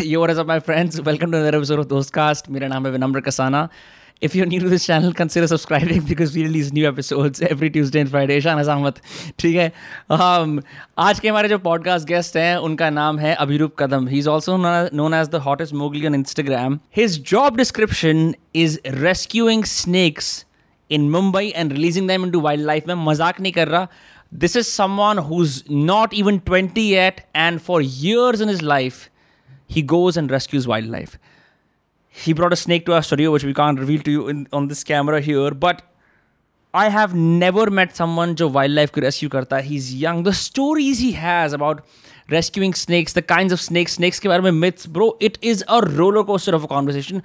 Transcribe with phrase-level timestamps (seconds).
[0.00, 3.20] Yo verge of my friends welcome to other episode of Dostcast मेरा नाम है Vinamra
[3.20, 3.68] Kasana.
[4.22, 8.08] If you new this channel consider subscribing because we release new episodes every Tuesday and
[8.08, 9.00] Friday शाना सहमत
[9.38, 9.72] ठीक है?
[10.12, 10.60] Um,
[10.98, 14.06] आज के हमारे जो पॉडकास्ट गेस्ट हैं उनका नाम है Abhiroop Kadam.
[14.08, 19.64] He is also known as the hottest Mowgli on Instagram his job description is rescuing
[19.64, 20.34] snakes
[20.90, 23.86] in Mumbai and releasing them into wildlife में मज़ाक नहीं कर रहा.
[24.32, 29.08] This is someone who is not even twenty eight and four years in his life
[29.71, 31.17] he goes and rescues wildlife.
[32.09, 34.67] He brought a snake to our studio, which we can't reveal to you in, on
[34.67, 35.83] this camera here, but
[36.73, 39.67] I have never met someone जो wildlife को rescue करता है.
[39.67, 40.23] He's young.
[40.23, 41.85] The stories he has about
[42.29, 45.81] rescuing snakes, the kinds of snakes, snakes के बारे में myths, bro, it is a
[45.81, 47.23] roller coaster of a conversation.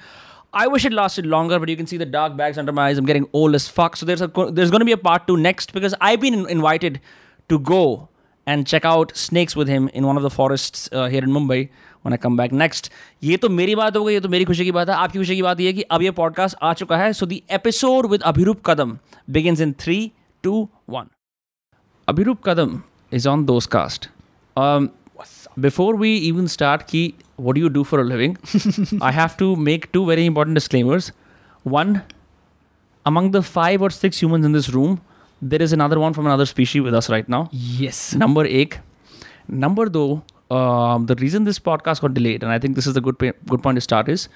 [0.54, 2.98] I wish it lasted longer, but you can see the dark bags under my eyes.
[2.98, 3.96] I'm getting old as fuck.
[3.96, 7.00] So there's a there's going to be a part two next because I've been invited
[7.48, 8.08] to go
[8.46, 11.70] and check out snakes with him in one of the forests uh, here in Mumbai
[12.05, 12.91] When I come back next
[13.23, 15.35] ये तो मेरी बात हो गई ये तो मेरी खुशी की बात है। आपकी खुशी
[15.35, 18.61] की बात यह कि अब ये पॉडकास्ट आ चुका है। So the episode with Abhiroop
[18.65, 18.97] Kadam
[19.29, 20.11] begins in three
[20.43, 21.07] two one
[22.09, 22.81] Abhiroop Kadam
[23.13, 24.09] is on Dostcast
[25.59, 28.35] before we even start की what you do for living
[29.03, 31.13] I have to make two very important disclaimers
[31.67, 31.99] one
[33.05, 34.97] among the five और six human in this room
[35.43, 38.73] there is another one from another species with us right now yes number एक.
[39.49, 43.01] Number दो um, the reason this podcast got delayed, and I think this is a
[43.01, 44.27] good pa- good point to start, is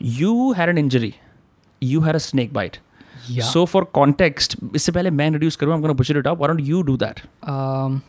[0.00, 1.14] you had an injury.
[1.80, 2.78] You had a snake bite.
[3.28, 3.44] Yeah.
[3.52, 6.38] So for context, इससे पहले मैं introduce करूँ, I'm going to butcher it up.
[6.38, 7.22] Why don't you do that?
[7.54, 8.00] um,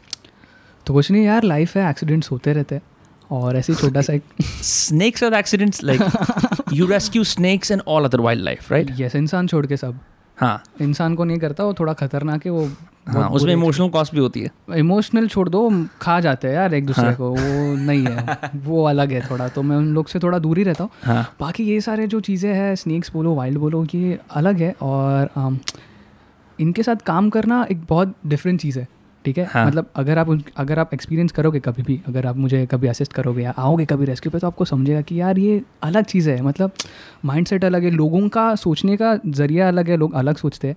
[0.85, 2.81] तो कुछ नहीं यार life है accidents होते रहते हैं
[3.37, 4.23] और ऐसे छोटा सा एक
[4.67, 6.03] snakes are accidents like
[6.77, 9.99] you rescue snakes and all other wildlife right yes इंसान छोड़ के सब
[10.41, 12.67] हाँ इंसान को नहीं करता वो थोड़ा खतरनाक है वो
[13.07, 15.69] हाँ उसमें इमोशनल कॉस्ट भी होती है। इमोशनल छोड़ दो
[16.01, 17.15] खा जाते हैं यार एक दूसरे हाँ.
[17.15, 20.57] को वो नहीं है वो अलग है थोड़ा तो मैं उन लोग से थोड़ा दूर
[20.57, 24.19] ही रहता हूँ। हाँ। बाकी ये सारे जो चीज़ें हैं स्नैक्स बोलो वाइल्ड बोलो ये
[24.31, 25.57] अलग है और um,
[26.59, 28.87] इनके साथ काम करना एक बहुत डिफरेंट चीज़ है।
[29.25, 29.45] ठीक है?
[29.45, 33.13] हाँ। मतलब अगर आप अगर आप एक्सपीरियंस करोगे कभी भी अगर आप मुझे कभी असिस्ट
[33.13, 36.41] करोगे या आओगे कभी रेस्क्यू पे तो आपको समझेगा कि यार ये अलग चीज़ है।
[36.41, 36.71] मतलब
[37.25, 40.75] माइंडसेट अलग है लोगों का सोचने का ज़रिया अलग है लोग अलग सोचते हैं।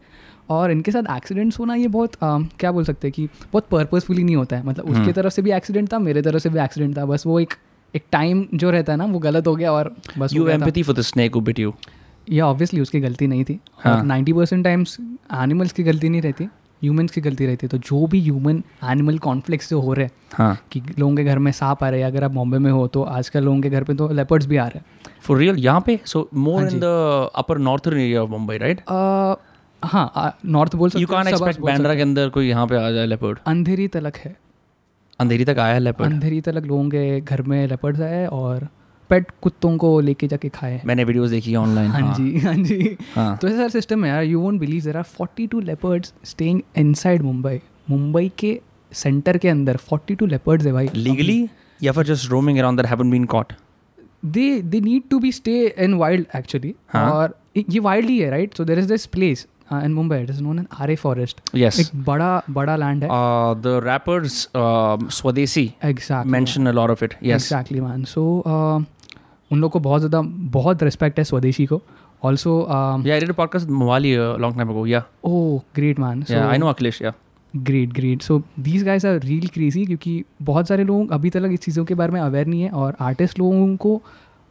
[0.50, 4.24] और इनके साथ एक्सीडेंट्स होना ये बहुत um, क्या बोल सकते हैं कि बहुत पर्पसफुली
[4.24, 6.98] नहीं होता है। मतलब उसकी तरफ़ से भी एक्सीडेंट था मेरे तरफ़ से भी एक्सीडेंट
[6.98, 7.54] था। बस वो एक
[7.96, 10.58] एक टाइम जो रहता है ना वो गलत हो गया और बस हो you गया
[10.58, 11.72] था। empathy for the snake who
[12.30, 14.96] ये ऑब्वियसली उसकी गलती नहीं थी। हाँ। नाइन्टी परसेंट टाइम्स
[15.34, 16.48] एनिमल्स की गलती नहीं रहती।
[16.82, 20.12] ह्यूमंस की गलती रहती है। तो जो भी ह्यूमन एनिमल कॉन्फ्लिक्ट जो हो रहे हैं
[20.34, 22.86] हाँ। कि लोगों के घर में सांप आ रहे हैं अगर आप बॉम्बे में हो
[22.86, 24.84] तो आजकल लोगों के घर पे तो लेपर्ड्स भी आ रहे हैं।
[25.26, 25.58] For real?
[25.58, 26.00] यहाँ पे?
[26.06, 26.94] So more हाँ in ji. the
[27.42, 28.80] upper northern area of Mumbai right?
[28.88, 29.36] अ,
[29.86, 32.48] हाँ नॉर्थ बोल सकते you can't हैं, suburbs expect बोल सकते बैंड्रा के अंदर कोई
[32.48, 34.36] यहाँ पे आ जाए leopard हैं। अंधेरी तलक है।
[35.20, 38.68] अंधेरी तक आया है leopard अंधेरी तलक लोगों के घर में लेपर्ड्स आए और
[39.10, 43.36] पेट कुत्तों को लेके जाके खाए मैंने वीडियोस देखी ऑनलाइन हाँ जी हाँ जी। हाँ।
[43.42, 47.22] तो ऐसा सिस्टम है यार you won't believe there are forty two leopards staying inside
[47.22, 47.60] Mumbai
[47.90, 48.58] Mumbai के
[48.92, 51.40] सेंटर के अंदर फोर्टी टू लेपर्ड्स है भाई। Legally?
[51.80, 53.52] या फिर just roaming around that haven't been caught?
[54.24, 55.52] They they need to be stay
[55.84, 59.46] in wild actually हाँ। और ये वाइल्ड ही है right so there is this place
[59.72, 63.08] in Mumbai it is known N R A forest yes एक बड़ा बड़ा land है।
[63.10, 67.48] Uh, the rappers um, Swadeshi exactly mention a lot of it yes
[69.50, 72.52] उन लोग को बहुत ज़्यादा बहुत रिस्पेक्ट है स्वदेशी को। Um, also
[73.04, 75.02] yeah I did a podcast with Mawali a long time ago yeah.
[75.24, 77.12] Oh great man yeah I know Akhilesh yeah.
[77.54, 80.12] Great great so these guys are real crazy क्योंकि
[80.42, 83.38] बहुत सारे लोग अभी तक इस चीज़ों के बारे में अवेयर नहीं है और आर्टिस्ट
[83.38, 83.94] लोगों को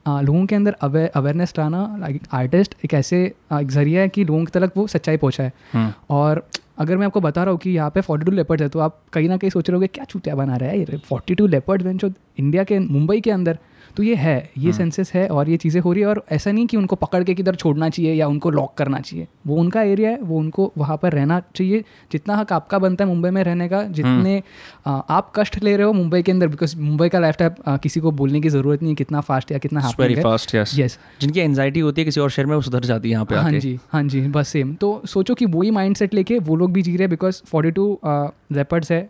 [0.05, 3.23] आ, लोगों के अंदर अवेयरनेस लाना लाइक आर्टिस्ट एक ऐसे
[3.53, 5.91] एक ज़रिया है कि लोगों की तक वो सच्चाई पहुँचाए। hmm.
[6.09, 6.43] और
[6.77, 8.99] अगर मैं आपको बता रहा हूँ कि यहाँ पे फोर्टी टू लेपर्ड है तो आप
[9.13, 11.91] कहीं ना कहीं सोच रहे होगे क्या चूतिया बना रहा है ये फोर्टी टू लेपर्ड
[11.93, 13.57] जो इंडिया के मुंबई के अंदर।
[13.97, 16.65] तो ये है ये सेंसेस है और ये चीज़ें हो रही है और ऐसा नहीं
[16.67, 20.09] कि उनको पकड़ के किधर छोड़ना चाहिए या उनको लॉक करना चाहिए। वो उनका एरिया
[20.09, 23.67] है वो उनको वहाँ पर रहना चाहिए। जितना हक आपका बनता है मुंबई में रहने
[23.69, 24.41] का जितने
[24.87, 28.11] आप कष्ट ले रहे हो मुंबई के अंदर बिकॉज़ मुंबई का लाइफ टाइम किसी को
[28.13, 30.23] बोलने की ज़रूरत नहीं है कितना फास्ट या कितना है।
[30.55, 33.25] yes यस जिनकी एंजाइटी होती है किसी और शहर में वो सुधर जाती है यहाँ
[33.25, 36.55] पे हाँ जी हाँ जी बस सेम तो सोचो कि वही माइंड सेट लेके वो
[36.55, 39.09] लोग भी जी रहे हैं बिकॉज़ फोर्टी टू लेपर्ड्स है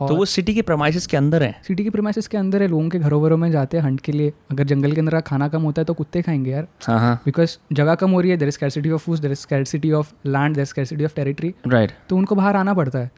[0.00, 2.88] तो वो सिटी के प्रमाइसिस के अंदर है। सिटी के प्रेमाइसिस के अंदर है लोगों
[2.88, 5.62] के घरों वरों में जाते हैं हंट के लिए। अगर जंगल के अंदर खाना कम
[5.62, 8.48] होता है तो कुत्ते खाएँगे यार। हाँ हाँ। बिकॉज़ जगह कम हो रही है there
[8.48, 11.92] is scarcity of food there is scarcity of land there is scarcity of territory right
[12.08, 13.10] तो उनको बाहर आना पड़ता है।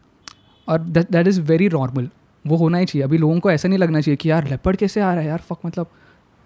[0.69, 2.09] और दैट इज़ वेरी नॉर्मल
[2.45, 5.01] वो होना ही चाहिए। अभी लोगों को ऐसा नहीं लगना चाहिए कि यार लेपर्ड कैसे
[5.01, 5.39] आ रहा है यार?
[5.39, 5.87] फक मतलब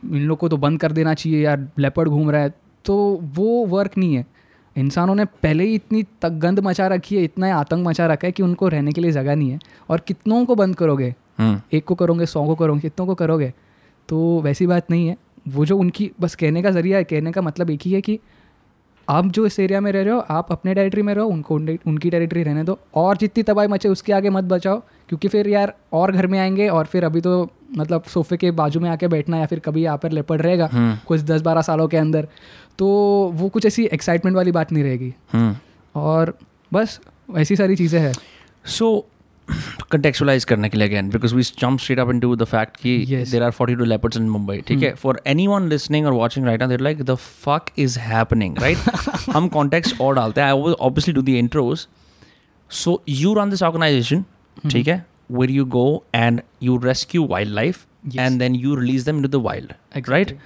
[0.02, 3.64] इन लोग को तो बंद कर देना चाहिए यार। लेपर्ड घूम रहा है। तो वो
[3.67, 4.26] वर्क नहीं है।
[4.76, 8.32] इंसानों ने पहले ही इतनी तक गंद मचा रखी है इतना आतंक मचा रखा है
[8.32, 9.58] कि उनको रहने के लिए जगह नहीं है।
[9.90, 11.14] और कितनों को बंद करोगे?
[11.38, 13.52] हम्म। एक को करोगे सौ को करोगे कितनों को करोगे?
[14.08, 15.16] तो वैसी बात नहीं है।
[15.48, 18.19] वो जो उनकी बस कहने का ज़रिया है कहने का मतलब एक ही है कि
[19.08, 21.54] आप जो इस एरिया में रह रहे हो आप अपने टेरिटरी में रहो उनको
[21.86, 25.74] उनकी टेरिटरी रहने दो। और जितनी तबाही मचे उसके आगे मत बचाओ क्योंकि फिर यार
[25.92, 29.36] और घर में आएँगे और फिर अभी तो मतलब सोफे के बाजू में आके बैठना
[29.36, 32.28] या फिर कभी यहाँ पर लेपड़ रहेगा हम्म। कुछ दस बारह सालों के अंदर।
[32.78, 32.86] तो
[33.34, 35.12] वो कुछ ऐसी एक्साइटमेंट वाली बात नहीं रहेगी।
[35.94, 36.36] और
[36.72, 37.00] बस
[37.38, 38.12] ऐसी सारी चीज़ें हैं।
[38.66, 39.06] सो
[39.92, 43.42] कंटेक्चुलाइज करने के लिए again because we jump straight up into the fact कि there
[43.42, 44.94] are forty two leopards in Mumbai ठीक है?
[44.94, 48.78] फॉर एनी वन लिसनिंग और watching right there like the fuck is happening right
[49.30, 51.86] हम कॉन्टेक्ट और डालते हैं। I obviously do the intros
[52.70, 54.24] so you run this organisation
[54.70, 55.04] ठीक है?
[55.32, 57.86] Where you go and you rescue wildlife
[58.16, 59.72] and then you release them into the wild
[60.08, 60.38] right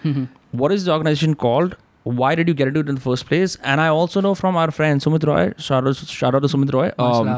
[0.55, 1.75] what is the organisation called
[2.06, 4.56] why did you get into it in the first place and i also know from
[4.56, 7.31] our friend sumit roy shout out, shout out to sumit roy um,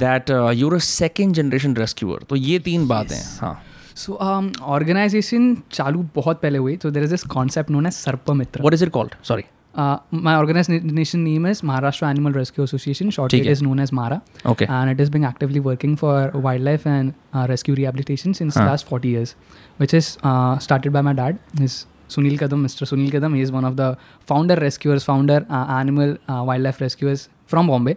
[0.00, 3.54] that uh, you're a second generation rescuer तो ये तीन बातें हैं हाँ
[3.96, 8.30] सो organisation um, चालू बहुत पहले हुई तो there is this concept known as Sarp
[8.40, 9.44] Mitra what is it called sorry
[9.78, 14.20] my organisation name is Maharashtra animal rescue association short it है। Is known as MARA
[14.52, 16.14] okay and it is being actively working for
[16.46, 18.66] wildlife and uh, rescue rehabilitation since Huh.
[18.70, 19.34] last 40 years
[19.82, 21.38] which is uh, started by my dad
[21.68, 21.78] is
[22.10, 23.88] sunil kadam mr sunil kadam he is one of the
[24.30, 27.94] founder rescuers founder uh, animal uh, wildlife rescuers from bombay.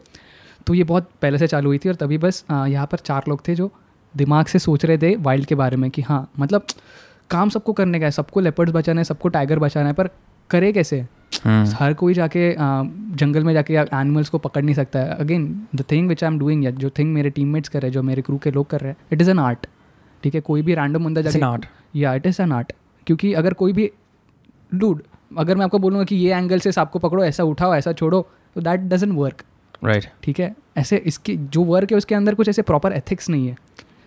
[0.68, 3.24] तो ये बहुत पहले से चालू हुई थी और तभी बस uh, यहाँ पर चार
[3.30, 3.72] लोग थे जो
[4.18, 6.66] दिमाग से सोच रहे थे वाइल्ड के बारे में कि हाँ मतलब
[7.30, 10.10] काम सबको करने का है सबको लेपर्ड्स बचाना है सबको टाइगर बचाना है पर
[10.50, 11.08] करे कैसे?
[11.34, 11.74] Hmm.
[11.74, 12.84] हर कोई जाके आ,
[13.16, 16.40] जंगल में जाके एनिमल्स को पकड़ नहीं सकता है। Again the thing which I am
[16.40, 18.80] doing या जो थिंग मेरे टीममेट्स कर रहे हैं जो मेरे क्रू के लोग कर
[18.80, 19.68] रहे हैं इट इज़ एन आर्ट
[20.24, 21.66] ठीक है कोई भी रैंडम बंदा जाके art.
[21.96, 22.74] या इट इज़ एन आर्ट
[23.08, 23.92] क्योंकि अगर कोई भी
[24.74, 25.02] डूड
[25.38, 28.22] अगर मैं आपको बोलूँगा कि ये एंगल से आपको पकड़ो ऐसा उठाओ ऐसा छोड़ो
[28.56, 29.44] तो दैट डजन वर्क
[29.84, 30.56] राइट ठीक है?
[30.78, 33.56] ऐसे इसकी जो वर्क है उसके अंदर कुछ ऐसे प्रॉपर एथिक्स नहीं है.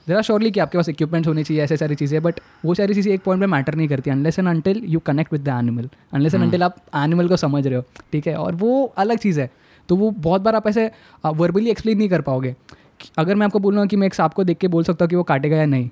[0.06, 3.12] जरा श्योरली कि आपके पास इक्विपमेंट्स होने चाहिए ऐसे सारी चीज़ें बट वो सारी चीज़ें
[3.14, 6.34] एक पॉइंट पे मैटर नहीं करती unless and until you connect with the animal unless
[6.34, 8.36] and until आप एनिमल को समझ रहे हो ठीक है?
[8.36, 9.50] और वो अलग चीज़ है.
[9.88, 10.90] तो वो बहुत बार आप ऐसे
[11.26, 12.54] वर्बली एक्सप्लेन नहीं कर पाओगे.
[13.18, 15.16] अगर मैं आपको बोलूँगा कि मैं एक सांप को देख के बोल सकता हूँ कि
[15.16, 15.88] वो काटेगा या नहीं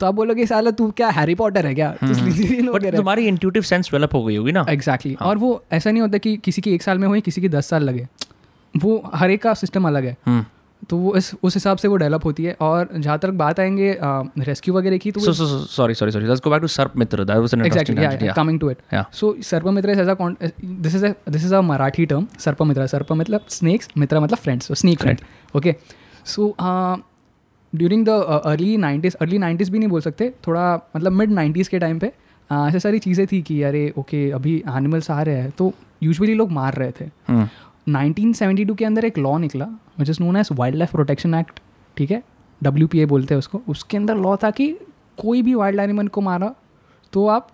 [0.00, 1.94] तो आप बोलोगे साला तू क्या हैरी पॉटर है क्या?
[1.98, 6.18] but तुम्हारी intuitive sense develop हो गई होगी ना। एग्जैक्टली और वो ऐसा नहीं होता
[6.18, 8.08] कि किसी की एक साल में हो या किसी की दस साल लगे।
[8.76, 10.44] वो हर एक का सिस्टम अलग है। hmm.
[10.88, 13.98] तो वो इस उस हिसाब से वो डेवलप होती है। और जहाँ तक बात आएँगे
[14.38, 18.76] रेस्क्यू वगैरह की तो Sarp Mitra that was an interesting tangent, exactly coming to it.
[19.12, 20.14] So Sarpmitra is as a
[20.64, 24.74] this is this is a Marathi term Sarpmitra सर्प मतलब स्नेक्स मित्र मतलब friends so
[24.74, 25.18] snake friend
[25.56, 25.74] okay
[26.24, 26.56] so
[27.74, 28.08] during the
[28.44, 32.12] early nineties early nineties भी नहीं बोल सकते थोड़ा मतलब मिड नाइन्टीज़ के टाइम पे
[32.50, 35.72] uh, ऐसे सारी चीज़ें थी कि अरे ओके अभी एनिमल्स आ रहे हैं तो
[36.02, 37.10] यूजुअली लोग मार रहे थे।
[37.88, 39.64] नाइनटीन सेवेंटी टू के अंदर एक लॉ निकला
[39.98, 40.48] which is known as
[40.78, 41.60] wildlife protection act
[41.96, 42.22] ठीक है?
[42.60, 44.68] डब्ल्यू पी ए बोलते हैं उसको। उसके अंदर लॉ था कि
[45.18, 46.54] कोई भी वाइल्ड एनिमल को मारा
[47.12, 47.48] तो आप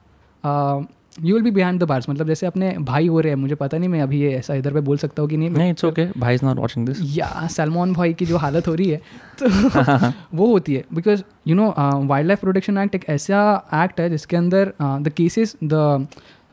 [1.24, 3.78] you will be behind the bars मतलब जैसे अपने भाई हो रहे हैं मुझे पता
[3.78, 6.06] नहीं मैं अभी ये ऐसा इधर पे बोल सकता हूँ कि नहीं नहीं it's okay.
[6.18, 6.98] भाई is not watching this.
[7.02, 9.00] या सलमान भाई की जो हालत हो रही है
[9.42, 11.74] तो वो होती है। Because you know
[12.28, 13.40] wildlife protection act एक ऐसा
[13.74, 16.06] एक्ट है जिसके अंदर the cases the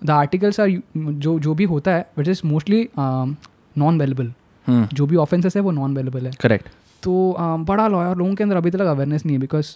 [0.06, 4.34] the articles are जो जो भी होता है which is mostly non bailable.
[4.68, 6.69] जो भी ऑफेंसेस है वो नॉन वेलेबल है। करेक्ट
[7.04, 9.68] तो बड़ा लॉ है और लोगों के अंदर अभी तक अवेयरनेस नहीं है बिकॉज़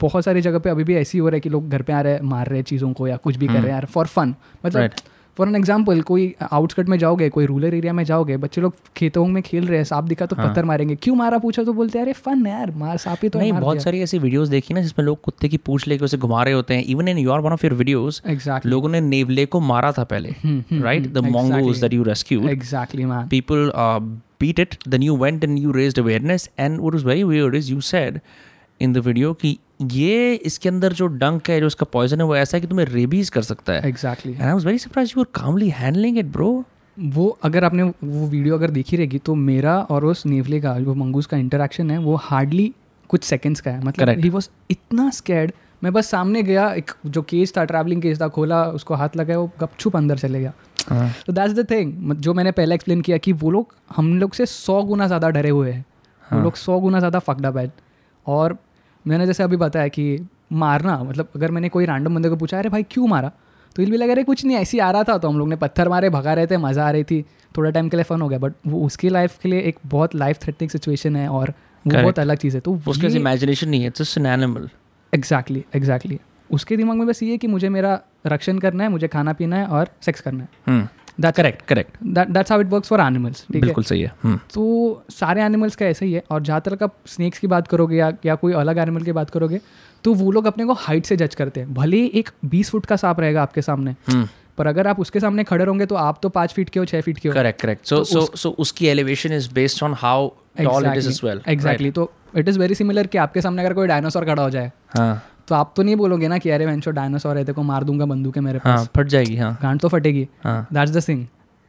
[0.00, 2.00] बहुत सारी जगह पे अभी भी ऐसी हो रहा है कि लोग घर पे आ
[2.00, 4.06] रहे हैं मार रहे हैं चीज़ों को या कुछ भी कर रहे हैं यार फॉर
[4.06, 4.34] फन
[4.66, 4.90] मतलब
[5.36, 9.24] फॉर एन एग्ज़ाम्पल कोई आउटस्कट में जाओगे कोई रूरल एरिया में जाओगे बच्चे लोग खेतों
[9.26, 11.98] में खेल रहे हैं सांप दिखा तो हाँ। पत्थर मारेंगे। क्यों मारा पूछा तो बोलते
[11.98, 14.74] हैं अरे फन है यार मार सांप ही तो नहीं बहुत सारी ऐसी वीडियोस देखी
[14.74, 17.40] ना जिसमें लोग कुत्ते की पूछ लेके उसे घुमा रहे होते हैं। Even in your
[17.40, 21.12] one of your videos exactly लोगों ने नेवले को मारा था पहले hmm, hmm, right
[21.12, 21.80] the hmm, exactly.
[21.82, 22.48] that you rescued.
[22.50, 23.28] Exactly man
[23.70, 24.00] uh,
[24.40, 27.70] beat it then you went and you raised awareness and what was very weird is
[27.74, 28.20] you said
[28.80, 32.36] in the video कि ये इसके अंदर जो डंक है जो इसका poison है वो
[32.36, 35.30] ऐसा है कि तुम्हें रेबीज कर सकता है। Exactly I was very surprised you were
[35.38, 36.50] calmly handling it bro.
[36.96, 40.94] वो अगर आपने वो वीडियो अगर देखी रहेगी तो मेरा और उस नेवले का जो
[40.94, 42.72] मंगूस का इंटरेक्शन है वो हार्डली
[43.10, 45.52] कुछ सेकंड्स का है। मतलब ही वॉज़ इतना स्कैर्ड
[45.82, 49.38] मैं बस सामने गया एक जो केस था ट्रैवलिंग केस था खोला उसको हाथ लगाया
[49.38, 50.52] वो गपछुप अंदर चले गया।
[51.26, 54.46] तो दैट्स द थिंग जो मैंने पहले एक्सप्लेन किया कि वो लोग हम लोग से
[54.46, 57.70] सौ गुना ज़्यादा डरे हुए हैं। वो हाँ। लोग सौ गुना ज़्यादा फकड है।
[58.26, 58.56] और
[59.06, 62.68] मैंने जैसे अभी बताया कि मारना मतलब अगर मैंने कोई रैंडम बंदे को पूछा अरे
[62.68, 63.30] भाई क्यों मारा?
[63.76, 65.56] तो इल भी लगा अरे कुछ नहीं ऐसे आ रहा था। तो हम लोग ने
[65.56, 68.28] पत्थर मारे भगा रहे थे मज़ा आ रही थी। थोड़ा टाइम के लिए फन हो
[68.28, 71.50] गया बट वो उसकी लाइफ के लिए एक बहुत लाइफ थ्रेटनिंग सिचुएशन है और
[71.84, 74.68] वो बहुत अलग चीज़ है। तो उसके इमेजिनेशन नहीं है it's an animal
[75.12, 76.18] exactly exactly
[76.50, 79.56] उसके दिमाग में बस ये है कि मुझे मेरा रक्षण करना है मुझे खाना पीना
[79.56, 80.78] है और सेक्स करना है।
[81.18, 85.42] That correct correct that's how it works for animals बिल्कुल सही है। हम्म, तो सारे
[85.42, 88.34] एनिमल्स का ऐसा ही है और जहाँ तक आप स्नेक्स की बात करोगे या या
[88.36, 89.60] कोई अलग एनिमल की बात करोगे
[90.04, 92.86] तो वो लोग अपने को हाइट से जज करते हैं। भले ही एक बीस फुट
[92.86, 96.18] का सांप रहेगा आपके सामने हम्म, पर अगर आप उसके सामने खड़े होंगे तो आप
[96.22, 98.86] तो पाँच फीट के हो छः फीट के हो। Correct correct so so so उसकी
[98.88, 102.74] elevation is based on how tall it is as well exactly तो इट इज़ वेरी
[102.74, 105.96] सिमिलर कि आपके सामने अगर कोई डायनासोर खड़ा हो जाए। हाँ। तो आप तो नहीं
[105.96, 108.88] बोलोगे ना कि अरे वेंचो डायनासोर है देखो मार दूँगा बंदूक है मेरे हाँ पास।
[108.96, 111.26] फट जाएगी हाँ। गांड तो फटेगी। हाँ। दैट्स द थिंग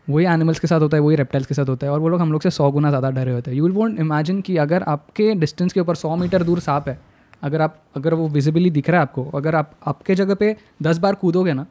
[0.08, 2.22] वही एनिमल्स के साथ होता है वही रेप्टाइल्स के साथ होता है और वो लोग
[2.22, 4.84] हम लोग से सौ गुना ज़्यादा डरे होते हैं। यू विल वॉन्ट इमेजिन कि अगर
[4.88, 6.98] आपके डिस्टेंस के ऊपर सौ मीटर दूर सांप है
[7.44, 10.98] अगर आप अगर वो विजिबली दिख रहा है आपको अगर आप आपके जगह पे दस
[10.98, 11.66] बार कूदोगे ना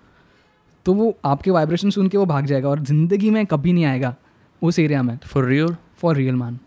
[0.86, 4.14] तो वो आपके वाइब्रेशन सुन के वो भाग जाएगा और ज़िंदगी में कभी नहीं आएगा
[4.62, 6.58] उस एरिया में। For real for real man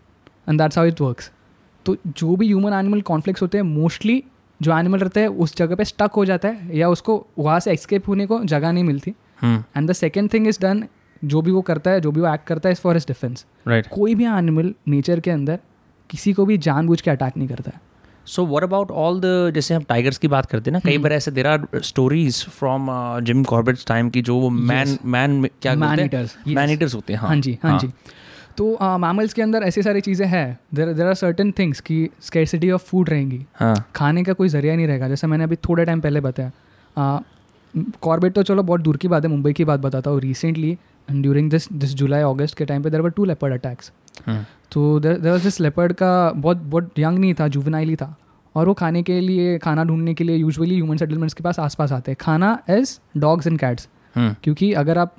[0.48, 1.30] and that's how it works
[1.86, 4.22] तो जो भी ह्यूमन एनिमल कॉन्फ्लिक्स होते हैं मोस्टली
[4.62, 7.72] जो एनिमल रहता है उस जगह पे स्टक हो जाता है या उसको वहाँ से
[7.72, 9.14] एस्केप होने को जगह नहीं मिलती।
[9.44, 10.84] And the second thing is done
[11.22, 13.44] जो भी वो करता है जो भी वो एक्ट करता है is for his defence
[13.68, 15.58] right कोई भी एनिमल नेचर के अंदर
[16.10, 17.80] किसी को भी जानबूझ के अटैक नहीं करता है।
[18.26, 21.02] So what about all the जैसे हम टाइगर्स की बात करते हैं ना कई हम्म।
[21.02, 22.88] बार ऐसे there are stories from
[23.20, 27.58] Jim Corbett's time की जो वो मैन मैन क्या मैन ईटर्स होते हैं हाँ। जी
[27.62, 27.88] हाँ। जी।
[28.60, 32.70] तो मैमल्स के अंदर ऐसी सारी चीज़ें हैं। There there are certain things कि स्केसिटी
[32.70, 36.00] ऑफ़ फ़ूड रहेंगी। हाँ। खाने का कोई ज़रिया नहीं रहेगा। जैसे मैंने अभी थोड़े टाइम
[36.00, 36.50] पहले बताया।
[38.02, 40.76] कॉर्बेट तो चलो बहुत दूर की बात है मुंबई की बात बताता हूँ रिसेंटली
[41.08, 43.90] ड्यूरिंग दिस दिस जुलाई अगस्त के टाइम पे there were two leopard attacks
[44.72, 48.14] तो देर वॉज़ दिस लेपर्ड का बहुत बहुत यंग नहीं था जुवेनाइली था।
[48.54, 51.92] और वो खाने के लिए खाना ढूँढने के लिए यूजुअली ह्यूमन सेटलमेंट्स के पास आसपास
[51.92, 55.16] आते हैं। खाना एज डॉग्स एंड कैट्स क्योंकि अगर आप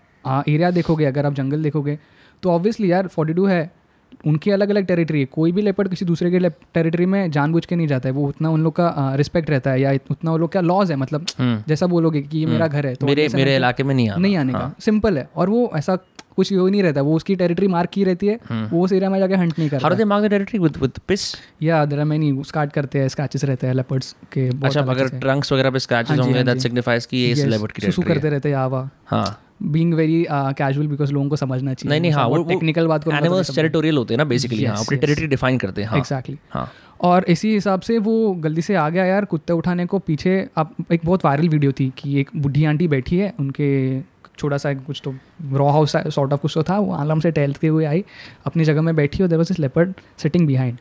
[0.48, 1.98] एरिया देखोगे अगर आप जंगल देखोगे
[2.44, 3.70] तो ऑब्वियसली यार फोर्टी टू है।
[4.28, 7.76] उनकी अलग अलग टेरिटरी है। कोई भी लेपर्ड किसी दूसरे के टेरिटरी में जानबूझ के
[7.76, 10.52] नहीं जाता है। वो उतना उन लोग का रिस्पेक्ट रहता है या उतना उन लोग
[10.52, 13.56] का लॉज है। मतलब हम्म। जैसा बोलोगे कि ये मेरा घर है तो मेरे मेरे
[13.56, 15.96] इलाके में नहीं आना। नहीं आने का। सिंपल है। और वो ऐसा
[16.36, 19.20] कुछ वो नहीं रहता। वो उसकी टेरिटरी मार्क की रहती है। वो उस एरिया में
[19.20, 21.22] जाके हंट नहीं करता। Do they mark the territory with with piss
[21.64, 25.72] या देर मैनी स्कार्ट करते हैं स्क्रैचेस रहते हैं लेपर्ड्स के अच्छा अगर ट्रंक्स वगैरह
[25.72, 28.30] पे स्क्रैचेस हाँ होंगे हाँ दैट सिग्निफाइज कि ये Yes, सेलिब्रिटी की सुसु टेरिटरी करते
[28.30, 32.27] रहते हैं आवा। हाँ। बीइंग वेरी कैजुअल बिकॉज़ लोगों को समझना चाहिए। नहीं नहीं हाँ
[32.27, 35.89] वो टेक्निकल बात एनिमल्स टेरिटोरियल होते हैं ना बेसिकली हाँ अपनी टेरिटरी डिफाइन करते हैं
[35.89, 36.68] हाँ। एग्जैक्टली हाँ।
[37.01, 40.75] और इसी हिसाब से वो गलती से आ गया यार कुत्ते उठाने को पीछे। अब
[40.91, 43.70] एक बहुत वायरल वीडियो थी कि एक बुढ़ी आंटी बैठी है उनके
[44.38, 45.13] छोटा सा कुछ तो
[45.53, 48.03] रॉ हाउस सॉर्ट ऑफ़ कुछ तो था वो आलम से टहलते हुए आई
[48.46, 50.77] अपनी जगह में बैठी और there was this leopard sitting behind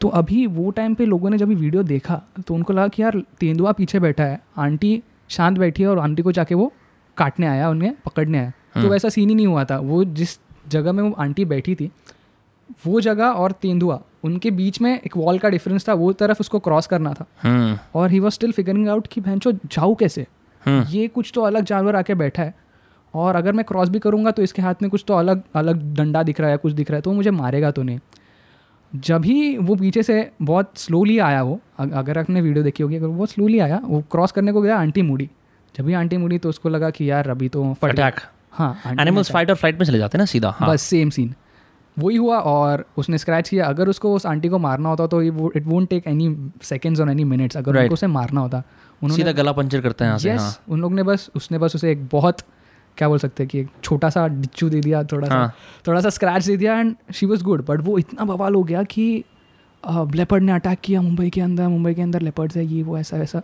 [0.00, 3.22] तो अभी वो टाइम पे लोगों ने जब वीडियो देखा तो उनको लगा कि यार
[3.40, 6.72] तेंदुआ पीछे बैठा है आंटी शांत बैठी है और आंटी को जाके वो
[7.16, 10.38] काटने आया उन्हें पकड़ने आया। तो हम्म। वैसा सीन ही नहीं हुआ था। वो जिस
[10.68, 11.90] जगह में वो आंटी बैठी थी
[12.86, 16.58] वो जगह और तेंदुआ उनके बीच में एक वॉल का डिफरेंस था। वो तरफ़ उसको
[16.58, 20.26] क्रॉस करना था। हम्म। और he was still figuring out कि भैंचो जाऊँ कैसे?
[20.62, 22.54] हम्म। ये कुछ तो अलग जानवर आके बैठा है।
[23.14, 26.22] और अगर मैं क्रॉस भी करूँगा तो इसके हाथ में कुछ तो अलग अलग डंडा
[26.22, 27.98] दिख रहा है कुछ दिख रहा है तो मुझे मारेगा तो नहीं।
[28.92, 33.06] जब ही वो पीछे से बहुत स्लोली आया वो अगर आपने वीडियो देखी होगी अगर
[33.06, 35.28] वो बहुत स्लोली आया वो क्रॉस करने को गया आंटी मुड़ी।
[35.76, 38.20] जब भी आंटी मुड़ी तो उसको लगा कि यार अभी तो अटैक
[38.52, 40.50] हाँ एनिमल्स फाइट और फ़्लाइट में चले जाते हैं ना सीधा?
[40.50, 40.68] हाँ.
[40.68, 41.34] बस सेम सीन
[41.98, 45.66] वही हुआ और उसने स्क्रैच किया। अगर उसको उस आंटी को मारना होता तो it
[45.66, 47.82] won't take any seconds और एनी मिनट्स अगर Right.
[47.82, 48.58] उनको उसे मारना होता
[49.02, 50.56] उन्होंने सीधा गला पंचर करते हैं यहाँ से यस हाँ.
[50.68, 52.40] उन लोग ने बस उसने बस उसे एक बहुत
[52.96, 55.48] क्या बोल सकते हैं कि एक छोटा सा डिच्चू दे दिया थोड़ा हाँ.
[55.48, 58.62] सा थोड़ा सा स्क्रैच दे दिया and she was good but वो इतना बवाल हो
[58.62, 59.24] गया कि
[59.88, 63.16] लेपर्ड ने अटैक किया मुंबई के अंदर मुंबई के अंदर लेपर्ड्स है ये वो ऐसा
[63.16, 63.42] वैसा।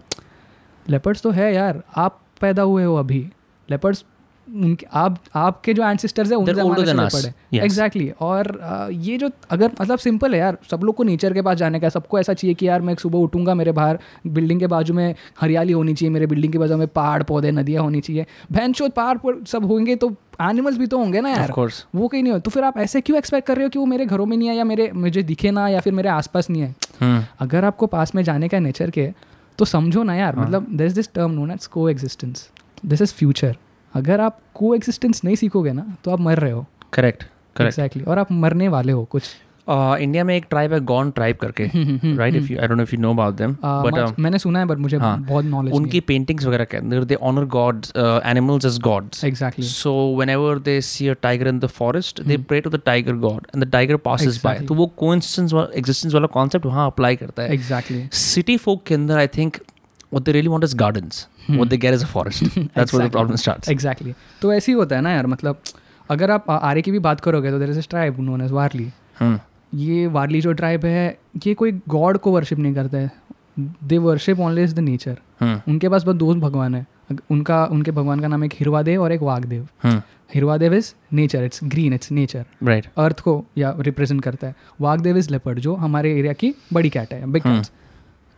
[0.89, 3.27] लेपर्ड्स तो है यार। आप पैदा हुए हो अभी?
[3.69, 4.05] लेपर्ड्स
[4.47, 7.15] उनके आप आपके जो एंसिस्टर्स है उन They're older जमाने से than us.
[7.15, 7.65] लेपर्ड है Yes.
[7.65, 11.57] एग्जैक्टली और ये जो अगर मतलब सिंपल है यार सब लोग को नेचर के पास
[11.57, 14.95] जाने का सबको ऐसा चाहिए कि यार मैं सुबह उठूँगा मेरे बाहर बिल्डिंग के बाजू
[14.95, 18.77] में हरियाली होनी चाहिए मेरे बिल्डिंग के बाजू में पहाड़ पौधे नदियाँ होनी चाहिए। भैंस
[18.77, 22.23] चोद पहाड़ पर सब होंगे तो एनिमल्स भी तो होंगे ना यार। कोर्स वो कहीं
[22.23, 24.27] नहीं हो। तो फिर आप ऐसे क्यों एक्सपेक्ट कर रहे हो कि वो मेरे घरों
[24.27, 27.25] में नहीं है या मेरे मुझे दिखे ना या फिर मेरे आसपास नहीं है हम्म।
[27.41, 29.11] अगर आपको पास में जाने का नेचर के
[29.59, 32.49] तो समझो ना यार हाँ। मतलब there is this term known as coexistence
[32.87, 33.57] this is future
[33.95, 37.23] अगर आप को एग्जिस्टेंस नहीं सीखोगे ना तो आप मर रहे हो। करेक्ट
[37.57, 39.23] करेक्ट एग्जैक्टली और आप मरने वाले हो कुछ।
[39.69, 41.71] इंडिया में एक ट्राइब है गॉन ट्राइब करके
[42.17, 44.79] right if I don't know if you know about them but मैंने सुना है बट
[44.79, 46.73] मुझे हाँ, बहुत नॉलेज उनकी पेंटिंग्स वगैरह hmm.
[46.73, 47.93] के अंदर they honour gods
[48.27, 50.29] animals as gods exactly so when
[50.65, 53.71] they see a tiger in the forest they pray to the tiger god and the
[53.71, 58.09] tiger passes by तो वो coincidence वाला existence वाला concept वहाँ apply करता है। Exactly
[58.13, 59.57] city folk के अंदर I think
[60.15, 61.27] what they really want is gardens.
[61.47, 61.57] Hmm.
[61.57, 62.41] what they get is a forest.
[62.75, 62.99] That's exactly.
[62.99, 65.61] where the problem तो ऐसे ही होता है ना यार मतलब
[66.11, 68.91] अगर आप आरे की भी बात करोगे तो there is a tribe known as Warli
[69.75, 73.11] ये वारली जो ट्राइब है ये कोई गॉड को वर्शिप नहीं करते हैं.
[73.85, 75.19] They worship only is the nature.
[75.69, 76.87] उनके पास बस दो भगवान है.
[77.31, 79.67] उनका उनके भगवान का नाम एक हिरवा देव और एक Waghdev.
[80.35, 84.55] Hirva Dev is nature it's green it's nature right earth को या रिप्रेजेंट करता है.
[84.81, 87.27] वागदेव इज़ लेपर्ड जो हमारे एरिया की बड़ी कैट है.
[87.27, 87.73] बिग कैट्स कैट्स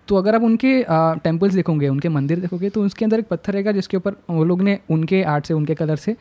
[0.08, 0.84] तो अगर आप उनके
[1.24, 4.62] टेम्पल्स देखोगे उनके मंदिर देखोगे तो उसके अंदर एक पत्थर रहेगा जिसके ऊपर वो लोग
[4.62, 6.12] ने उनके आर्ट से उनके कलर से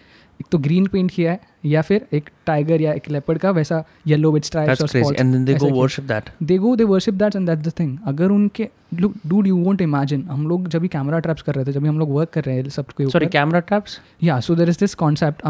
[0.41, 3.83] एक तो ग्रीन पेंट किया है या फिर एक टाइगर या एक लेपर्ड का वैसा
[4.07, 7.35] येलो विद स्ट्राइप्स और crazy and they go worship that they go they worship that
[7.35, 10.87] and that's the thing अगर उनके look dude you won't imagine हम लोग जब भी
[10.87, 13.27] कैमरा ट्रैप्स कर रहे थे जब हम लोग वर्क कर रहे हैं सब के सॉरी
[13.27, 15.41] कैमरा ट्रैप्स या so there is this concept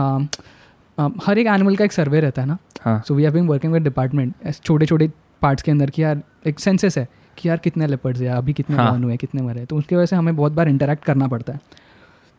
[1.26, 2.58] हर एक एनिमल का एक सर्वे रहता है ना?
[3.08, 5.12] So we have been working with department छोटे छोटे
[5.42, 8.76] पार्ट्स के अंदर कि यार एक सेंसेस है। कि यार कितने लेपर्ड्स है अभी कितने
[8.76, 11.60] हाँ। हुए कितने मरे तो उसकी वजह से हमें बहुत बार इंटरेक्ट करना पड़ता है।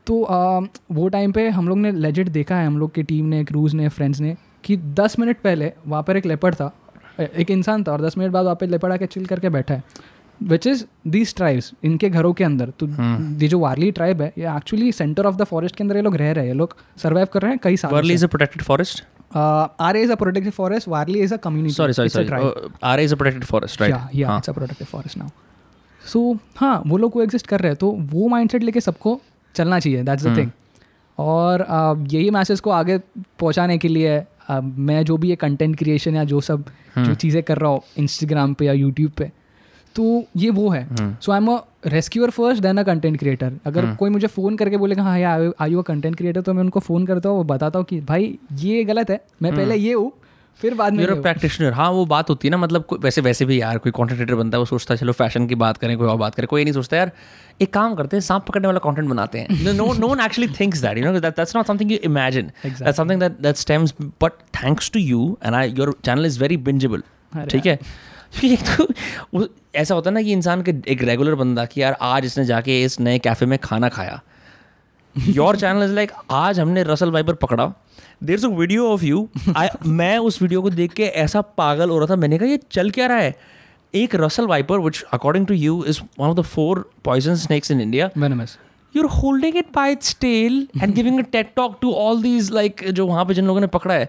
[0.07, 0.61] तो आ,
[0.93, 3.75] वो टाइम पे हम लोग ने लेजेट देखा है हम लोग की टीम ने क्रूज
[3.75, 6.73] ने फ्रेंड्स ने कि दस मिनट पहले वहाँ पर एक लेपर्ड था
[7.21, 9.83] एक इंसान था और दस मिनट बाद वहाँ पर लेपर्ड आके चिल करके बैठा है।
[10.41, 14.33] विच इज़ दीज ट्राइब्स इनके घरों के अंदर तो हम्म। ये जो वार्ली ट्राइब है
[14.39, 16.77] ये actually centre of the forest के अंदर ये लोग रह रहे हैं ये लोग
[16.97, 19.05] सर्वाइव कर रहे हैं कई साल Warli is a protected forest
[19.81, 22.29] Aarey is a protected forest Warli is a community sorry sorry sorry
[22.83, 25.29] Aarey is a protected forest right yeah yeah it's a protected forest now
[26.15, 29.21] so हाँ वो लोग को exist कर रहे हैं तो वो mindset लेके सबको
[29.55, 30.51] चलना चाहिए दैट्स द। थिंग
[31.19, 32.99] और uh, यही मैसेज को आगे
[33.39, 37.05] पहुँचाने के लिए uh, मैं जो भी ये कंटेंट क्रिएशन या जो सब hmm.
[37.05, 39.33] जो। चीज़ें कर रहा हूँ इंस्टाग्राम पे या यूट्यूब पे
[39.95, 40.89] तो ये वो है।
[41.21, 44.57] So I am a rescuer first then a content creator अगर हम्म। कोई मुझे फ़ोन
[44.57, 47.37] करके बोलेगा हाँ यार I you a content creator तो मैं उनको फ़ोन करता हूँ
[47.39, 50.13] वो बताता हूँ कि भाई ये गलत है। मैं पहले ये हूँ
[50.61, 51.91] फिर बाद में। प्रैक्टिशनर हाँ.
[51.91, 54.61] वो बात होती है ना मतलब वैसे वैसे भी यार कोई कंटेंट क्रिएटर बनता है
[54.61, 56.97] वो सोचता है चलो फ़ैशन की बात करें कोई और बात करें। कोई नहीं सोचता
[56.97, 57.11] यार
[57.63, 60.83] एक काम करते हैं सांप पकड़ने वाला कंटेंट बनाते हैं। No no one actually thinks
[60.83, 62.51] that you know that that's not something you imagine.
[62.65, 66.57] That's something that that stems but thanks to you and I your channel is very
[66.69, 67.03] bingeable
[67.51, 67.79] ठीक है?
[68.41, 68.61] क्योंकि एक
[69.33, 72.45] तो ऐसा होता है ना कि इंसान के एक रेगुलर बंदा कि यार आज इसने
[72.45, 74.21] जाके इस नए कैफ़े में खाना खाया।
[75.17, 77.67] योर चैनल इज़ लाइक आज हमने रसल वाइपर पकड़ा।
[78.23, 79.29] There is a video of you
[79.87, 82.91] मैं उस वीडियो को देख के ऐसा पागल हो रहा था। मैंने कहा ये चल
[82.91, 83.35] क्या रहा है?
[83.95, 87.81] एक Russell viper which according to you is one of the four poison snakes in
[87.81, 88.57] India venomous.
[88.95, 92.85] you're holding it by its tail and giving a TED talk to all these like
[92.89, 94.09] जो वहाँ पे जिन लोगों ने पकड़ा है।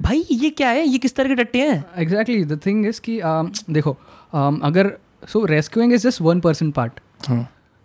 [0.00, 0.86] भाई ये क्या है?
[0.86, 1.84] ये किस तरह के टट्टे हैं?
[1.98, 3.96] एग्जैक्टली द थिंग इज़ कि um, देखो
[4.34, 4.92] um, अगर
[5.28, 7.00] so rescuing is just one person part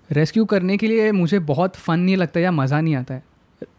[0.09, 3.23] rescue करने के लिए मुझे बहुत फन नहीं लगता या मज़ा नहीं आता है।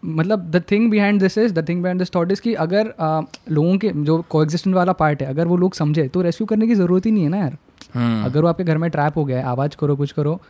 [0.05, 3.25] मतलब the thing behind this is the thing behind this thought is कि अगर uh,
[3.51, 6.75] लोगों के जो को वाला पार्ट है अगर वो लोग समझे तो रेस्क्यू करने की
[6.75, 7.57] ज़रूरत ही नहीं है ना यार।
[7.94, 10.40] हम्म। अगर वो आपके घर में ट्रैप हो गया है आवाज़ करो कुछ करो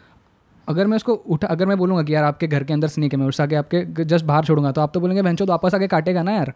[0.68, 3.18] अगर मैं उसको उठा अगर मैं बोलूँगा कि यार आपके घर के अंदर स्नेक है
[3.18, 5.86] मैं उठा के आपके जस्ट बाहर छोड़ूँगा तो आप तो बोलेंगे भैंसो तो वापस आके
[5.86, 6.52] काटेगा ना यार।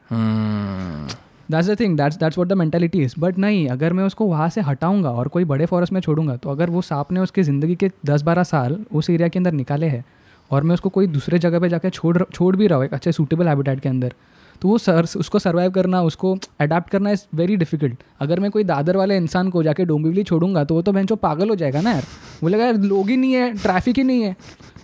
[1.51, 4.49] That's the thing that's that's what the mentality is but नहीं अगर मैं उसको वहाँ
[4.49, 7.75] से हटाऊँगा और कोई बड़े फॉरेस्ट में छोड़ूँगा तो अगर वो सांप ने उसकी ज़िंदगी
[7.75, 10.05] के दस बारह साल उस एरिया के अंदर निकाले हैं
[10.51, 13.13] और मैं उसको कोई दूसरे जगह पे जाके छोड़ छोड़ भी रहा हूँ एक अच्छे
[13.13, 14.15] सूटेबल हैबिटेट के अंदर
[14.63, 18.65] तो वो सर उसको सर्वाइव करना उसको अडाप्ट करना इज़ वेरी डिफ़िकल्ट अगर मैं कोई
[18.65, 21.93] दादर वाले इंसान को जाके डोंबिवली छोड़ूँगा तो वो तो बहन पागल हो जाएगा ना
[21.93, 22.05] यार।
[22.43, 24.37] बोलेगा यार लोग ही नहीं है ट्रैफ़िक ही नहीं है।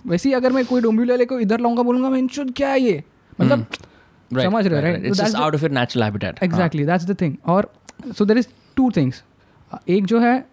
[0.07, 3.03] वैसे ही अगर मैं कोई डोंबिवली वाले को इधर लाऊँगा बोलूँगा मैं क्या है ये?
[3.41, 3.65] मतलब
[4.33, 6.43] समझ रहे हो right of your natural habitat.
[6.43, 7.73] Exactly that's the thing और
[8.17, 9.23] so there is two things
[9.89, 10.45] एक जो है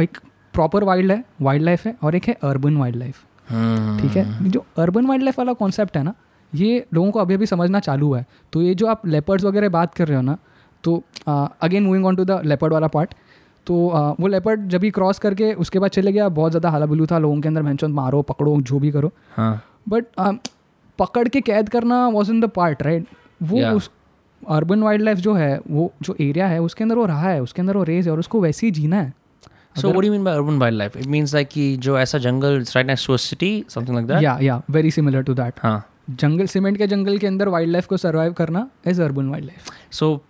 [0.00, 0.18] एक
[0.54, 4.02] प्रॉपर वाइल्ड है वाइल्ड लाइफ है और एक है अर्बन वाइल्ड लाइफ Hmm.
[4.02, 4.50] ठीक है?
[4.50, 6.14] जो अर्बन वाइल्ड लाइफ वाला कॉन्सेप्ट है ना
[6.54, 9.68] ये लोगों को अभी अभी समझना चालू हुआ है तो ये जो आप लेपर्ड्स वगैरह
[9.68, 10.36] बात कर रहे हो ना
[10.84, 13.14] तो again moving on to the leopard वाला पार्ट
[13.66, 17.06] तो uh, वो लेपर्ड जब भी क्रॉस करके उसके बाद चले गया बहुत ज़्यादा हलाबुलू
[17.06, 19.62] था लोगों के अंदर भैंसों मारो पकड़ो जो भी करो बट हाँ.
[19.88, 20.48] बट
[20.98, 23.06] पकड़ के कैद करना was in the part right
[23.42, 23.76] वो Yeah.
[23.76, 23.90] उस
[24.42, 27.62] अर्बन वाइल्ड लाइफ जो है वो जो एरिया है उसके अंदर वो रहा है उसके
[27.62, 29.12] अंदर वो रेज है और उसको वैसे ही जीना है
[29.76, 30.96] So what do you mean by urban wildlife?
[30.96, 34.22] It means like कि जो ऐसा जंगल right next to a city, something like that.
[34.22, 35.78] या या वेरी सिमिलर टू दैट हाँ.
[36.10, 39.70] जंगल सीमेंट के जंगल के अंदर वाइल्ड लाइफ को सर्वाइव करना is urban wild life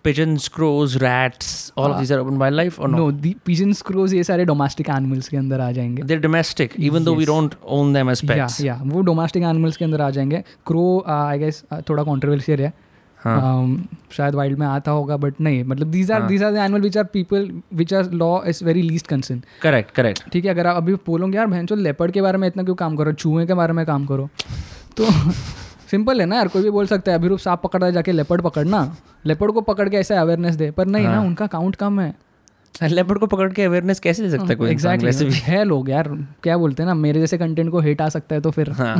[0.05, 2.97] pigeons, crows, rats, all of Uh, these are urban wildlife or no?
[2.97, 7.07] No the pigeons crows ये सारे डोमेस्टिक एनिमल्स के अंदर आ जाएँगे They're domestic, even
[7.07, 7.31] though we Yes.
[7.31, 11.39] don't own them as या या वो domestic animals के अंदर आ जाएँगे क्रो आई
[11.39, 12.73] गेस थोड़ा कॉन्ट्रोवर्शियल है
[13.19, 13.63] हाँ.
[13.63, 13.77] um,
[14.13, 16.21] शायद वाइल्ड में आता होगा बट नहीं मतलब these are.
[16.27, 19.95] These are the animal which are people which are law is very least concern Correct,
[19.99, 20.29] correct.
[20.31, 22.95] ठीक है अगर आप अभी बोलोगे यार भैंसो लेपर्ड के बारे में इतना क्यों काम
[22.95, 24.29] करो चूहे के बारे में काम करो
[24.97, 25.07] तो
[25.91, 27.93] सिंपल है ना यार कोई भी बोल सकता है अभी रूप सांप पकड़ रहा है
[27.93, 28.95] जाके लेपर्ड पकड़ना।
[29.25, 31.25] लेपर्ड को पकड़ के ऐसा अवेयरनेस दे पर नहीं ना हाँ.
[31.25, 32.13] उनका काउंट कम है।
[32.81, 35.33] लेपर्ड को पकड़ के अवेयरनेस कैसे दे सकता है कोई एग्जैक्टली वैसे भी?
[35.33, 36.07] है लोग यार
[36.43, 38.95] क्या बोलते हैं ना मेरे जैसे कंटेंट को हेट आ सकता है तो फिर। हाँ।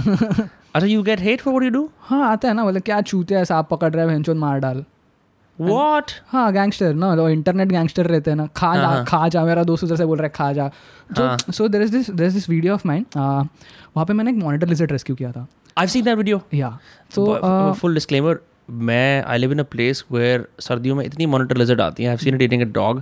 [0.75, 3.35] अच्छा you get hate for what you do हाँ आता है ना बोले क्या छूते
[3.35, 4.83] हैं सांप पकड़ रहा है भैंसो मार डाल।
[5.57, 9.03] व्हाट हाँ गैंगस्टर ना वो इंटरनेट गैंगस्टर रहते हैं ना खा जा हाँ.
[9.07, 10.69] खा जा मेरा दोस्त उधर से बोल रहा है खा जा।
[11.51, 14.67] So there is this there is this video of mine वहाँ पे मैंने एक मॉनिटर
[14.67, 15.47] लिजर्ट रेस्क्यू किया था?
[15.77, 16.39] I've seen that video.
[16.53, 16.67] या
[17.15, 18.39] तो फुल डिस्क्लेमर
[18.89, 22.09] मैं I live in a place where सर्दियों में इतनी मॉनिटर लिजर्ड आती हैं.
[22.09, 23.01] I seen dating a dog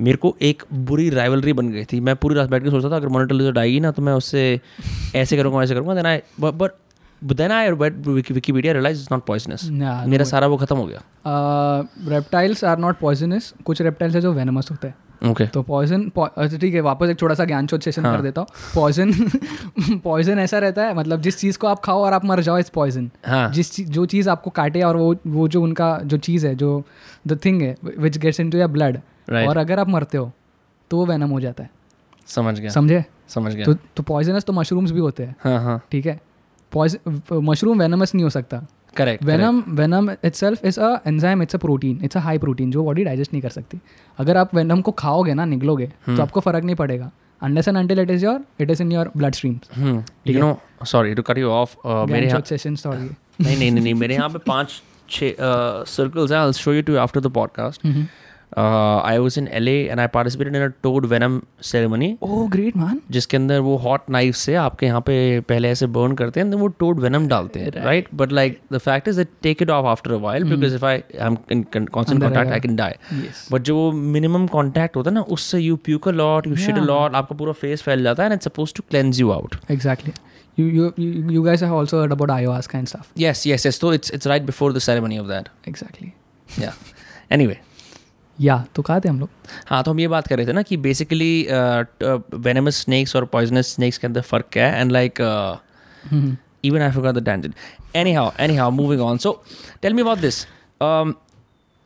[0.00, 2.00] मेरे को एक बुरी राइवलरी बन गई थी.
[2.00, 4.60] मैं पूरी रात बैठ के सोचता था अगर मॉनिटर लिजर्ड आएगी ना तो मैं उससे
[5.16, 5.94] ऐसे करूँगा ऐसे करूँगा.
[5.94, 6.72] Then I but
[7.22, 11.02] then I read Wikipedia realise it's not poisonous मेरा सारा वो खत्म हो गया.
[12.08, 14.94] रेप्टाइल्स आर नॉट पॉइजनस कुछ रेप्टाइल्स है जो वेनमस होते हैं.
[15.22, 16.08] ओके तो पॉइजन
[16.60, 19.12] ठीक है वापस एक छोटा सा ज्ञान चोट सेशन। कर देता हूँ। पॉइजन
[20.04, 22.70] पॉइजन ऐसा रहता है मतलब जिस चीज़ को आप खाओ और आप मर जाओ इट्स
[22.70, 26.54] पॉइजन हाँ। जिस जो चीज़ आपको काटे और वो वो जो उनका जो चीज़ है
[26.54, 26.82] जो
[27.26, 28.96] द थिंग है which gets into your blood
[29.48, 30.32] और अगर आप मरते हो
[30.90, 31.70] तो वो वैनम हो जाता है।
[32.26, 33.04] समझ गया। समझे?
[33.28, 36.20] समझ गया। तो तो पॉइजनस तो मशरूम्स भी होते हैं। हाँ हाँ। ठीक है?
[36.72, 41.58] पॉइजन मशरूम वेनमस नहीं हो सकता। Correct venom venom itself is a enzyme it's a
[41.58, 43.80] protein it's a high protein जो बॉडी डाइजेस्ट नहीं कर सकती।
[44.18, 47.10] अगर आप वेनम को खाओगे ना निकलोगे हम्म। तो आपको फ़र्क नहीं पड़ेगा।
[47.42, 49.78] Unless and until it is your it is in your blood streams
[50.26, 53.08] you know sorry to cut you off मेरे यहाँ सेशन सॉरी
[53.40, 55.30] नहीं नहीं नहीं मेरे यहाँ पे पाँच छह
[55.90, 57.86] सर्कल्स हैं I will show you too after the podcast
[58.58, 63.00] I was in LA and I participated in a toad venom ceremony oh great man
[63.10, 66.54] जिसके अंदर वो हॉट नाइफ से आपके यहाँ पे पहले ऐसे बर्न करते हैं and
[66.54, 69.86] then वो टोड वेनम डालते हैं right but like the fact is take it off
[69.86, 72.52] after a while because if I I am in constant contact.
[72.52, 72.94] I can die
[73.52, 76.78] but जो वो मिनिमम कांटेक्ट होता है ना उससे you puke a lot you shit
[76.78, 76.82] a.
[76.84, 80.12] Lot आपका पूरा face फैल जाता है and it's suppose to cleanse you out Exactly.
[80.58, 83.10] You, you you you guys have also heard about ayahuasca and stuff.
[83.24, 83.76] yes yes yes.
[83.82, 85.50] So it's it's right before the ceremony of that.
[85.72, 86.08] Exactly.
[86.48, 86.80] yeah.
[87.36, 87.56] Anyway.
[88.40, 89.28] या तो कहा थे हम लोग
[89.68, 91.32] हाँ तो हम ये बात कर रहे थे ना कि बेसिकली
[92.40, 95.20] वेनमस स्नेक्स और पॉइजनस स्नेक्स के अंदर फ़र्क क्या है and like
[96.62, 97.54] even I forgot the tangent.
[97.94, 99.18] Anyhow, anyhow, moving on.
[99.18, 99.40] So,
[99.82, 100.46] tell me about this.
[100.80, 101.14] Um,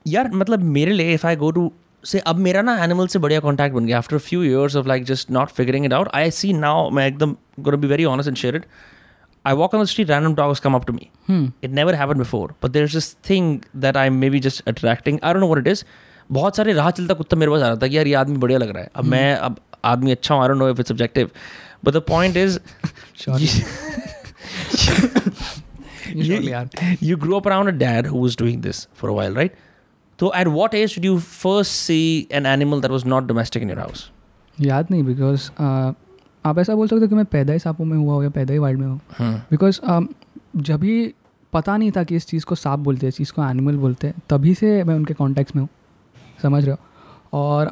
[0.07, 1.71] यार मतलब मेरे लिए if I go to
[2.05, 5.05] say अब मेरा ना एनिमल से बढ़िया कॉन्टैक्ट बन गया after few years of like
[5.05, 8.37] just not figuring it out I see now मैं एकदम gonna be very honest and
[8.37, 8.67] share it
[9.45, 11.09] I walk on the street random dogs come up to me.
[11.65, 15.19] It never happen before but there is this thing that I may be just attracting
[15.23, 15.85] I don't know what it is
[16.33, 18.59] बहुत सारे राह चलता कुत्ता मेरे पास आ रहा था कि यार ये आदमी बढ़िया
[18.59, 21.31] लग रहा है अब मैं अब आदमी अच्छा हूँ I don't know if it's objective
[21.85, 22.59] but the point is
[26.49, 26.69] यार.
[27.03, 29.55] you grew up around a dad who was doing this for a while, right?
[30.19, 33.73] So, at what age did you first see an animal that was not domestic in
[33.75, 34.03] your house?
[34.59, 35.95] याद नहीं because uh,
[36.45, 38.53] आप ऐसा बोल सकते हो कि मैं पैदा ही सांपों में हुआ हो या पैदा
[38.53, 39.39] ही वाइल्ड में हूँ Hmm.
[39.51, 39.81] बिकॉज़
[40.57, 41.15] जब भी
[41.53, 44.07] पता नहीं था कि इस चीज़ को सांप बोलते हैं इस चीज़ को एनिमल बोलते
[44.07, 45.69] हैं तभी से मैं उनके कॉन्टेक्ट में हूँ
[46.45, 47.71] समझ रहे हो। और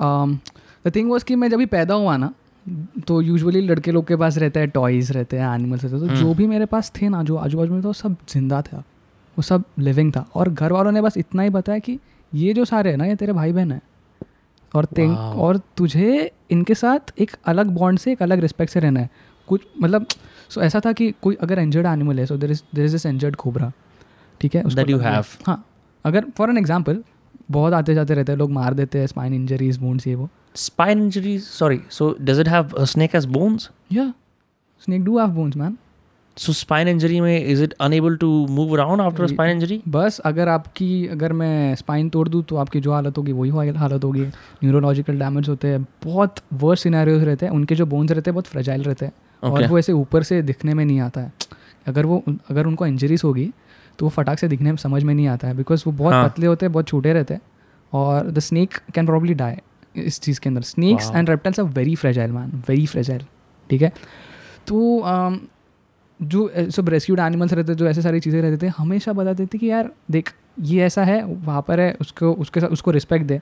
[0.84, 2.32] द थिंग वॉज़ कि मैं जब भी पैदा हुआ ना
[3.06, 6.16] तो यूजुअली लड़के लोग के पास रहता है टॉयज़ रहते हैं एनिमल्स रहते हैं। तो
[6.16, 8.82] जो भी मेरे पास थे ना जो आजू बाजू में था वो सब ज़िंदा था।
[9.36, 11.98] वो सब लिविंग था। और घर वालों ने बस इतना ही बताया कि
[12.32, 13.80] ये जो सारे हैं ना ये तेरे भाई बहन हैं।
[14.74, 19.00] और थिंक और तुझे इनके साथ एक अलग बॉन्ड से एक अलग रिस्पेक्ट से रहना
[19.00, 19.10] है।
[19.48, 20.06] कुछ मतलब
[20.50, 23.06] सो ऐसा था कि कोई अगर इंजर्ड एनिमल है so there is there is this
[23.06, 23.72] injured cobra
[24.40, 24.62] ठीक है?
[24.62, 24.80] उसको.
[25.46, 25.64] हाँ।
[26.04, 27.02] अगर फॉर एन एग्ज़ाम्पल
[27.52, 30.28] बहुत आते जाते रहते हैं लोग मार देते हैं स्पाइन इंजरीज वुंड्स ये वो
[30.80, 31.78] injuries, sorry.
[32.00, 33.62] So, does it have a snake has bones?
[33.92, 34.14] या
[34.84, 35.76] snake do have bones man
[36.38, 39.78] So, spine injury, में, unable to move around after a Ye- spine injury?
[39.88, 44.04] बस अगर आपकी अगर मैं स्पाइन तोड़ दूँ तो आपकी जो हालत होगी वही हालत
[44.04, 48.34] होगी न्यूरोलॉजिकल डैमेज होते हैं बहुत वर्स सिनेरियोज रहते हैं उनके जो बोन्स रहते हैं
[48.34, 49.62] बहुत फ्रेजाइल रहते हैं okay.
[49.62, 51.32] और वो ऐसे ऊपर से दिखने में नहीं आता है
[51.86, 53.50] अगर वो अगर उनको इंजरीज होगी
[54.02, 56.28] तो वो फटाक से दिखने में समझ में नहीं आता है बिकॉज़ वो बहुत हाँ.
[56.28, 57.40] पतले होते हैं बहुत छोटे रहते हैं
[57.92, 59.54] और the snake can probably die
[59.96, 61.10] इस चीज़ के अंदर snakes.
[61.14, 63.22] And reptiles are very fragile man very fragile
[63.70, 63.92] ठीक है
[64.66, 65.38] तो um,
[66.20, 69.70] जो सब रेस्क्यूड एनिमल्स रहते जो ऐसे सारी चीज़ें रहते थे हमेशा बताते थे कि
[69.70, 73.40] यार देख ये ऐसा है वहाँ पर है उसको उसके साथ उसको रिस्पेक्ट दे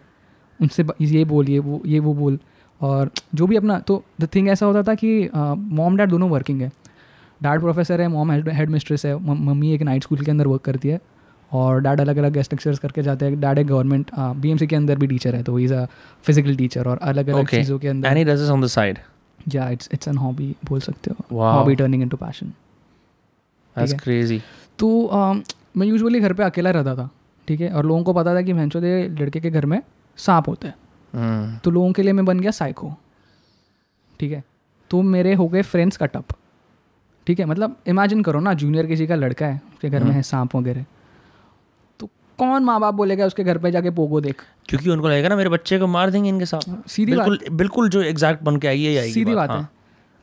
[0.60, 2.38] उनसे ये बोल ये वो ये वो बोल
[2.80, 5.30] और जो भी अपना तो द थिंग ऐसा होता था कि
[5.80, 6.70] मॉम डैड दोनों वर्किंग है
[7.42, 10.88] डैड प्रोफेसर है मॉम हेड मिस्ट्रेस है मम्मी एक नाइट स्कूल के अंदर वर्क करती
[10.88, 11.00] है
[11.50, 14.98] और डैड अलग अलग गेस्ट लेक्चर्स करके जाते हैं। डैड एक गवर्नमेंट बी के अंदर
[14.98, 15.84] भी टीचर है तो इज़ अ
[16.24, 17.48] फ़िज़िकल टीचर और अलग अलग.
[17.48, 18.98] चीज़ों के अंदर does this on
[19.54, 22.52] या इट्स इट्स एन हॉबी बोल सकते हो। हॉबी टर्निंग इनटू पैशन
[23.76, 24.40] ठीक crazy.
[24.78, 25.42] तो um,
[25.76, 27.08] मैं यूजुअली घर पे अकेला रहता था
[27.48, 27.70] ठीक है?
[27.70, 29.80] और लोगों को पता था कि भैंसो दे लड़के के घर में
[30.18, 31.64] सांप होते हैं। Hmm.
[31.64, 32.92] तो लोगों के लिए मैं बन गया साइको
[34.20, 34.42] ठीक है?
[34.90, 36.36] तो मेरे हो गए फ्रेंड्स का टप
[37.30, 40.14] ठीक है मतलब इमेजिन करो ना जूनियर किसी का लड़का है उसके घर में हम्म।
[40.14, 40.84] है सांप वगैरह।
[42.00, 42.06] तो
[42.38, 44.42] कौन माँ बाप बोलेगा उसके घर पे जाके पोगो देख?
[44.68, 47.88] क्योंकि उनको लगेगा ना मेरे बच्चे को मार देंगे इनके साथ। सीधी बिल्कुल बात। बिल्कुल
[47.88, 49.68] जो एग्जैक्ट बन के आई है आएगी सीधी बात बात है।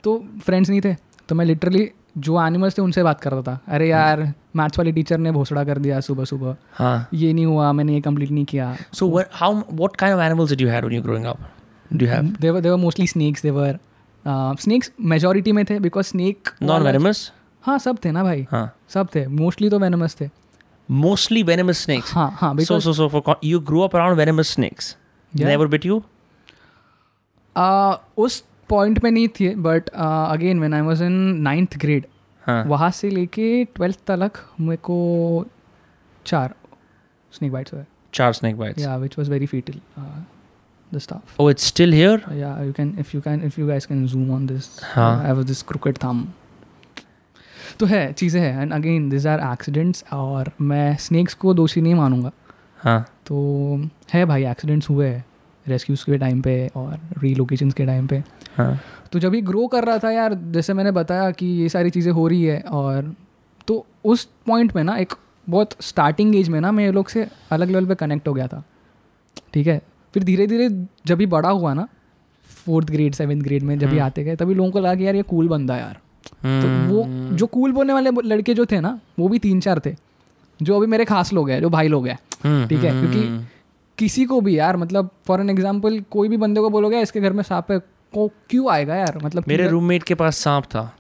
[0.04, 0.94] तो फ्रेंड्स नहीं थे
[1.30, 4.22] तो मैं लिटरली जो एनिमल्स थे उनसे बात करता था। अरे यार
[4.56, 8.02] मैथ्स वाली टीचर ने भोसड़ा कर दिया सुबह सुबह। हाँ। ये नहीं हुआ मैंने ये
[8.02, 11.40] कंप्लीट नहीं किया। Kind of animals did you have when you were growing up?
[11.92, 12.34] Do you have?
[12.42, 13.08] They were they were mostly
[14.28, 17.32] Uh, snakes majority में थे बिकॉज़ स्नेक नॉन वेनमस
[17.64, 20.30] हाँ सब थे ना भाई। हाँ। सब थे। मोस्टली तो वेनमस थे।
[20.90, 24.96] मोस्टली वेनमस स्नेक्स हाँ हाँ so so so for you grow up around venomous snakes
[25.34, 26.02] never bit you
[28.18, 31.12] उस पॉइंट में नहीं थे but again when I was in
[31.42, 32.06] ninth grade
[32.68, 35.46] वहाँ से लेके ट्वेल्थ तक मेरे को
[36.26, 36.54] चार
[37.34, 39.80] स्नेक बाइट्स हुए। चार स्नेक बाइट्स या which was very fatal
[40.94, 42.18] the staff oh it's still here?
[42.40, 44.68] Yeah you can if you can if you guys can zoom on this.
[44.96, 45.24] हाँ.
[45.24, 46.26] i have this crooked thumb.
[47.80, 48.62] तो है चीज़ें हैं.
[48.62, 52.32] And again this are accidents और मैं snacks को दोषी नहीं मानूँगा।
[52.80, 55.24] हाँ। तो है भाई एक्सीडेंट्स हुए हैं
[55.68, 58.24] रेस्क्यूज के टाइम पे और रीलोकेशंस के टाइम पे।
[58.58, 58.80] हाँ।
[59.12, 62.12] तो जब ये ग्रो कर रहा था यार जैसे मैंने बताया कि ये सारी चीज़ें
[62.12, 63.14] हो रही है और
[63.68, 65.14] तो उस पॉइंट में ना एक
[65.48, 68.48] बहुत स्टार्टिंग एज में ना मैं ये लोग से अलग लेवल पे कनेक्ट हो गया
[68.48, 68.64] था।
[69.54, 69.82] ठीक है?
[70.18, 70.68] फिर धीरे धीरे
[71.06, 71.88] जब भी बड़ा हुआ ना
[72.46, 75.06] फोर्थ ग्रेड सेवन्थ ग्रेड में जब भी हम्म। आते गए तभी लोगों को लगा कि
[75.06, 76.00] यार ये कूल बंदा है यार
[76.62, 79.82] तो वो हम्म। जो कूल बोलने वाले लड़के जो थे ना वो भी तीन चार
[79.86, 79.94] थे
[80.60, 83.46] जो अभी मेरे खास लोग हैं जो भाई लोग हैं हम्म, ठीक है, क्योंकि।
[83.98, 87.34] किसी को भी यार मतलब फॉर एन एग्ज़ाम्पल कोई भी बंदे को बोलोगे इसके घर
[87.34, 87.80] में सांप है
[88.14, 90.92] को क्यों आएगा यार मतलब मेरे रूममेट के पास सांप था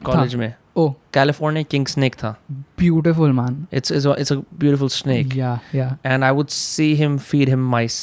[0.00, 2.34] कॉलेज में ओ कैलिफ़ोर्निया किंग स्नेक था
[2.78, 6.88] beautiful man it's it's a, it's a beautiful snake या या and I would see
[7.02, 7.98] him feed him mice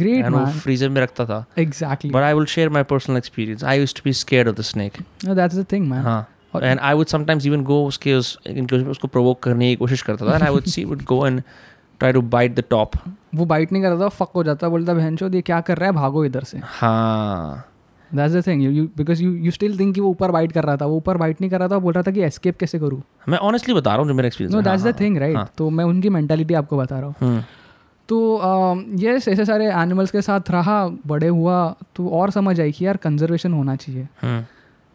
[0.00, 3.64] great and man freezer में रखता था exactly but I will share my personal experience
[3.74, 6.20] I used to be scared of the snake that's the thing man हाँ
[6.54, 10.26] और- and I would sometimes even go उसके उस उसको provoke करने की कोशिश करता
[10.26, 11.42] था and I would see would go and
[12.00, 12.96] try to bite the top
[13.34, 15.94] वो बाइट नहीं करता फक हो जाता बोलता बहन चो ये क्या कर रहा है
[15.94, 17.64] भागो इधर से हाँ
[18.14, 20.76] that's the thing you because you you still think कि वो ऊपर बाइट कर रहा
[20.76, 23.02] था। वो ऊपर बाइट नहीं कर रहा था बोल रहा था कि एस्केप कैसे करूँ?
[23.28, 25.84] मैं honestly बता रहा हूँ जो मेरा experience no that's the thing right तो मैं
[25.84, 27.42] उनकी मेंटालिटी आपको बता रहा हूँ। हम्म,
[28.08, 32.86] तो यस ऐसे सारे एनिमल्स के साथ रहा बड़े हुआ तो और समझ आई कि
[32.86, 34.44] यार कंजर्वेशन होना चाहिए। हम्म,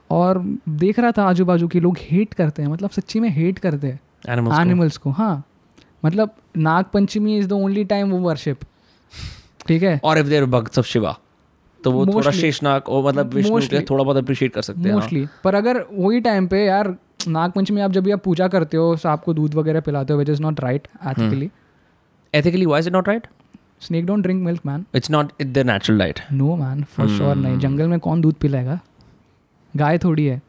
[0.10, 3.60] और देख रहा था आजू बाजू के लोग हेट करते हैं मतलब सच्ची में हेट
[3.60, 4.00] करते हैं।
[4.30, 5.44] एनिमल्स को। हाँ।
[6.06, 8.60] मतलब Nag Panchami is the only time वो वर्शिप
[9.68, 10.00] ठीक है?
[10.04, 11.18] और if they're भक्त of शिवा
[11.84, 15.28] तो वो थोड़ा शेषनाग और मतलब विष्णु के थोड़ा बहुत अप्रिशिएट कर सकते हैं हाँ।
[15.44, 16.96] पर अगर वही टाइम पे यार
[17.28, 20.20] नाग पंचमी आप जब भी आप पूजा करते हो सांप को दूध वगैरह पिलाते हो
[20.20, 21.52] which is not right ethically
[22.36, 22.68] ethically.
[22.68, 23.26] Why is it not right?
[23.82, 27.36] Snake don't drink milk man it's not it- their natural diet no man for sure
[27.36, 27.60] नहीं.
[27.60, 28.80] जंगल में कौन दूध पिलाएगा?
[29.76, 30.42] गाय थोड़ी है.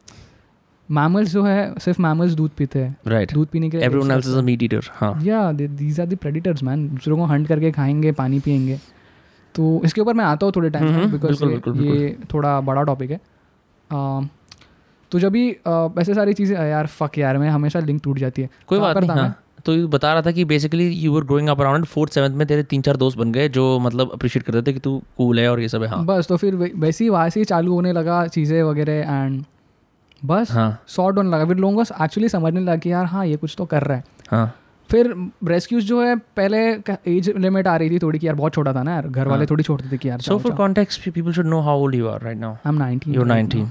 [0.91, 2.97] मैमल्स जो है सिर्फ़ मैमल्स दूध पीते हैं.
[3.07, 3.33] Right.
[3.33, 6.15] दूध पीने के लिए everyone else is a meat eater हाँ। या these are the
[6.15, 8.79] predators man दूसरों को हंट करके खाएँगे पानी पियेंगे
[9.55, 12.83] तो इसके ऊपर मैं आता हूँ थोड़े टाइम हम्म, बिकॉज़ बिल्कुल, बिल्कुल, ये थोड़ा बड़ा
[12.83, 13.19] टॉपिक है।
[15.11, 15.49] तो जब भी
[16.01, 19.09] ऐसे सारी चीज़ें यार फक यार मैं हमेशा लिंक टूट जाती है। कोई बात नहीं
[19.11, 22.45] हाँ। तो बता रहा था कि basically you were growing up around fourth seventh में
[22.47, 25.49] तेरे तीन चार दोस्त बन गए जो मतलब अप्रिशिएट करते थे कि तू कूल है
[25.51, 27.91] और ये सब है हाँ। बस तो फिर वैसे ही वहाँ से ही चालू होने
[27.93, 29.43] लगा चीज़ें वगैरह एंड
[30.21, 33.35] बस हाँ। सॉर्ट होने लगा। फिर लोगों को एक्चुअली समझने लगा कि यार हाँ ये
[33.35, 34.53] कुछ तो कर रहा है। हाँ।
[34.89, 35.13] फिर
[35.47, 36.57] रेस्क्यूज जो है पहले
[37.07, 39.39] एज लिमिट आ रही थी थोड़ी कि यार बहुत छोटा था ना यार घर वाले
[39.39, 42.07] हाँ। थोड़ी छोड़ते थे कि यार so for context people should know how old you
[42.07, 43.65] are right now I am 19 You're 19.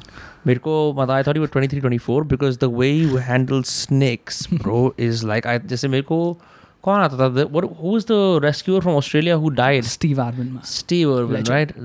[0.47, 4.47] मेरे को मतलब I thought you were 23 24 because the way you handle snakes
[4.55, 6.19] bro is like I जैसे मेरे को
[6.85, 10.59] कौन आता था what who is the rescuer from Australia who died Steve Irwin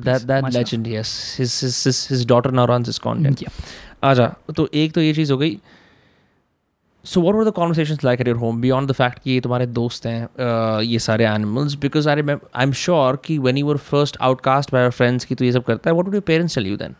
[0.01, 0.53] that much love.
[0.53, 1.11] legend, yes.
[1.35, 3.41] His his his, his daughter now runs his content.
[3.41, 3.61] Yeah.
[4.03, 5.57] आजा तो एक तो ये चीज़ हो गई
[7.05, 9.65] so what were the conversation like at your home beyond the fact कि ये तुम्हारे
[9.67, 14.17] दोस्त हैं ये सारे animals because I I am sure कि when you were first
[14.21, 16.77] outcast by friends की तो ये सब करता है what would your parents tell you
[16.77, 16.95] then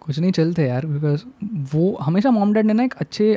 [0.00, 1.22] कुछ नहीं चलते यार बिकॉज़
[1.74, 3.30] वो हमेशा मॉम डैड ने ना एक अच्छे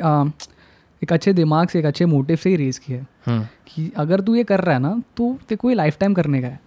[1.02, 4.34] एक अच्छे दिमाग से एक अच्छे मोटिव से ही रेज किया है। कि अगर तू
[4.34, 6.60] ये कर रहा है ना तो तेरे को ये लाइफ टाइम करने का है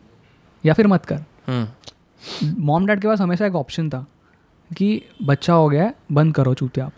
[0.66, 1.24] या फिर मत कर।
[2.44, 4.06] मॉम डैड के पास हमेशा एक ऑप्शन था
[4.72, 6.94] कि बच्चा हो गया है बंद करो चूते आप।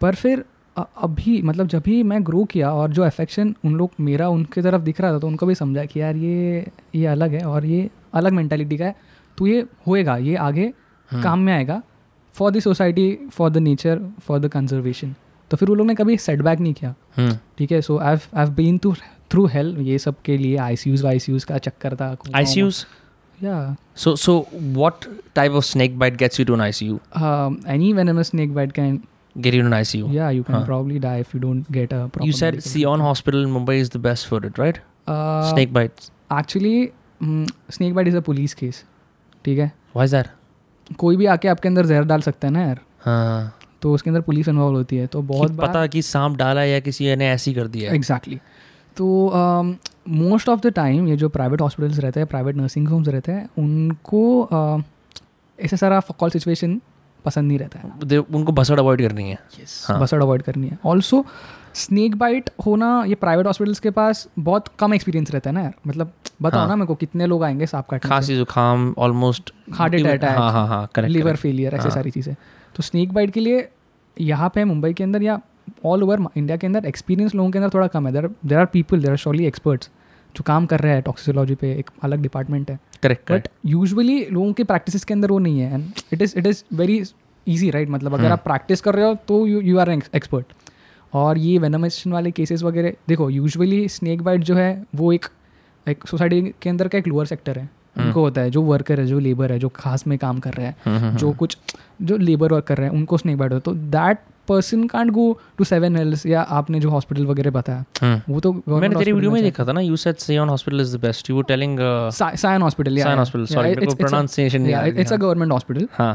[0.00, 0.44] पर फिर
[0.76, 4.82] अभी मतलब जब भी मैं ग्रो किया और जो अफेक्शन उन लोग मेरा उनके तरफ़
[4.82, 7.88] दिख रहा था तो उनको भी समझा कि यार ये ये अलग है और ये
[8.14, 8.94] अलग मेंटालिटी का है।
[9.38, 10.72] तो ये होएगा ये आगे
[11.10, 11.22] हाँ.
[11.22, 11.80] काम में आएगा।
[12.34, 15.14] For the society for the nature for the conservation
[15.50, 16.94] तो फिर वो लोग ने कभी सेटबैक नहीं किया।
[17.58, 18.94] ठीक है so I I been to
[19.30, 22.16] through help ये सब के लिए आई सी यूज़ वाई सी यूज़ का चक्कर था
[22.36, 22.84] ICUs?
[23.40, 24.32] या So so
[24.76, 25.06] what
[25.36, 26.96] type of snake bite gets you to an ICU?
[27.68, 28.98] Any venomous snake bite can
[29.36, 30.10] Get you to an ICU?
[30.12, 30.64] yeah you can Huh.
[30.66, 33.90] probably die if you don't get a proper You said Sion Hospital in Mumbai is
[33.94, 34.78] the best for it, right?
[35.06, 36.10] Uh, snake bites.
[36.32, 36.76] Actually
[37.72, 38.82] snake bite is a police case
[39.44, 40.30] ठीक है Why is that?
[40.98, 44.20] कोई भी आके आपके अंदर जहर डाल सकता है ना यार हाँ तो उसके अंदर
[44.28, 47.54] पुलिस इन्वॉल्व होती है तो बहुत कि पता कि सांप डाला या किसी ने ऐसी
[47.54, 48.38] कर दिया एग्जैक्टली
[48.96, 49.06] तो
[50.08, 53.48] मोस्ट ऑफ़ द टाइम ये जो प्राइवेट हॉस्पिटल्स रहते हैं प्राइवेट नर्सिंग होम्स रहते हैं
[53.58, 54.22] उनको
[54.52, 54.82] uh,
[55.58, 56.80] ऐसा सारा कॉल सिचुएशन
[57.26, 59.38] पसंद नहीं रहता है उनको बसड़ अवॉइड करनी है
[59.86, 61.24] हाँ। बसड़ अवॉइड करनी है ऑल्सो
[61.74, 65.74] स्नेक बाइट होना ये प्राइवेट हॉस्पिटल्स के पास बहुत कम एक्सपीरियंस रहता है ना यार
[65.86, 66.12] मतलब
[66.42, 68.08] बताओ हाँ। ना मेरे को कितने लोग आएँगे सांप काटने?
[68.08, 72.34] खांसी जुकाम ऑलमोस्ट Heart attack, हाँ हाँ हाँ करेक्ट लिवर फेलियर ऐसे। सारी चीज़ें
[72.76, 73.68] तो स्नेक बाइट के लिए
[74.20, 75.40] यहाँ पे मुंबई के अंदर या
[75.84, 79.00] ऑल ओवर इंडिया के अंदर एक्सपीरियंस लोगों के अंदर थोड़ा कम है there are people
[79.00, 79.90] there are solely experts
[80.36, 84.52] जो काम कर रहा है टॉक्सिकोलॉजी पे एक अलग डिपार्टमेंट है। करेक्ट बट यूजुअली लोगों
[84.52, 87.02] के प्रैक्टिस के अंदर वो नहीं है। And it is it is very
[87.46, 90.52] easy right मतलब अगर आप प्रैक्टिस कर रहे हो तो यू यू आर एक्सपर्ट
[91.12, 95.26] और ये वेनमाइजेशन वाले केसेस वगैरह देखो यूजुअली स्नेक बाइट जो है वो एक
[95.86, 99.06] एक सोसाइटी के अंदर का एक लोअर सेक्टर है। उनको होता है जो वर्कर है
[99.06, 101.56] जो लेबर है जो खास में काम कर रहे हैं जो कुछ
[102.02, 104.18] जो लेबर वर्क कर रहे हैं उनको स्नेक बाइट होता है। तो that
[104.48, 105.26] person can't go
[105.58, 109.42] to Seven Hills या आपने जो हॉस्पिटल वगैरह बताया वो तो मैंने तेरी वीडियो में
[109.42, 111.78] देखा था ना you said Sion Hospital is the best you were telling
[112.12, 116.14] Sion Hospital Sion Hospital, sorry, मेरे को आ रही, इट्स अ। गवर्नमेंट हॉस्पिटल हाँ।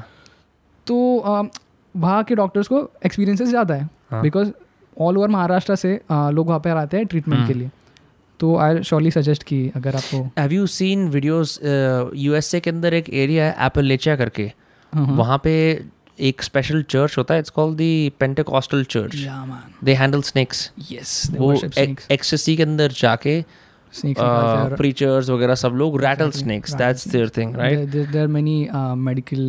[0.88, 1.50] तो अम,
[1.96, 3.90] वहाँ के डॉक्टर्स को एक्सपीरियंसेस ज़्यादा है।
[4.22, 4.52] बिकॉज़
[4.98, 7.70] ऑल ओवर महाराष्ट्र से अ, लोग वहाँ पे आते हैं ट्रीटमेंट के लिए।
[8.40, 12.94] तो आई श्योरली सजेस्ट की अगर आपको have you seen videos USA uh, के अंदर
[12.94, 14.44] एक एरिया है एपलेचिया करके?
[14.94, 15.54] हाँ, हाँ। वहाँ पे
[16.30, 19.16] एक स्पेशल चर्च होता है it's called the Pentecostal church.
[19.84, 20.70] They handle snakes
[21.32, 21.54] they वो.
[22.12, 23.44] एक्सेसी के अंदर जाके
[23.94, 27.96] हैं प्रीचर्स वगैरह सब लोग rattle snakes that's their thing right
[28.36, 29.42] many uh, medical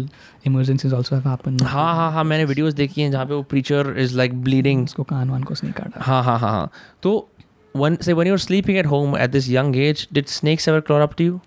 [0.51, 1.63] emergencies also have happened.
[1.63, 5.03] हाँ हाँ हाँ मैंने वीडियोस देखी हैं जहाँ पे वो प्रीचर इज़ लाइक ब्लीडिंग उसको
[5.03, 6.71] कान वान को स्नेक काटा हाँ हाँ हाँ हाँ
[7.03, 7.29] तो
[7.75, 10.81] when say when you were sleeping at home at this young age did snakes ever
[10.89, 11.41] crawl up to you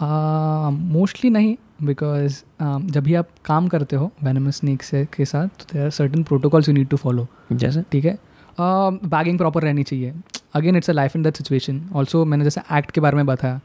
[0.00, 5.64] mostly नहीं बिकॉज़ जब भी आप काम करते हो वेनमस स्नेक से के साथ तो
[5.72, 7.82] there are certain protocols you need to follow जैसे?
[7.92, 8.18] ठीक है?
[8.60, 10.12] बैगिंग प्रॉपर रहनी चाहिए.
[10.54, 13.60] Again it's a life in that situation also मैंने जैसे एक्ट के बारे में बताया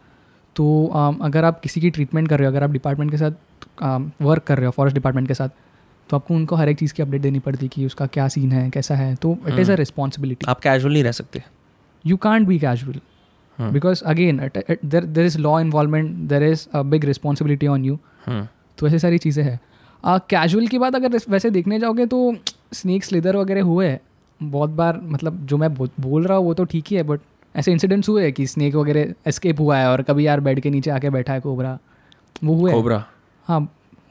[0.55, 3.31] तो um, अगर आप किसी की ट्रीटमेंट कर रहे हो अगर आप डिपार्टमेंट के साथ
[4.21, 5.49] वर्क कर रहे हो फॉरेस्ट डिपार्टमेंट के साथ
[6.09, 8.51] तो आपको उनको हर एक चीज़ की अपडेट देनी पड़ती है कि उसका क्या सीन
[8.51, 11.43] है कैसा है तो इट इज़ अ रिस्पॉन्सिबिलिटी आप कैजुअल नहीं रह सकते।
[12.05, 12.99] You can't be casual.
[13.61, 13.71] Hmm.
[13.73, 17.89] because again there it, there there is law involvement there is a big responsibility on
[17.89, 17.97] you.
[18.25, 18.47] Hmm
[18.77, 19.59] तो ऐसी सारी चीज़ें हैं।
[20.29, 22.19] कैजुअल की बात अगर वैसे देखने जाओगे तो
[22.73, 23.99] स्नेक स्लिदर वगैरह हुए हैं।
[24.39, 27.19] बहुत बार मतलब जो मैं बोल रहा हूँ वो तो ठीक ही है बट
[27.55, 30.69] ऐसे इंसिडेंट्स हुए हैं कि स्नेक वगैरह एस्केप हुआ है और कभी यार बेड के
[30.69, 31.77] नीचे आके बैठा है कोबरा
[32.43, 33.03] वो हुआ है। कोबरा
[33.47, 33.61] हाँ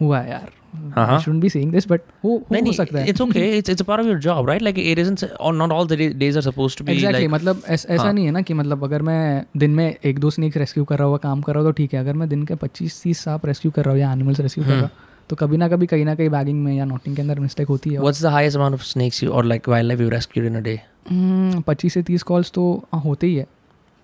[0.02, 3.09] हुआ है यार। हाँ, हाँ। Should be saying this but हो नहीं हो सकता है?
[3.09, 5.72] It's okay it's it's a part of your job right like it isn't और not
[5.72, 8.30] all the days are supposed to be exactly like मतलब ऐस, ऐसा हाँ। नहीं है
[8.30, 11.42] ना कि मतलब अगर मैं दिन में एक दो स्नेक रेस्क्यू कर रहा हुआ काम
[11.42, 13.85] कर रहा हूँ तो ठीक है। अगर मैं दिन के पच्चीस तीस सांप रेस्क्यू कर
[13.85, 14.90] रहा हूँ या एनिमल्स रेस्क्यू कर रहा हूँ
[15.30, 17.90] तो कभी ना कभी कहीं ना कहीं बैगिंग में या नोटिंग के अंदर मिस्टेक होती
[17.90, 20.56] है। What's the highest amount of snakes you और like wild life you rescued in
[20.56, 20.80] a day
[21.11, 23.46] hmm, पच्चीस से तीस कॉल्स तो हाँ, होते ही है।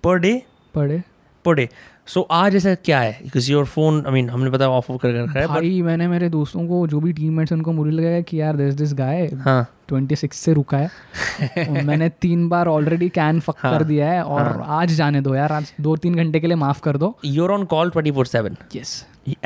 [0.05, 0.43] Per day
[0.75, 1.03] per day
[1.45, 1.69] per day
[2.09, 3.13] सो आज ऐसा क्या है?
[3.23, 6.07] Because your phone I mean हमने पता ऑफ़ ऑफ़ कर रखा है but- भाई मैंने
[6.09, 9.67] मेरे दोस्तों को जो भी टीममेट्स उनको मुझे लगाया कि यार दिस दिस गाय हाँ।
[9.89, 14.23] ट्वेंटी सिक्स से रुका है। मैंने तीन बार ऑलरेडी कैन फक हाँ, कर दिया है
[14.25, 17.51] और आज जाने दो यार आज दो तीन घंटे के लिए माफ़ कर दो। You're
[17.59, 18.95] on call 24 7 yes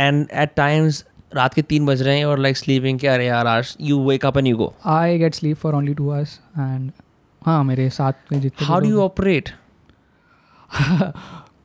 [0.01, 1.03] and at times
[1.35, 4.27] रात के तीन बज रहे हैं और लाइक स्लीपिंग क्या अरे यार आज you wake
[4.27, 6.91] up and you go I get sleep for only two hours and
[7.43, 9.49] हाँ मेरे साथ में जितने हाउ डू यू ऑपरेट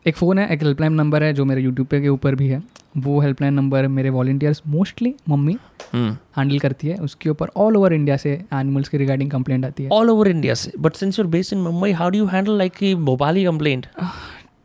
[0.05, 2.61] एक फ़ोन है एक हेल्पलाइन नंबर है जो मेरे यूट्यूब पे के ऊपर भी है।
[2.97, 5.57] वो हेल्पलाइन नंबर मेरे वॉल्टियर्स मोस्टली मम्मी
[5.93, 9.89] हैंडल करती है। उसके ऊपर ऑल ओवर इंडिया से एनिमल्स के रिगार्डिंग कंप्लेंट आती है।
[9.89, 10.71] ऑल ओवर इंडिया से?
[10.79, 13.87] But since you're based in Mumbai how do you handle like Bhopali complaint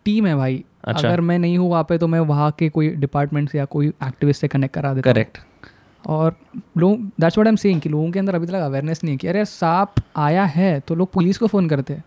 [0.05, 2.89] team है भाई। अच्छा। अगर मैं नहीं हूँ वहाँ पे तो मैं वहाँ के कोई
[2.91, 5.39] डिपार्टमेंट से या कोई एक्टिविस्ट से कनेक्ट करा देता करेक्ट
[6.05, 6.37] और
[6.79, 9.19] लोग that's what I am saying कि लोगों के अंदर अभी तक अवेयरनेस नहीं है
[9.19, 12.05] कि अरे सांप आया है तो लोग पुलिस को फ़ोन करते हैं।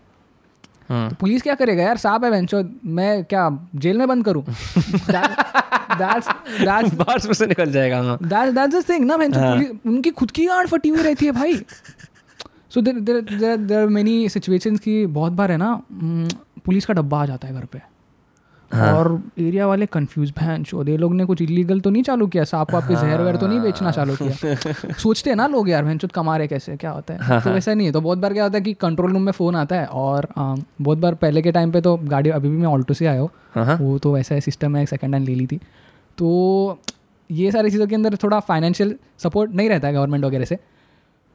[0.90, 1.96] तो पुलिस क्या करेगा यार?
[1.96, 4.44] साहब है बेंचो मैं क्या जेल में बंद करूँ?
[5.98, 10.46] से से निकल जाएगा हाँ। दैट दैट्स द थिंग ना बेंचो हाँ। उनकी खुद की
[10.46, 11.62] गांड फटी हुई रहती है भाई।
[12.70, 15.82] So there there there many situations की बहुत बार है ना
[16.64, 17.93] पुलिस का डब्बा आ जाता है घर पे।
[18.74, 19.08] हाँ। और
[19.38, 22.72] एरिया वाले कंफ्यूज भैन चो दे लोग ने कुछ इलीगल तो नहीं चालू किया सांप
[22.74, 25.98] वाप के जहर वहर तो नहीं बेचना चालू किया। सोचते हैं ना लोग यार भैन
[26.14, 28.44] कमा रहे कैसे क्या होता हाँ, है तो वैसा नहीं है तो बहुत बार क्या
[28.44, 31.72] होता है कि कंट्रोल रूम में फ़ोन आता है और बहुत बार पहले के टाइम
[31.72, 34.40] पे तो गाड़ी अभी भी मैं ऑल्टो से आया हूँ हाँ वो तो वैसा है
[34.40, 35.60] सिस्टम है सेकेंड हैंड ले ली थी।
[36.18, 36.78] तो
[37.30, 40.58] ये सारी चीज़ों के अंदर थोड़ा फाइनेंशियल सपोर्ट नहीं रहता है गवर्नमेंट वगैरह से।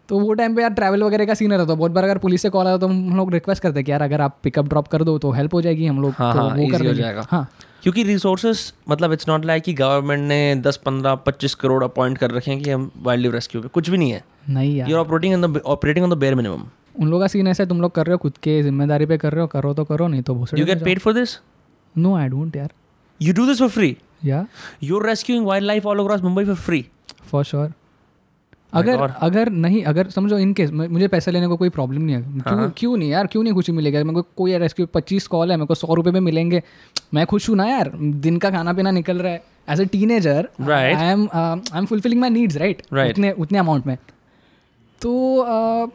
[0.10, 2.41] तो वो टाइम पे यार ट्रैवल वगैरह का सीन रहता तो बहुत बार अगर पुलिस
[2.41, 4.88] से कॉल आता तो हम लोग रिक्वेस्ट करते हैं कि यार अगर आप पिकअप ड्रॉप
[4.88, 7.26] कर दो तो हेल्प हो जाएगी हम लोग हाँ, तो हाँ, वो कर हो जाएगा।
[7.30, 7.47] हाँ।
[7.84, 12.32] क्योंकि रिसोर्सेस मतलब इट्स नॉट लाइक कि गवर्नमेंट ने 10 15 25 करोड़ अपॉइंट कर
[12.32, 14.95] रखे हैं कि हम वाइल्ड लाइफ रेस्क्यू पे। कुछ भी नहीं है। नहीं यार। You
[14.95, 16.64] are operating in the operating on the bare minimum
[16.99, 19.18] उन लोगों का सीन ऐसा है तुम लोग कर रहे हो खुद के ज़िम्मेदारी पे
[19.18, 21.39] कर रहे हो करो तो करो नहीं तो you get paid for this
[21.95, 22.72] no I don't यार।
[23.20, 23.95] You do this for free
[24.26, 24.45] या
[24.84, 26.84] you're rescuing wildlife all across Mumbai for free.
[27.24, 27.72] For sure
[28.74, 32.22] अगर अगर नहीं अगर समझो इन केस मुझे पैसा लेने को कोई प्रॉब्लम नहीं है।
[32.22, 33.28] हाँ, क्यों क्यों नहीं यार?
[33.28, 33.97] क्यों नहीं खुशी मिलेगी?
[33.97, 36.61] मेरे को कोई यार रेस्क्यू पच्चीस कॉल है मेरे को सौ रुपये में मिलेंगे।
[37.13, 40.49] मैं खुश हूँ ना यार दिन का खाना पीना निकल रहा है। As a teenager.
[40.70, 43.97] I am I am fulfilling my needs right उतने उतने अमाउंट में।
[45.01, 45.91] तो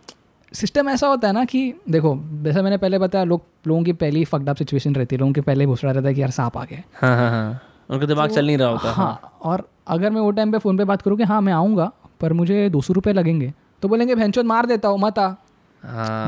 [0.52, 4.24] सिस्टम ऐसा होता है ना कि देखो जैसा मैंने पहले बताया लोग लोगों की पहली
[4.24, 6.56] फकड अप सिचुएशन रहती है। लोगों के पहले घुस रहा रहता है कि यार सांप
[6.58, 7.60] आ गए हाँ हाँ हाँ।
[7.90, 10.84] उनका दिमाग चल नहीं रहा होता। हाँ और अगर मैं वो टाइम पे फ़ोन पे
[10.84, 11.90] बात करूँ कि हाँ मैं आऊँगा
[12.24, 13.52] पर मुझे दो सौ रुपये लगेंगे।
[13.82, 15.28] तो बोलेंगे भैंचोद मार देता हूँ मत आ।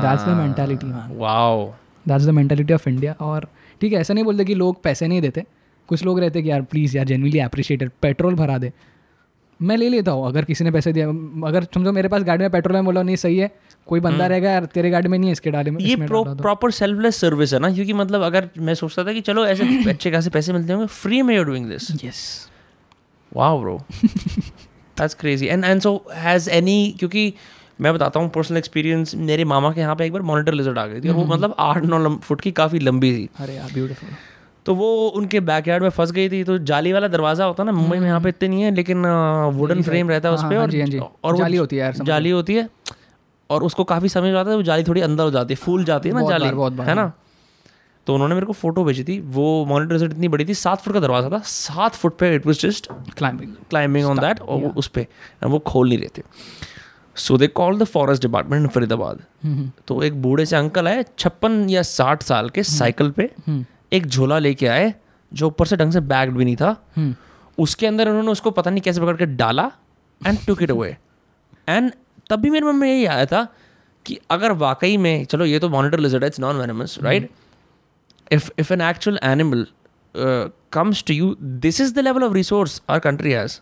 [0.01, 0.87] That's the mentality
[1.17, 1.65] wow
[2.05, 3.47] that's the mentality of India और
[3.81, 5.43] ठीक है ऐसा नहीं बोलते कि लोग पैसे नहीं देते।
[5.89, 8.71] कुछ लोग रहते कि यार प्लीज़ यार जेनवनली अप्रिशिएटेड पेट्रोल भरा दे।
[9.59, 11.07] मैं ले लेता हूँ अगर किसी ने पैसे दिया।
[11.47, 13.49] अगर समझो मेरे पास गाड़ी में पेट्रोल है बोला नहीं सही है।
[13.87, 17.21] कोई बंदा रहेगा यार तेरे गाड़ी में नहीं है इसके डाले में ये। प्रॉपर सेल्फलेस
[17.21, 17.71] सर्विस है ना?
[17.73, 21.21] क्योंकि मतलब अगर मैं सोचता था कि चलो ऐसे अच्छे खासे पैसे मिलते होंगे फ्री
[21.21, 22.49] में you're doing this yes
[23.31, 23.77] wow bro
[24.99, 27.33] that's crazy and and so has any क्योंकि
[27.81, 30.85] मैं बताता हूँ पर्सनल एक्सपीरियंस मेरे मामा के यहाँ पे एक बार मॉनिटर लिजर्ड आ
[30.87, 34.09] गई थी और वो मतलब आठ नौ फुट की काफ़ी लंबी थी। अरे यार ब्यूटीफुल
[34.65, 34.87] तो वो
[35.17, 38.07] उनके बैकयार्ड में फंस गई थी तो जाली वाला दरवाज़ा होता है ना मुंबई में
[38.07, 39.05] यहाँ पे इतने नहीं है लेकिन
[39.55, 41.75] वुडन फ्रेम रहता है उस हाँ, पर हाँ और जी, हाँ जी। और जाली होती
[41.75, 42.67] है यार, जाली होती है
[43.49, 46.09] और उसको काफ़ी समय जाता है वो जाली थोड़ी अंदर हो जाती है फूल जाती
[46.09, 47.11] है ना जाली बहुत है ना?
[48.07, 50.93] तो उन्होंने मेरे को फ़ोटो भेजी थी। वो मॉनिटर रिज़ल्ट इतनी बड़ी थी सात फुट
[50.93, 52.87] का दरवाज़ा था सात फुट पे it was just
[53.17, 55.07] climbing climbing on that और वो उस पे।
[55.43, 56.23] and वो खोल नहीं रहे थे।
[57.15, 61.05] So they call the forest department in Faridabad hmm, तो एक बूढ़े से अंकल आए
[61.19, 63.29] छप्पन या साठ साल के साइकिल पे
[63.93, 64.93] एक झोला लेके आए
[65.31, 67.15] जो ऊपर से ढंग से बैग भी नहीं था। हम्म,
[67.57, 69.71] उसके अंदर उन्होंने उसको पता नहीं कैसे पकड़ के डाला
[70.21, 70.95] and took it away
[71.69, 71.91] and
[72.29, 73.47] तब भी मेरे मन में यही आया था
[74.05, 77.29] कि अगर वाकई में चलो ये तो मॉनिटर लिजर्ड है it's non venomous right
[78.31, 79.65] if if an actual animal
[80.73, 83.59] comes to you this is the level of resource our country has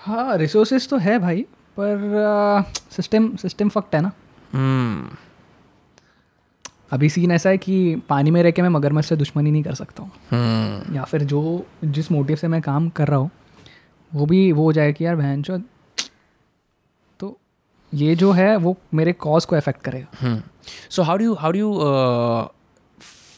[0.00, 1.44] हाँ रिसोर्सेज तो है भाई
[1.78, 4.12] पर सिस्टम सिस्टम फक्ट है ना।
[4.52, 5.16] हम्म
[6.92, 9.74] अभी सीन ऐसा है कि पानी में रह के मैं मगरमच्छ से दुश्मनी नहीं कर
[9.74, 13.30] सकता हूँ। हम्म या फिर जो जिस मोटिव से मैं काम कर रहा हूँ
[14.12, 15.58] वो भी वो हो जाए कि यार बहन चो
[17.20, 17.36] तो
[17.92, 20.40] ये जो है वो मेरे कॉज को अफेक्ट करेगा।
[20.90, 21.72] So how do how do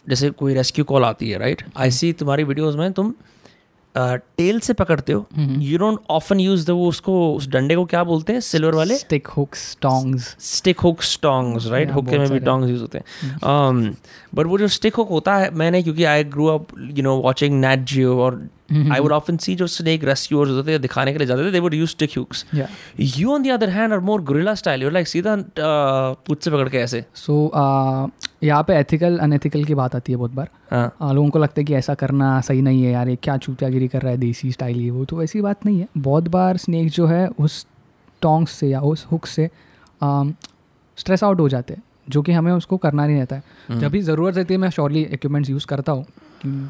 [0.09, 3.14] जैसे कोई रेस्क्यू कॉल आती है राइट आई सी तुम्हारी वीडियोस में तुम
[3.94, 8.02] टेल से पकड़ते हो। You don't often use the वो उसको उस डंडे को क्या
[8.04, 8.40] बोलते हैं?
[8.40, 8.96] सिल्वर वाले?
[8.96, 13.96] Stick hooks tongs stick hook tongs right hook हुक्के में भी टोंग्स यूज़ होते हैं।
[14.34, 17.61] बट वो जो स्टिक हुक होता है मैंने क्योंकि I grow up you know watching
[17.61, 18.40] Nat Geo और
[18.70, 21.60] आई वुड ऑफन सी जो स्नेक रेस्क्यूअर्स होते थे दिखाने के लिए जाते थे they
[21.60, 22.66] would use stick hooks या
[23.28, 26.78] on the other hand are more guerrilla style you like सीधा पूछ से पकड़ के
[26.78, 27.38] ऐसे सो
[28.44, 31.64] यहाँ पे एथिकल अनएथिकल की बात आती है बहुत बार हाँ लोगों को लगता है
[31.64, 34.80] कि ऐसा करना सही नहीं है यार ये क्या चूतियागिरी कर रहा है देसी स्टाइल
[34.80, 37.66] ये वो तो ऐसी बात नहीं है बहुत बार स्नेक जो है उस
[38.22, 39.50] टोंग्स से या उस हुक से
[40.98, 44.00] स्ट्रेस आउट हो जाते हैं जो कि हमें उसको करना नहीं रहता है जब भी
[44.02, 46.06] ज़रूरत रहती है मैं श्योरली इक्विपमेंट्स यूज़ करता हूँ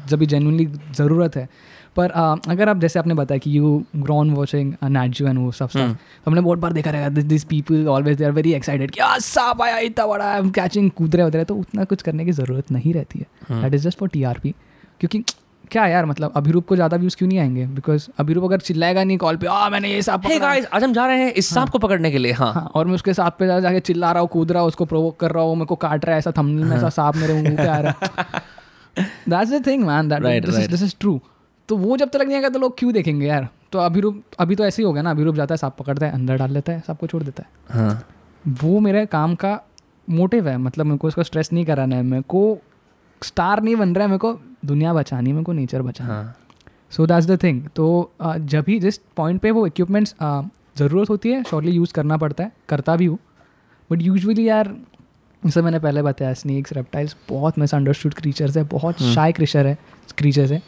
[0.09, 1.47] जब भी जेनुअनली ज़रूरत है
[1.95, 5.69] पर आ, अगर आप जैसे आपने बताया कि यू ग्रॉन वॉचिंग नैचू एंड वो सब
[5.69, 5.85] stuff,
[6.25, 9.17] तो हमने बहुत बार देखा रहेगा this people always they are very excited कि "आ,
[9.17, 12.25] सांप आया इतना बड़ा आई एम कैचिंग कूद रहे होते रहे तो उतना कुछ करने
[12.25, 14.53] की ज़रूरत नहीं रहती है। That is just for TRP
[14.99, 15.23] क्योंकि
[15.71, 17.65] क्या यार मतलब अभिरूप को ज़्यादा व्यूज़ क्यों नहीं आएँगे?
[17.65, 20.83] बिकॉज़ अभिरूप अगर चिल्लाएगा नहीं कॉल पे आ मैंने ये सांप हे पकड़ा। गाइस आज
[20.83, 23.13] हम जा रहे हैं इस सांप को पकड़ने के लिए हाँ। हाँ और मैं उसके
[23.13, 25.55] सांप पे जा- जाके चिल्ला रहा हूँ कूद रहा हूँ उसको प्रोवोक कर रहा हूँ
[25.55, 27.93] मेरे को काट रहा है ऐसा थंबनेल में ऐसा सांप मेरे मुँह पे आ रहा
[28.03, 31.19] है। That's the thing man that is this is true
[31.69, 33.47] तो वो जब तक नहीं आएगा तो लोग क्यों देखेंगे यार?
[33.71, 36.11] तो अभिरूप अभी तो ऐसे ही हो गया ना अभिरूप जाता है सांप पकड़ता है
[36.11, 38.07] अंदर डाल लेता है सांप को छोड़ देता है। हाँ।
[38.45, 39.59] वो मेरे काम का
[40.07, 42.57] मोटिव है मतलब मेरे को उसका स्ट्रेस नहीं कराना है मेरे को
[43.21, 44.33] स्टार नहीं बन रहा है मेरे को
[44.65, 46.35] दुनिया बचानी है मेरे को नेचर बचाना है। हाँ।
[46.91, 50.15] सो दैट्स द थिंग तो जब भी जिस पॉइंट पे वो इक्विपमेंट्स
[50.77, 53.17] ज़रूरत होती है श्योरली यूज़ करना पड़ता है करता भी हूँ।
[53.89, 54.75] बट यूजली यार
[55.43, 59.77] जैसे मैंने पहले बताया स्नेक्स रेप्टाइल्स बहुत मिसअंडरस्टूड क्रीचर्स है बहुत शाय क्रिचर है
[60.17, 60.61] क्रीचर्स है।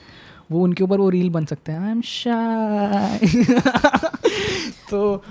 [0.52, 3.20] वो उनके ऊपर वो रील बन सकते हैं। आई एम शाय
[4.90, 5.24] तो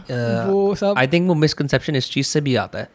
[0.52, 2.88] वो सब आई थिंक वो मिसकंसेप्शन इस चीज़ से भी आता है।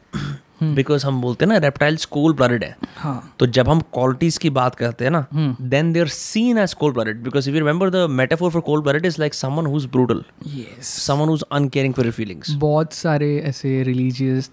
[0.62, 4.50] बिकॉज़ हम बोलते हैं ना रेप्टाइल्स कोल्ड ब्लडेड है। हाँ। तो जब हम क्वालिटीज की
[4.50, 5.26] बात करते हैं ना
[5.74, 8.84] then they are seen as cold blooded because if you remember the metaphor for cold
[8.84, 12.50] blooded is like someone who is brutal yes someone who is uncaring for your feelings
[12.50, 14.50] बहुत सारे ऐसे um, religious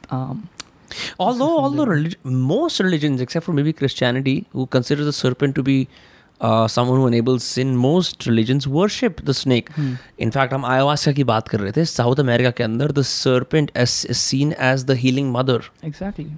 [1.22, 2.18] although although relig-
[2.50, 7.08] most religions except for maybe christianity who consider the serpent to be uh, someone who
[7.08, 9.70] enables sin most religions worship the snake
[10.18, 13.72] in fact हम ayahuasca की बात कर रहे थे South America के अंदर the serpent
[13.84, 16.32] is, is seen as the healing mother exactly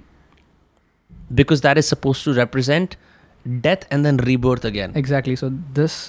[1.40, 2.96] because that is supposed to represent
[3.46, 6.00] death and then rebirth again exactly so this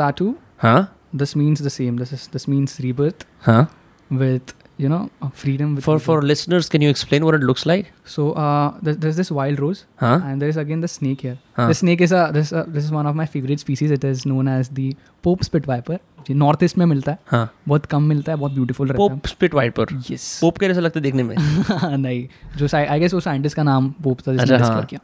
[0.00, 0.82] tattoo huh
[1.22, 3.64] this means the same this is this means rebirth huh
[4.10, 6.04] with you know uh, freedom with For people.
[6.04, 7.90] for listeners, can you explain what it looks like?
[8.14, 10.18] so uh, there's, there's this wild rose Huh?
[10.24, 11.66] and there is again the snake here Huh.
[11.68, 14.24] the snake is a this uh, this is one of my favorite species it is
[14.32, 14.88] known as the
[15.28, 15.98] pope spit viper
[16.28, 17.48] ये north east में मिलता है हाँ.
[17.68, 19.86] बहुत कम मिलता है बहुत beautiful रहता Pope spit viper.
[19.92, 21.34] है यस पोप के जैसा लगता है देखने में.
[21.96, 25.00] नहीं जो आई गेस वो साइंटिस्ट का नाम पोप था जिसने अच्छा, हाँ। किया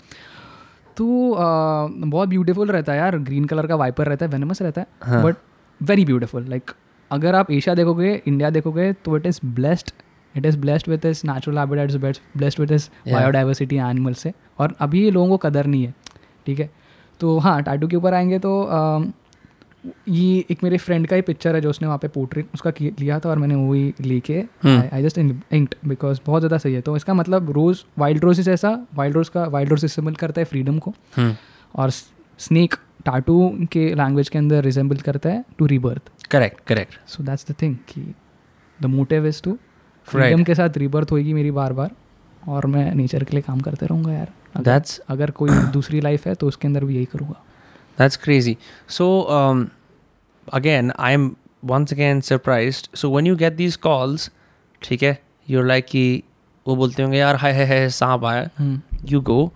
[0.97, 4.81] तो uh, बहुत ब्यूटीफुल रहता है यार ग्रीन कलर का वाइपर रहता है वेनमस रहता
[4.81, 5.23] है हाँ.
[5.25, 5.37] बट
[5.81, 6.71] वेरी ब्यूटीफुल लाइक
[7.11, 9.91] अगर आप एशिया देखोगे इंडिया देखोगे तो it is blessed
[10.35, 11.97] it is blessed with is natural habitats
[12.37, 15.95] blessed with is biodiversity animal से। और अभी ये लोगों को कदर नहीं है
[16.47, 16.71] ठीक है?
[17.21, 19.13] तो हाँ टाटू के ऊपर आएँगे तो
[20.09, 23.19] ये एक मेरे फ्रेंड का ही पिक्चर है जो उसने वहाँ पे पोर्ट्रेट उसका लिया
[23.19, 24.39] था और मैंने वही लेके.
[24.67, 28.71] आई जस्ट इंक्ड बिकॉज़ बहुत ज़्यादा सही है। तो इसका मतलब रोज़ वाइल्ड रोज ऐसा।
[28.95, 31.33] वाइल्ड रोज का वाइल्ड रोज सिम्बल करता है फ्रीडम को। Hmm.
[31.75, 36.61] और स्नेक टाटू के लैंग्वेज के अंदर रिजेंबल करता है to rebirth Correct.
[36.67, 38.15] Correct so that's the thing कि
[38.83, 39.59] the motive is to
[40.09, 41.91] freedom के साथ रीबर्थ होगी मेरी बार बार
[42.49, 46.35] और मैं नेचर के लिए काम करते रहूँगा यार That's अगर कोई दूसरी लाइफ है
[46.35, 47.43] तो उसके अंदर भी यही करूँगा
[47.99, 48.57] that's crazy
[48.89, 49.21] so
[50.53, 54.31] again I am once again surprise so when you get these calls
[54.83, 56.23] ठीक है, you're लाइक कि
[56.69, 58.51] वो बोलते होंगे यार हाय हाय हाय सांप आया.
[59.05, 59.49] You go.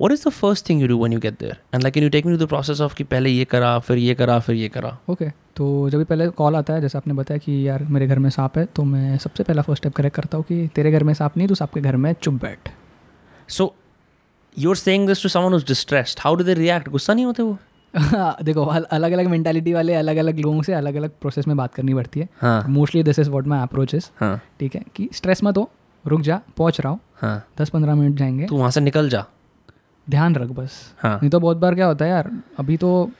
[0.00, 1.56] What is the first thing you do when you get there?
[1.72, 3.98] And like, can you take me to the process of कि पहले ये करा, फिर
[3.98, 4.88] ये करा, फिर ये करा.
[5.08, 5.36] Okay okay.
[5.56, 8.28] तो जब भी पहले कॉल आता है जैसे आपने बताया कि यार मेरे घर में
[8.30, 11.12] सांप है तो मैं सबसे पहला फ़र्स्ट स्टेप करेक्ट करता हूँ कि तेरे घर में
[11.14, 12.68] सांप नहीं तो सांप के घर में चुप बैठ
[13.48, 13.66] So,
[14.56, 16.22] you're saying this to someone who's distressed.
[16.26, 16.88] How do they react?
[16.88, 17.58] गुस्सा नहीं होते वो?
[18.42, 21.94] देखो अलग अलग मेंटालिटी वाले अलग अलग लोगों से अलग अलग प्रोसेस में बात करनी
[21.94, 22.28] पड़ती है
[22.68, 24.10] mostly this is what my approach is
[24.60, 25.70] ठीक है कि स्ट्रेस मत हो
[26.04, 29.24] रुक जा पहुँच रहा हूँ हाँ दस पंद्रह मिनट जाएँगे तू वहाँ से निकल जा
[30.06, 33.10] ध्यान रख बस। हाँ। नहीं तो बहुत बार क्या होता है यार अभी तो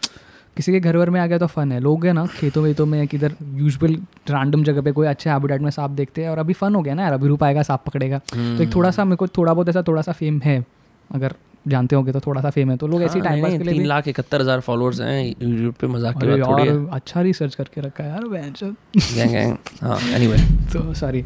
[0.56, 2.86] किसी के घर वर में आ गया तो फन है। लोग है ना खेतों वेतों
[2.86, 3.94] में किधर यूजुअल
[4.30, 6.94] रैंडम जगह पे कोई अच्छे हैबिटेट में सांप देखते हैं और अभी फन हो गया
[6.94, 9.68] ना यार अभी रूप आएगा सांप पकड़ेगा। तो एक थोड़ा सा मेरे को थोड़ा बहुत
[9.68, 10.64] ऐसा थोड़ा सा फेम है।
[11.10, 11.34] अगर
[11.68, 13.86] जानते होंगे तो थोड़ा सा फेम है। तो लोग ऐसी टाइम पास के लिए तीन
[13.86, 18.04] लाख इकहत्तर हज़ार फॉलोअर्स हैं यूट्यूब पे मज़ाक की है यार अच्छा रिसर्च करके रखा
[18.04, 20.38] है यार गैंग हाँ एनीवे
[20.72, 21.22] तो सॉरी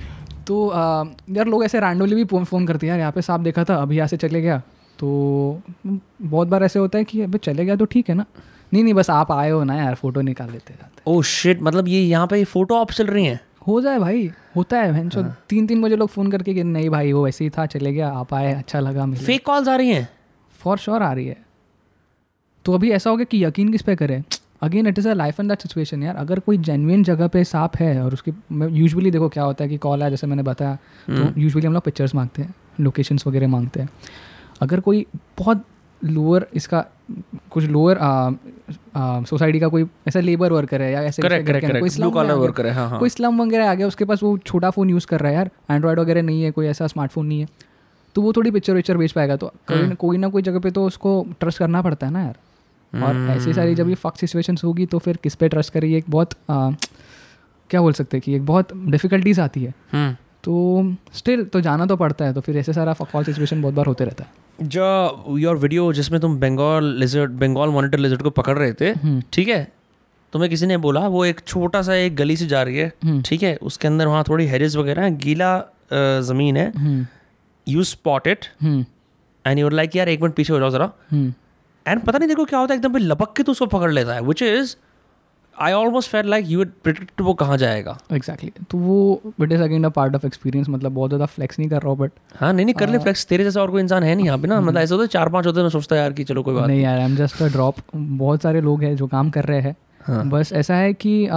[0.47, 0.67] तो
[1.31, 3.97] यार लोग ऐसे रैंडमली भी फ़ोन करते हैं यार। यहाँ पे सांप देखा था अभी
[3.97, 4.61] यहाँ से चले गया।
[5.01, 5.63] तो
[6.23, 8.25] बहुत बार ऐसे होता है कि अबे चले गया तो ठीक है ना।
[8.73, 11.89] नहीं नहीं बस आप आए हो ना यार फ़ोटो निकाल लेते जाते ओह शिट मतलब
[11.89, 13.41] ये यहाँ पे फ़ोटो ऑप चल रही हैं?
[13.67, 17.13] हो जाए भाई होता है हाँ। तीन तीन बजे लोग फ़ोन करके कि नहीं भाई
[17.13, 19.91] वो वैसे ही था चले गया आप आए अच्छा लगा मिले। फेक कॉल्स आ रही
[19.91, 20.09] हैं?
[20.55, 21.37] फॉर श्योर आ रही है।
[22.65, 24.23] तो अभी ऐसा हो गया कि यकीन किस पे करें?
[24.63, 27.77] Again it is a life and that situation यार। अगर कोई जेनविन जगह पे सांप
[27.77, 28.33] है और उसकी
[28.79, 31.73] यूजुअली देखो क्या होता है कि कॉल आया जैसे मैंने बताया हम्म। तो यूजुअली हम
[31.73, 33.89] लोग पिक्चर्स मांगते हैं लोकेशंस वगैरह मांगते हैं।
[34.61, 35.07] अगर कोई
[35.39, 35.65] बहुत
[36.05, 36.85] लोअर इसका
[37.51, 37.99] कुछ लोअर
[39.27, 42.31] सोसाइटी का कोई ऐसा लेबर वर्कर है या ऐसे कोई करेक्ट ब्लू slum में कॉलर
[42.31, 44.91] आ गया- वर्कर है हाँ कोई स्लम वगैरह आ गया उसके पास वो छोटा फ़ोन
[44.91, 47.47] यूज़ कर रहा है यार एंड्रॉयड वगैरह नहीं है कोई ऐसा स्मार्टफ़ोन नहीं है
[48.17, 49.53] तो वो थोड़ी पिक्चर विक्चर बेच पाएगा तो
[49.95, 52.37] कोई ना कोई जगह पे तो उसको ट्रस्ट करना पड़ता है ना यार।
[52.93, 56.05] और ऐसी सारी जब ये फक सिचुएशन होगी तो फिर किस पे ट्रस्ट करिए एक
[56.11, 56.71] बहुत आ,
[57.71, 60.17] क्या बोल सकते हैं कि एक बहुत डिफ़िकल्टीज आती है। हम्म.
[60.45, 60.55] तो
[61.15, 64.05] स्टिल तो जाना तो पड़ता है तो फिर ऐसे सारा फकॉल सिचुएशन बहुत बार होते
[64.05, 68.73] रहता है। जो योर वीडियो जिसमें तुम Bengal lizard Bengal monitor lizard को पकड़ रहे
[68.73, 69.63] थे हम्म, ठीक है?
[70.33, 73.23] तुम्हें किसी ने बोला वो एक छोटा सा एक गली से जा रही है हम्म,
[73.23, 73.57] ठीक है?
[73.63, 75.57] उसके अंदर वहाँ थोड़ी हेरिस वगैरह है गीला
[76.23, 77.07] ज़मीन है। हम्म,
[77.67, 78.85] you spot it hmm,
[79.45, 81.33] and you're like यार एक मिनट पीछे हो जाओ जरा। हम्म,
[81.87, 84.23] एंड पता नहीं देखो क्या होता है एकदम लपक के तो उसको पकड़ लेता है
[84.23, 84.75] which is
[85.61, 89.85] I almost fell like you predict वो कहाँ जाएगा। एग्जैक्टली तो वो it is again
[89.85, 92.67] a part of experience मतलब बहुत ज़्यादा फ्लेक्स नहीं कर रहा हूँ बट हाँ नहीं
[92.67, 94.81] नहीं कर ले फ्लेक्स तेरे जैसा और कोई इंसान है नहीं यहाँ पे ना। मतलब
[94.81, 96.81] ऐसा होता है चार पाँच होते हैं मैं सोचता यार कि चलो कोई बात नहीं
[96.83, 99.77] यार I am just a drop बहुत सारे लोग हैं जो काम कर रहे हैं।
[100.03, 101.29] हाँ। बस ऐसा है कि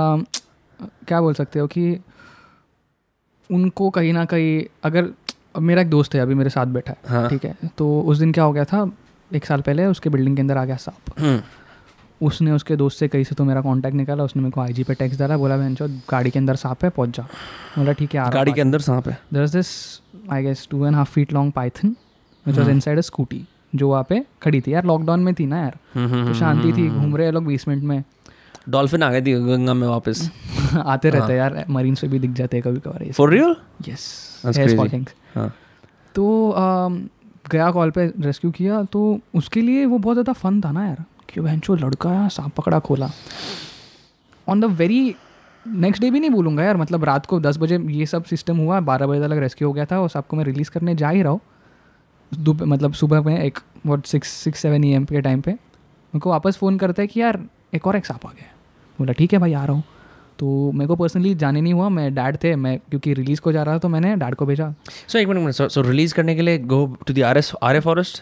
[0.80, 1.98] क्या बोल सकते हो कि
[3.50, 5.10] उनको कहीं ना कहीं अगर
[5.62, 7.56] मेरा एक दोस्त है अभी मेरे साथ बैठा है हाँ। ठीक है?
[7.78, 8.90] तो उस दिन क्या हो गया था?
[9.32, 11.40] एक साल पहले उसके बिल्डिंग के अंदर आ गया सांप। हम्म,
[12.26, 14.94] उसने उसके दोस्त से कहीं से तो मेरा कांटेक्ट निकाला उसने मेरे को आईजी पे
[14.94, 15.76] टेक्स्ट डाला बोला बहन
[16.12, 17.24] गाड़ी के अंदर सांप है पहुँच जा।
[17.78, 19.18] बोला ठीक है आ गाड़ी के अंदर सांप है?
[19.34, 19.68] There is this
[20.32, 21.96] I guess two and half feet long python
[22.46, 22.70] which was.
[22.80, 23.44] Inside a scooty
[23.76, 26.90] जो वहाँ पे खड़ी थी। यार लॉकडाउन में थी ना यार। हम्म, तो शांति थी
[26.90, 28.04] घूम रहे लोग बीस मिनट में।
[28.70, 30.30] डॉल्फिन आ गई थी गंगा में वापस।
[30.76, 33.56] आते रहते हाँ। हैं। यार मरीन्स पे भी दिख जाते हैं कभी कभार फॉर रियल
[33.90, 34.40] यस
[36.16, 36.24] तो
[36.58, 37.00] um,
[37.52, 41.04] गया कॉल पे रेस्क्यू किया तो उसके लिए वो बहुत ज़्यादा फन था ना यार।
[41.34, 43.10] कि बहन चो, लड़का सांप पकड़ा, खोला।
[44.48, 45.16] On the very
[45.66, 48.80] next day भी नहीं बोलूँगा यार मतलब रात को दस बजे ये सब सिस्टम हुआ,
[48.82, 51.32] बारह बजे तक रेस्क्यू हो गया था, और सबको मैं रिलीज़ करने जा ही रहा
[51.32, 51.42] हूँ।
[52.62, 55.52] मतलब सुबह में एक what six six seven A M के टाइम पे,
[56.14, 57.40] उनको वापस फ़ोन करता है कि यार,
[57.74, 58.52] एक और एक सांप आ गया
[59.00, 59.84] बोला, ठीक है भाई, आ रहा हूँ।
[60.40, 63.64] तो मेरे को पर्सनली जाने नहीं हुआ मैं डैड थे मैं क्योंकि रिलीज़ को जा
[63.64, 64.74] रहा था तो मैंने डैड को भेजा।
[65.08, 67.80] सो एक मिनट सो रिलीज़ करने के लिए go to the R S R A
[67.80, 68.22] forest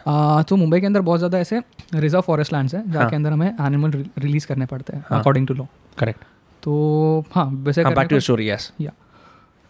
[0.49, 1.61] तो मुंबई के अंदर बहुत ज़्यादा ऐसे
[1.95, 5.47] रिज़र्व फॉरेस्ट लैंड्स हैं जहाँ हाँ। के अंदर हमें एनिमल रिलीज़ करने पड़ते हैं। अकॉर्डिंग
[5.47, 5.65] टू लॉ
[5.97, 6.23] करेक्ट
[6.63, 8.91] तो हाँ वैसे बैक टू स्टोरी यस या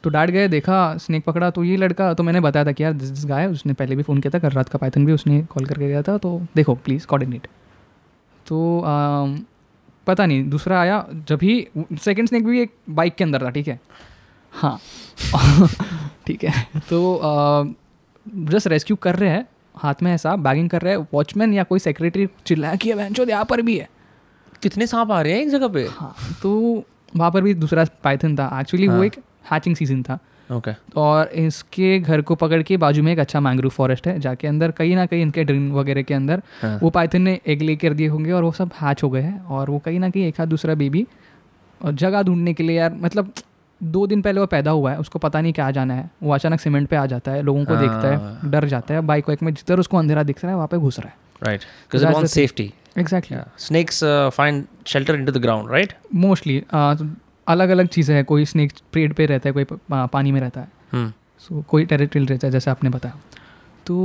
[0.03, 2.93] तो डैड गए देखा स्नेक पकड़ा तो ये लड़का तो मैंने बताया था कि यार
[2.93, 5.65] दिस गाय उसने पहले भी फ़ोन किया था कल रात का पाइथन भी उसने कॉल
[5.65, 7.47] करके गया था तो देखो प्लीज़ कोऑर्डिनेट
[8.45, 9.35] तो आम,
[10.07, 11.67] पता नहीं दूसरा आया जब ही
[12.03, 13.79] सेकेंड स्नेक भी एक बाइक के अंदर था ठीक है?
[14.51, 14.79] हाँ।
[16.27, 17.21] ठीक है। तो
[18.27, 19.47] जस्ट रेस्क्यू कर रहे हैं
[19.77, 23.45] हाथ में ऐसा बैगिंग कर रहे हैं वॉचमैन या कोई सेक्रेटरी चिल्लाया कि बेंचो यहाँ
[23.45, 23.89] पर भी है।
[24.63, 25.87] कितने सांप आ रहे हैं एक जगह पे?
[25.91, 26.83] हाँ तो
[27.17, 28.95] वहाँ पर भी दूसरा पाइथन था। एक्चुअली हाँ.
[28.95, 29.15] वो हाँ। एक
[29.51, 30.19] हैचिंग सीज़न था।
[30.51, 34.47] ओके और इसके घर को पकड़ के बाजू में एक अच्छा मैंग्रोव फॉरेस्ट है जाके
[34.47, 37.75] अंदर कहीं ना कहीं इनके ड्रीम वगैरह के अंदर हाँ। वो पाइथन ने एग ले
[37.75, 40.25] कर दिए होंगे और वो सब हैच हो गए हैं और वो कहीं ना कहीं
[40.27, 41.05] एक हाथ दूसरा बेबी
[41.81, 43.33] और जगह ढूँढने के लिए यार मतलब
[43.81, 46.59] दो दिन पहले वो पैदा हुआ है उसको पता नहीं क्या जाना है। वो अचानक
[46.59, 49.43] सीमेंट पे आ जाता है लोगों को देखता है हाँ। डर जाता है बाइक वाइक
[49.43, 52.09] में जिधर उसको अंधेरा दिख रहा है वहाँ पे घुस रहा है। Right because That's
[52.09, 52.35] it want the thing.
[52.35, 56.61] Safety exactly snakes find shelter into the ground right mostly
[57.47, 60.67] अलग अलग चीज़ें हैं। कोई स्नेक पेड़ पे रहता है कोई पानी में रहता है।
[60.91, 63.15] हम्म। सो कोई टेरिटरी रहता है जैसे आपने बताया।
[63.85, 63.95] तो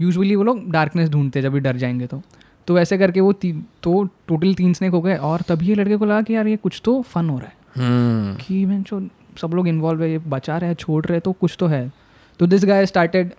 [0.00, 2.22] यूजुअली वो लोग डार्कनेस ढूंढते हैं जब भी डर जाएँगे तो।
[2.66, 3.52] तो ऐसे करके वो ती,
[3.82, 6.56] तो टोटल तीन स्नेक हो गए और तभी ये लड़के को लगा कि यार ये
[6.56, 9.08] कुछ तो फन हो रहा है। हम्म। कि मैं जो
[9.40, 11.92] सब लोग इन्वॉल्व है ये बचा रहे हैं छोड़ रहे तो कुछ तो है।
[12.38, 13.32] तो दिस गाय स्टार्टेड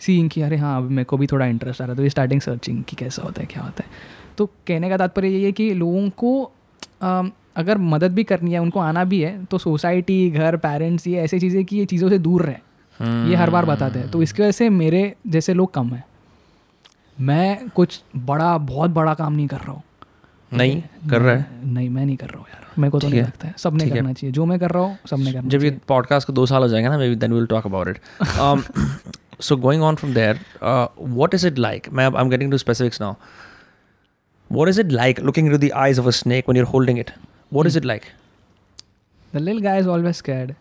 [0.00, 2.10] सीइंग कि अरे हाँ अभी मेरे को भी थोड़ा इंटरेस्ट आ रहा है। तो ये
[2.10, 3.90] स्टार्टिंग सर्चिंग कि कैसा होता है क्या होता है।
[4.38, 6.52] तो कहने का तात्पर्य ये है कि लोगों को
[7.56, 11.38] अगर मदद भी करनी है उनको आना भी है तो सोसाइटी घर पेरेंट्स ये ऐसी
[11.40, 14.52] चीज़ें कि ये चीज़ों से दूर रहे। ये हर बार बताते हैं। तो इसकी वजह
[14.52, 16.04] से मेरे जैसे लोग कम हैं।
[17.16, 19.82] मैं कुछ बड़ा बहुत बड़ा काम नहीं कर रहा हूँ।
[20.52, 21.46] नहीं कर रहा है?
[21.64, 24.12] नहीं मैं नहीं कर रहा हूँ यार। मेरे को तो नहीं लगता है। सबने करना
[24.12, 26.68] चाहिए। जो मैं कर रहा हूँ सबने करना जब ये पॉडकास्ट का दो साल हो
[26.68, 27.98] जाएँगे ना maybe then will talk about it
[29.40, 33.00] so going on from there what is it like मैं I am getting to specifics
[33.00, 33.14] now
[34.50, 36.98] what is it like looking into the eyes of a snake when you are holding
[36.98, 37.10] it
[37.52, 38.02] what is it like
[39.34, 40.54] the lil guy is always scared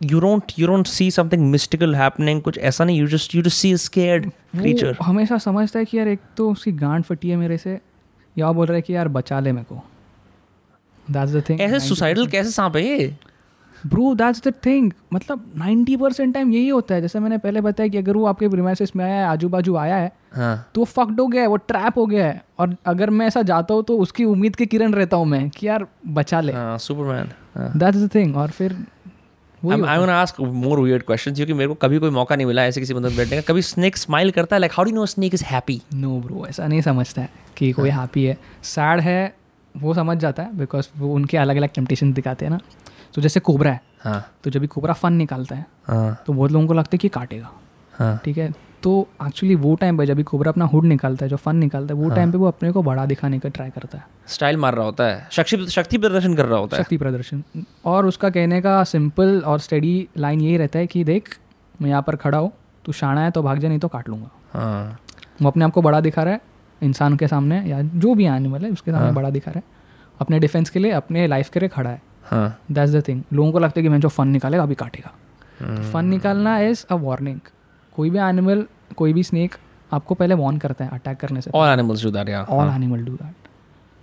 [0.00, 3.58] you don't you don't see something mystical happening कुछ ऐसा नहीं you just you just
[3.64, 4.24] see a scared
[4.56, 4.92] creature.
[4.92, 7.78] वो हमेशा समझता है कि यार एक तो उसकी गांड फटी है मेरे से
[8.38, 9.82] या बोल रहा है कि यार बचा ले मेरे को।
[11.10, 13.16] दैट्स द थिंग ऐसे सुसाइडल कैसे सांप है ये?
[13.86, 17.88] ब्रो दैट्स द थिंग मतलब 90 परसेंट टाइम यही होता है। जैसे मैंने पहले बताया
[17.88, 20.84] कि अगर वो आपके प्रीमाइसिस में आया है आजू बाजू आया है हाँ। तो वो
[20.86, 23.84] फक्ड हो गया है वो ट्रैप हो गया है। और अगर मैं ऐसा जाता हूँ
[23.84, 27.70] तो उसकी उम्मीद के किरण रहता हूँ मैं कि यार बचा ले। हाँ सुपरमैन हाँ।
[27.76, 28.76] दैट्स द थिंग और फिर
[29.62, 32.80] I want ask more weird questions क्योंकि मेरे को कभी कोई मौका नहीं मिला ऐसे
[32.80, 35.44] किसी बंदे बैठने का। कभी स्नेक स्माइल करता है like how do know snake is
[35.44, 39.34] happy no bro ऐसा नहीं समझता है कि कोई हैप्पी है। सैड है
[39.74, 42.58] वो समझ जाता है बिकॉज़ वो उनके अलग अलग टेम्पटेशन दिखाते हैं ना।
[43.16, 46.52] तो जैसे कोबरा है हाँ। तो जब भी कोबरा फन निकालता है हाँ। तो बहुत
[46.52, 47.50] लोगों को लगता है कि काटेगा।
[47.92, 48.50] हाँ। ठीक है?
[48.82, 51.94] तो एक्चुअली वो टाइम पे जब भी कोबरा अपना हुड निकालता है जो फन निकालता
[51.94, 54.74] है वो टाइम पे वो अपने को बड़ा दिखाने का ट्राई करता है। स्टाइल मार
[54.74, 57.42] रहा होता है। शक्ति शक्ति प्रदर्शन कर रहा होता है। शक्ति प्रदर्शन।
[57.84, 61.38] और उसका कहने का सिंपल और स्टडी लाइन यही रहता है कि देख
[61.82, 62.52] मैं यहाँ पर खड़ा हूँ
[62.84, 64.98] तू शाना है तो भाग जा नहीं तो काट लूँगा। हाँ।
[65.42, 66.40] वो अपने आप को बड़ा दिखा रहा है
[66.80, 69.74] इंसान के सामने या जो भी एनिमल है उसके सामने हाँ। बड़ा दिखा रहा है।
[70.20, 73.52] अपने डिफेंस के लिए अपने लाइफ के लिए खड़ा है। हाँ। दैट्स द थिंग लोगों
[73.52, 75.12] को लगता है कि मैं जो फन निकालेगा अभी काटेगा।
[75.60, 77.40] हम्म। फन निकालना इज़ अ वार्निंग
[77.92, 78.64] कोई भी एनिमल
[78.96, 79.54] कोई भी स्नेक
[79.90, 83.04] आपको पहले वार्न करता है अटैक करने से ऑल एनिमल्स डू दैट या ऑल एनिमल
[83.04, 83.34] डू दैट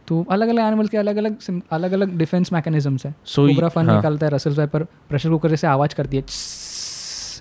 [0.08, 1.38] तो अलग अलग एनिमल के अलग अलग
[1.72, 5.50] अलग अलग डिफेंस मैकेनिज्म्स है। So कोबरा फन हाँ। निकालता है रसल वाइपर प्रेशर कुकर
[5.50, 6.24] जैसे आवाज़ करती है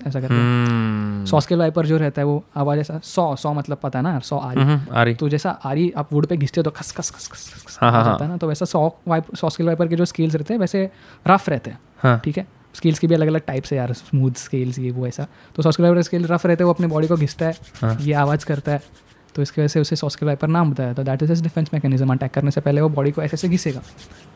[0.07, 3.79] ऐसा करती है। हम्म। सॉस्केल वाइपर जो रहता है वो आवाज़ ऐसा सौ सौ मतलब
[3.83, 6.37] पता है ना सौ आ रही हम्म, आ रही तो जैसा आरी आप वुड पे
[6.37, 8.49] घिसते हो तो खस खस खस खस खस हाँ, हाँ, आ जाता है ना तो
[8.49, 10.91] वैसा सॉ वाइप सॉ स्केल वाइपर के जो स्केल्स रहते हैं वैसे
[11.27, 12.47] रफ रहते हैं हाँ। ठीक है?
[12.75, 15.27] स्केल्स की भी अलग अलग टाइप्स है यार स्मूथ स्केल्स ये वो ऐसा।
[15.57, 17.97] तो saw scale viper scale rough रहते हैं वो अपने बॉडी को घिसता है हाँ।
[18.01, 18.83] ये आवाज़ करता है।
[19.35, 22.13] तो इसकी वजह से उसे सॉस्केल वाइपर नाम बताया। तो that is is defence mechanism
[22.13, 23.81] attack करने से पहले वो बॉडी को ऐसे ऐसे घिसेगा।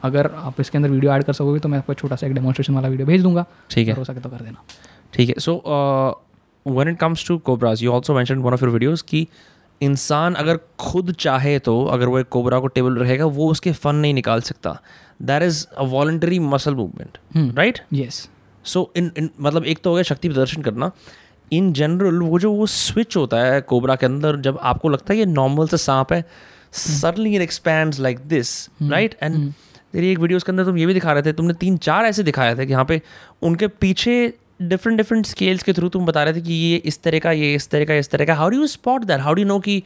[0.02, 2.74] अगर आप इसके अंदर वीडियो ऐड कर सकोगे तो मैं आपको छोटा सा एक डेमोन्स्ट्रेशन
[2.74, 4.62] वाला वीडियो भेज दूँगा। ठीक है। हो सके तो कर देना।
[5.14, 5.34] ठीक है?
[5.38, 5.54] So
[6.66, 9.26] when it comes to cobras you also mention one of your videos कि
[9.80, 13.96] इंसान अगर खुद चाहे तो अगर वो एक कोबरा को टेबल रहेगा वो उसके फन
[13.96, 14.78] नहीं निकाल सकता।
[15.22, 17.18] That is a voluntary muscle movement.
[17.56, 18.28] Right yes
[18.64, 20.90] so in in मतलब एक तो हो गया शक्ति प्रदर्शन करना।
[21.52, 25.18] इन जनरल वो जो वो स्विच होता है कोबरा के अंदर जब आपको लगता है
[25.18, 26.24] ये नॉर्मल से सांप है
[26.72, 29.52] suddenly it expand like this right and
[29.92, 32.22] तेरी एक वीडियोस के अंदर तुम ये भी दिखा रहे थे तुमने तीन चार ऐसे
[32.22, 33.00] दिखाए थे कि यहाँ पे
[33.42, 34.16] उनके पीछे
[34.62, 37.54] डिफरेंट डिफरेंट स्केल्स के थ्रू तुम बता रहे थे कि ये इस तरह का ये
[37.54, 39.82] इस तरह का इस तरह का। How do you spot that how do know कि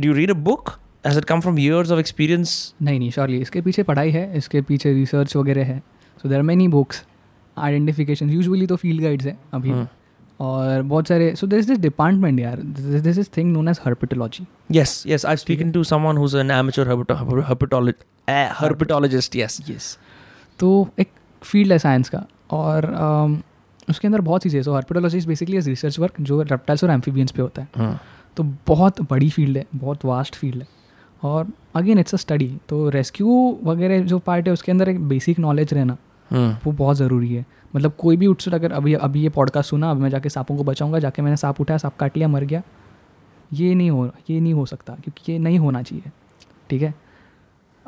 [0.00, 0.70] do you read a book
[1.06, 4.60] has it come from years of experience नहीं नहीं श्योरली इसके पीछे पढ़ाई है इसके
[4.62, 5.78] पीछे रिसर्च वगैरह है।
[6.22, 7.04] So there many books
[7.58, 9.86] identification usually तो फ़ील्ड गाइड्स हैं अभी। हम्म।
[10.40, 14.92] और बहुत सारे सो दिस दिस डिपार्टमेंट यार this is thing known as herpetology yes
[15.10, 19.60] yes i've spoken to someone who's an amateur herpeto- herpetolo- herpetologist uh, herpetologist yes.
[19.70, 19.98] Yes
[20.58, 21.08] तो एक
[21.42, 23.36] फ़ील्ड है साइंस का और um,
[23.90, 27.42] उसके अंदर बहुत चीज़ें so herpetology is basically research work जो रेप्टाइल्स और एम्फीबियंस पे
[27.42, 27.96] होता है। Hmm.
[28.36, 30.66] तो बहुत बड़ी फ़ील्ड है बहुत वास्ट फ़ील्ड है।
[31.22, 35.38] और अगेन इट्स अ स्टडी तो रेस्क्यू वगैरह जो पार्ट है उसके अंदर एक बेसिक
[35.38, 35.96] नॉलेज रहना
[36.30, 36.66] Hmm.
[36.66, 37.44] वो बहुत ज़रूरी है।
[37.76, 40.64] मतलब कोई भी उत्सुक अगर अभी अभी ये पॉडकास्ट सुना अभी मैं जाके सांपों को
[40.64, 42.62] बचाऊँगा जाके मैंने सांप उठाया सांप काट लिया मर गया
[43.52, 46.10] ये नहीं हो ये नहीं हो सकता क्योंकि ये नहीं होना चाहिए।
[46.70, 46.94] ठीक है?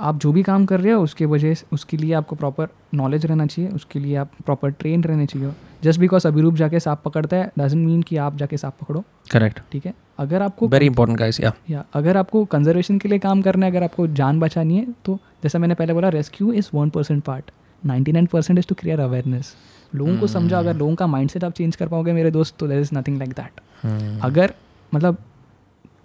[0.02, 3.26] आप जो भी काम कर रहे हो उसके वजह से उसके लिए आपको प्रॉपर नॉलेज
[3.26, 5.50] रहना चाहिए उसके लिए आप प्रॉपर ट्रेन रहने चाहिए।
[5.84, 9.60] जस्ट बिकॉज़ अभिरूप जाके सांप पकड़ता है डजेंट मीन कि आप जाके सांप पकड़ो। करेक्ट
[9.72, 9.94] ठीक है?
[10.18, 11.54] अगर आपको वेरी इंपॉर्टेंट guys yeah.
[11.70, 15.18] या अगर आपको कंजर्वेशन के लिए काम करना है अगर आपको जान बचानी है तो
[15.42, 17.50] जैसा मैंने पहले बोला rescue is one percent part
[17.86, 19.54] ninety nine percent is to create awareness
[19.94, 22.80] लोगों को समझा अगर लोगों का माइंडसेट आप चेंज कर पाओगे मेरे दोस्त तो there
[22.80, 24.24] is nothing like that Hmm.
[24.24, 24.52] अगर
[24.94, 25.16] मतलब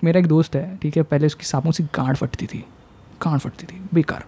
[0.04, 2.64] मेरा एक दोस्त है ठीक है पहले उसकी सांपों से गांड फटती थी।
[3.26, 3.82] गांड फटती थी?
[3.94, 4.26] बेकार।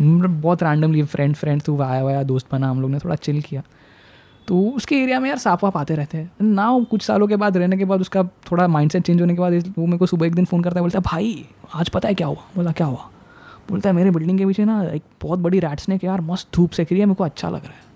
[0.00, 3.40] मतलब बहुत रैंडमली फ्रेंड फ्रेंड तो आया हुआ दोस्त बना हम लोग ने थोड़ा चिल
[3.42, 3.62] किया।
[4.48, 7.56] तो उसके एरिया में यार साफ़ वाप आते रहते हैं। ना कुछ सालों के बाद
[7.56, 10.34] रहने के बाद उसका थोड़ा माइंडसेट चेंज होने के बाद वो मेरे को सुबह एक
[10.34, 12.44] दिन फ़ोन करता है बोलता है भाई आज पता है क्या हुआ?
[12.56, 13.10] बोला क्या हुआ?
[13.70, 16.70] बोलता है मेरे बिल्डिंग के पीछे ना एक बहुत बड़ी रैट स्नेक यार मस्त धूप
[16.70, 17.86] से रही है मेरे को अच्छा लग रहा है।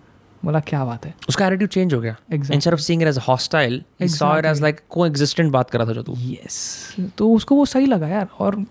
[0.45, 1.15] बोला क्या बात है?
[1.29, 4.63] उसका एटीट्यूड चेंज हो गया। Instead of seeing it as hostile he saw it as
[4.63, 8.29] like coexistent बात कर रहा था जो तू। यस तो उसको वो सही लगा यार
[8.39, 8.65] और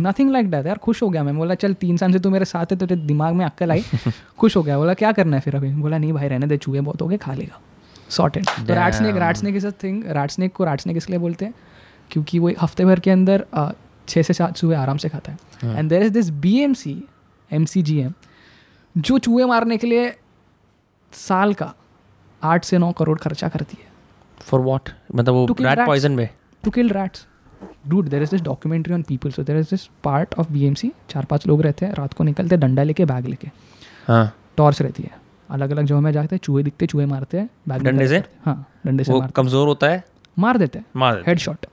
[0.00, 2.44] नथिंग लाइक दैट यार खुश हो गया मैं। बोला चल तीन साल से तू मेरे
[2.44, 3.84] साथ है तो तेरे दिमाग में अक्कल आई।
[4.38, 5.70] खुश हो गया। बोला क्या करना है फिर अभी?
[5.70, 7.60] बोला नहीं भाई रहने दे चूहे बहुत हो गए खा लेगा।
[8.08, 11.18] सॉर्टेड तो rat snake rat snake is a thing rat snake को रैट स्नेक इसलिए
[11.18, 11.54] बोलते हैं
[12.10, 13.46] क्योंकि वो हफ़्ते भर के अंदर
[14.08, 17.02] छः से सात चूहे आराम से खाता है। And there is this B M C
[17.52, 18.12] M C G M
[18.98, 20.16] जो चूहे मारने के लिए
[21.12, 21.74] साल का
[22.42, 23.96] आठ से नौ करोड़ खर्चा करती है।
[24.50, 24.90] For what?
[25.14, 25.90] मतलब वो To kill rat rats.
[25.90, 26.28] poison में
[27.60, 27.76] kill rats.
[27.90, 29.30] Dude, there is this documentary on people.
[29.30, 30.90] So there is this part of BMC.
[31.10, 33.48] चार पाँच लोग रहते हैं रात को निकलते हैं डंडा लेके बैग लेके।
[34.06, 35.10] हाँ। टॉर्च रहती है।
[35.50, 38.24] अलग अलग जगह में जाते हैं चूहे दिखते चूहे मारते हैं बैग डंडे से?
[38.44, 40.04] हाँ डंडे से कमज़ोर होता है?
[40.38, 41.66] मार देते हैं। मार देता है। Head shot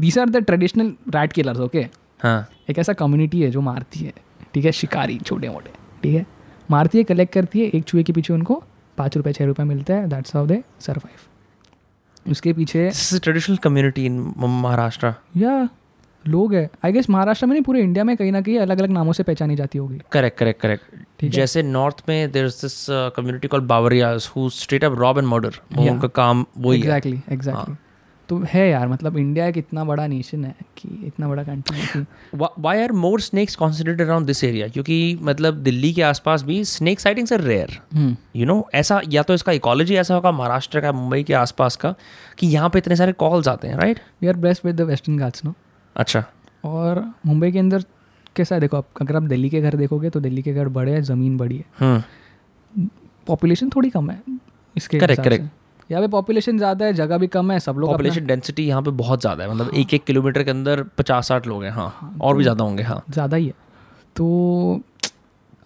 [0.00, 1.86] these are the traditional rat killers okay
[2.22, 4.12] हाँ। एक ऐसा कम्युनिटी है जो मारती है
[4.54, 4.72] ठीक है?
[4.72, 5.70] शिकारी छोटे मोटे
[6.02, 6.26] ठीक है?
[6.70, 8.62] मारती है कलेक्ट करती है एक चूहे के पीछे उनको
[8.98, 11.27] पाँच रुपये छः रुपये मिलता है दैट्स हाउ दे सर्वाइव
[12.30, 14.22] उसके पीछे ट्रेडिशनल कम्युनिटी इन
[14.62, 15.12] Maharashtra.
[15.36, 15.68] या
[16.24, 18.90] लोग है। आई गेस महाराष्ट्र में नहीं पूरे इंडिया में कहीं ना कहीं अलग अलग
[18.90, 23.48] नामों से पहचानी जाती होगी। करेक्ट करेक्ट करेक्ट जैसे नॉर्थ में there is this community
[23.48, 27.74] call बावरियाज who straight up rob and murder उनका काम वही एग्जैक्टली एग्जैक्टली
[28.28, 32.06] तो है यार मतलब इंडिया एक इतना बड़ा नेशन है कि इतना बड़ा कंट्री है
[32.58, 37.00] why are more snakes concentrated around this area क्योंकि मतलब दिल्ली के आसपास भी snake
[37.00, 40.92] sightings are rare hmm, you know ऐसा या तो इसका इकोलॉजी ऐसा होगा महाराष्ट्र का
[40.92, 41.94] मुंबई के आसपास का
[42.38, 45.18] कि यहाँ पे इतने सारे कॉल्स आते हैं right we are blessed with the Western
[45.18, 45.54] Ghats no
[45.96, 46.24] अच्छा।
[46.64, 47.84] और मुंबई के अंदर
[48.36, 48.60] कैसा है?
[48.60, 51.36] देखो आप अगर आप दिल्ली के घर देखोगे तो दिल्ली के घर बड़े हैं ज़मीन
[51.36, 52.88] बड़ी है। हम्म।
[53.26, 54.22] पॉपुलेशन थोड़ी कम है
[54.76, 55.24] इसके correct.
[55.24, 55.38] से।
[55.90, 58.90] यहाँ पे पॉपुलेशन ज़्यादा है जगह भी कम है सब लोग पॉपुलेशन डेंसिटी यहाँ पे
[58.96, 62.36] बहुत ज़्यादा है मतलब एक एक किलोमीटर के अंदर पचास साठ लोग हैं हाँ और
[62.36, 63.54] भी ज़्यादा होंगे हाँ। ज़्यादा ही है।
[64.16, 64.80] तो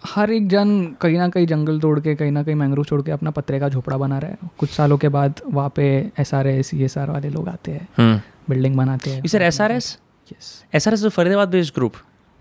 [0.03, 0.71] हर एक जन
[1.01, 3.69] कहीं ना कहीं जंगल तोड़ के कहीं ना कहीं मैंग्रोव छोड़ के अपना पत्रे का
[3.69, 5.85] झोपड़ा बना रहा है। कुछ सालों के बाद वहाँ पे
[6.19, 9.61] S R S C S R वाले लोग आते हैं बिल्डिंग बनाते हैं। Sir S
[9.61, 9.99] R S
[10.31, 11.93] yes S R S Faridabad based group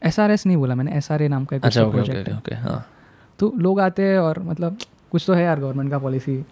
[0.02, 2.32] S R S नहीं बोला मैंने एस आर ए नाम का एक अच्छा प्रोजेक्ट ओके
[2.32, 2.86] है। ओके हाँ।
[3.40, 4.78] तो लोग आते हैं और मतलब
[5.12, 6.44] कुछ तो है यार गवर्नमेंट का पॉलिसी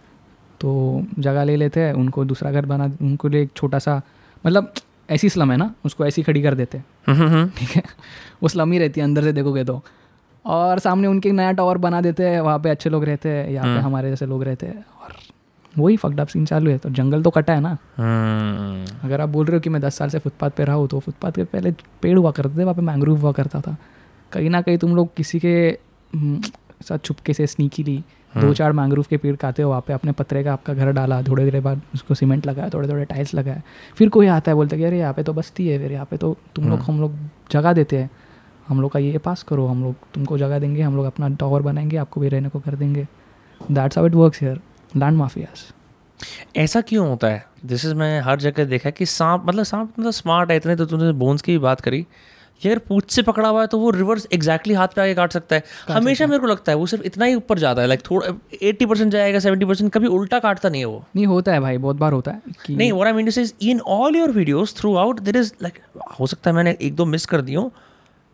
[0.61, 4.01] तो जगह ले लेते हैं उनको दूसरा घर बना उनको लिए एक छोटा सा
[4.43, 4.73] मतलब
[5.09, 7.83] ऐसी स्लम है ना उसको ऐसी खड़ी कर देते हैं। हम्म, हम्म, हम्म। ठीक है?
[8.43, 9.81] वो स्लम ही रहती है अंदर से देखोगे तो।
[10.45, 13.49] और सामने उनके एक नया टावर बना देते हैं वहाँ पे अच्छे लोग रहते हैं
[13.49, 15.13] यहाँ पे। हमारे जैसे लोग रहते हैं और
[15.73, 17.71] वही फकड अप सीन चालू है। तो जंगल तो कटा है ना।
[19.05, 20.99] अगर आप बोल रहे हो कि मैं दस साल से फुटपाथ पे रहा हूँ तो
[20.99, 23.75] फुटपाथ पे पहले पेड़ हुआ करते थे वहाँ पे मैंग्रोव हुआ करता था।
[24.31, 25.77] कहीं ना कहीं तुम लोग किसी के
[26.81, 28.03] साथ छुपके से स्नीकीली
[28.33, 31.21] दो चार मैंग्रोव के पेड़ खाते हो वहाँ पे अपने पत्रे का आपका घर डाला
[31.23, 33.61] थोड़ी देर बाद उसको सीमेंट लगाया थोड़े थोड़े टाइल्स लगाया
[33.97, 36.17] फिर कोई आता है बोलते कि अरे यहाँ पे तो बस्ती है फिर यहाँ पे
[36.17, 37.15] तो तुम लोग हम लोग
[37.51, 38.09] जगह देते हैं।
[38.67, 41.61] हम लोग का ये पास करो हम लोग तुमको जगह देंगे हम लोग अपना टावर
[41.61, 43.07] बनाएँगे आपको भी रहने को कर देंगे।
[43.61, 44.59] That's how it works here
[44.95, 45.65] land mafias
[46.55, 47.45] ऐसा क्यों होता है?
[47.65, 50.85] दिस इज़ मैं हर जगह देखा कि सांप मतलब सांप मतलब स्मार्ट है इतने तो
[50.85, 52.05] तुमने बोन्स की भी बात करी।
[52.61, 55.33] ये अगर पूछ से पकड़ा हुआ है तो वो रिवर्स एग्जैक्टली हाथ पे आगे काट
[55.33, 58.01] सकता है। हमेशा मेरे को लगता है वो सिर्फ़ इतना ही ऊपर जाता है लाइक
[58.09, 61.59] थोड़ा एट्टी परसेंट जाएगा सेवेंटी परसेंट कभी उल्टा काटता नहीं है वो। नहीं होता है
[61.59, 64.31] भाई बहुत बार होता है कि नहीं what I mean to say in all your
[64.31, 65.79] videos throughout there is like
[66.19, 67.71] हो सकता है मैंने एक दो मिस कर दी हूँ।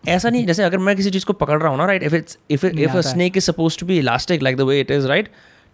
[0.04, 2.38] ऐसा नहीं जैसे अगर मैं किसी चीज़ को पकड़ रहा हूँ ना right if it's
[2.52, 5.30] if if a snake is suppose to be elastic like the way it is right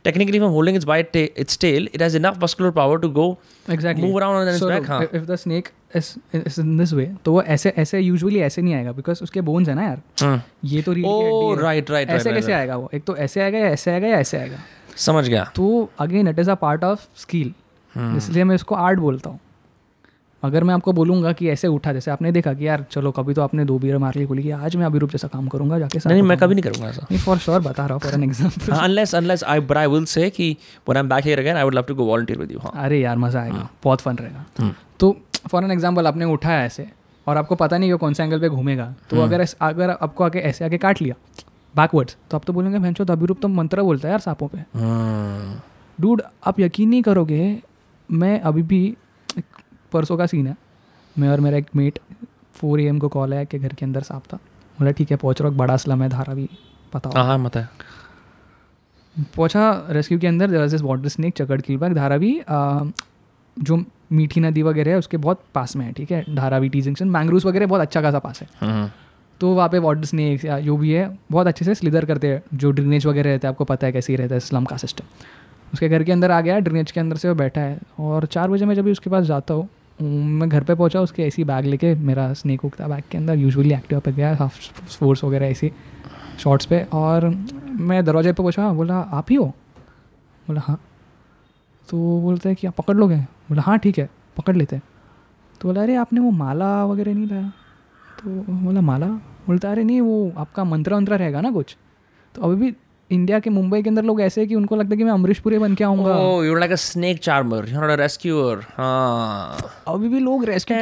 [0.07, 3.37] technically if i'm holding its by its tail it has enough muscular power to go
[3.69, 7.31] exactly move around on its back हाँ। If the snake is in this way तो
[7.31, 10.39] वो ऐसे ऐसे usually ऐसे नहीं आएगा because उसके bones है ना यार। Hmm.
[10.65, 12.89] ये तो रीढ़ की हड्डी oh है। right right right, ऐसे कैसे आएगा वो?
[12.93, 14.57] एक तो ऐसे आएगा या ऐसे आएगा या ऐसे आएगा?
[14.97, 17.53] समझ गया। तो again it is a part of skill.
[18.17, 19.39] इसलिए मैं इसको आर्ट बोलता हूँ।
[20.43, 23.41] अगर मैं आपको बोलूँगा कि ऐसे उठा जैसे आपने देखा कि यार चलो कभी तो
[23.41, 26.27] आपने दो बियर मार ली कि आज मैं अभिरूप जैसा काम करूँगा जाके नहीं नहीं
[26.29, 29.43] मैं कभी नहीं करूँगा ऐसा। फॉर श्योर बता रहा हूँ for an example unless unless
[29.53, 30.55] I but I will say कि
[30.87, 32.99] when I'm back here again I would love to go volunteer with you हाँ। अरे
[33.01, 35.15] यार मज़ा आएगा। बहुत फन रहेगा। तो
[35.51, 36.87] फॉर एन एग्ज़ाम्पल आपने उठाया ऐसे
[37.27, 40.39] और आपको पता नहीं वो कौन से एंगल पे घूमेगा तो अगर अगर आपको आगे
[40.51, 41.15] ऐसे आगे काट लिया
[41.75, 44.63] बैकवर्ड्स तो आप तो बोलेंगे भैंसो तो अभिरूप तो मंत्र बोलता है यार सांपों पे.
[45.99, 47.57] डूड आप यकीन नहीं करोगे
[48.09, 48.81] मैं अभी भी
[49.91, 50.55] परसों का सीन है।
[51.15, 51.99] मैं और मेरा एक मेट
[52.55, 54.37] फोर ए को कॉल आया कि घर के अंदर साफ़ था।
[54.77, 56.49] बोला ठीक है पहुँच रहा बड़ा स्लम है धारा भी
[56.93, 57.69] पता हो। हाँ हाँ मत है
[59.35, 62.33] पहुँचा रेस्क्यू के अंदर दिस वाटर स्नेक चकड़ किलबाग धारावी
[63.57, 66.23] जो मीठी नदी वगैरह है उसके बहुत पास में है ठीक है?
[66.35, 68.89] धारावी टी जंक्शन मैंग्रूव्स वगैरह बहुत अच्छा खासा पास है। हम्म,
[69.41, 72.41] तो वहाँ पे वाटर स्नेक्स या जो भी है बहुत अच्छे से स्लिदर करते हैं।
[72.53, 75.05] जो ड्रेनेज वगैरह रहता है आपको पता है कैसे ही रहता है स्लम का सिस्टम
[75.73, 78.49] उसके घर के अंदर आ गया ड्रेनेज के अंदर से वो बैठा है। और चार
[78.49, 79.67] बजे मैं जब भी उसके पास जाता हूँ
[80.03, 83.73] मैं घर पे पहुँचा, उसके ऐसी बैग लेके मेरा स्नेक था बैग के अंदर यूजुअली
[83.73, 85.71] एक्टिव पे गया हाफ़ फोर्स वगैरह ऐसी
[86.39, 89.45] शॉर्ट्स पे। और मैं दरवाजे पे पूछा बोला, आप ही हो?
[90.47, 90.81] बोला हाँ।
[91.89, 93.17] तो बोलते हैं कि, आप पकड़ लोगे?
[93.17, 94.83] बोला हाँ ठीक है, पकड़ लेते हैं।
[95.61, 97.53] तो बोला, अरे, आपने वो माला वगैरह नहीं लाया?
[98.23, 99.07] तो बोला, माला?
[99.47, 101.77] बोलता, अरे, नहीं, वो आपका मंत्र वंत्र रहेगा ना कुछ?
[102.35, 102.77] तो अभी भी
[103.11, 105.39] इंडिया के मुंबई के अंदर लोग ऐसे हैं कि उनको लगता है कि मैं अमरीश
[105.39, 107.61] पुरी बन के आऊँगा Oh, you're like a snake charmer.
[107.71, 108.57] You're not a rescuer.
[108.77, 109.57] हाँ.
[109.87, 110.77] अभी भी लोग रेस्क्यू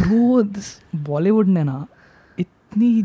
[0.00, 0.42] ब्रो
[1.08, 1.86] बॉलीवुड ने ना
[2.38, 3.02] इतनी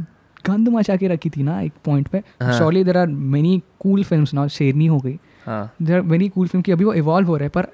[0.47, 2.19] गंद मचा के रखी थी ना एक पॉइंट पे।
[2.57, 5.19] Shortly there are many cool film ना शेरनी हो गई.
[5.49, 7.67] There are very cool film की अभी वो इवॉल्व हो रहे हैं पर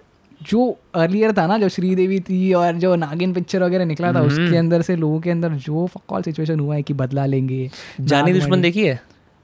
[0.44, 4.58] जो अर्लियर था ना जो श्रीदेवी थी और जो नागिन पिक्चर वगैरह निकला था उसके
[4.58, 7.72] अंदर से लोगों के अंदर जो फकॉल सिचुएशन हुआ है कि बदला लेंगे।
[8.02, 9.02] जानी दुश्मन देखी है?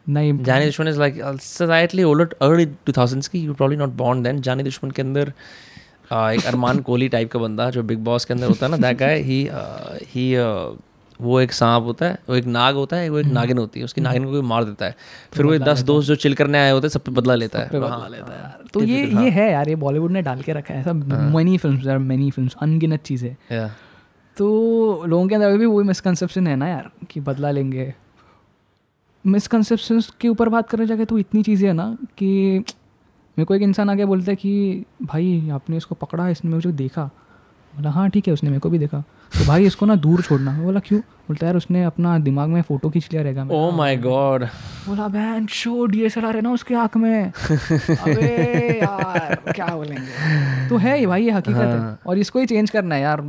[0.10, 4.40] नहीं। Jaani Dushman is like slightly older early 2000s की you probably not born then.
[4.40, 5.34] जानी दुश्मन के अंदर
[6.14, 8.78] uh, एक अरमान कोहली टाइप का बंदा जो बिग बॉस के अंदर होता है ना
[8.78, 9.50] दैट गाय ही
[10.16, 10.36] ही
[11.22, 13.86] वो एक सांप होता है वो एक नाग होता है वो एक नागिन होती है
[13.86, 14.96] उसकी नागिन को कोई मार देता है।
[15.34, 17.80] फिर वो दस दोस्त जो चिल करने आए होते हैं सब पे बदला लेता है।
[17.82, 20.80] हाँ, लेता है। तो ये ये है यार ये बॉलीवुड ने डाल के रखा है
[20.80, 23.36] ऐसा मनी फ़िल्म मनी फ़िल्म अनगिनत चीज़ें.
[24.38, 27.94] तो लोगों के अंदर भी वही मिसकंसेप्शन है ना यार कि बदला लेंगे।
[29.26, 31.86] मिसकनसेप्शन के ऊपर बात करने जाके तो इतनी चीज़ें है ना
[32.18, 32.30] कि
[33.38, 37.04] मेरे को एक इंसान आके बोलता है कि भाई आपने इसको पकड़ा इसने मुझे देखा।
[37.74, 39.04] बोला हाँ ठीक है उसने मेरे को भी देखा।
[39.38, 41.00] तो भाई इसको ना दूर छोड़ना। बोला क्यों?
[41.00, 44.48] बोलता यार उसने अपना दिमाग में फ़ोटो खींच लिया रहेगा oh my god
[44.88, 47.32] बोला बहन show D S L R है ना उसके आँख में?
[47.32, 50.70] अबे यार क्या बोलेंगे?
[50.70, 51.90] तो है ये भाई ये हकीकत हाँ.
[51.92, 53.22] है। और इसको ही चेंज करना है यार।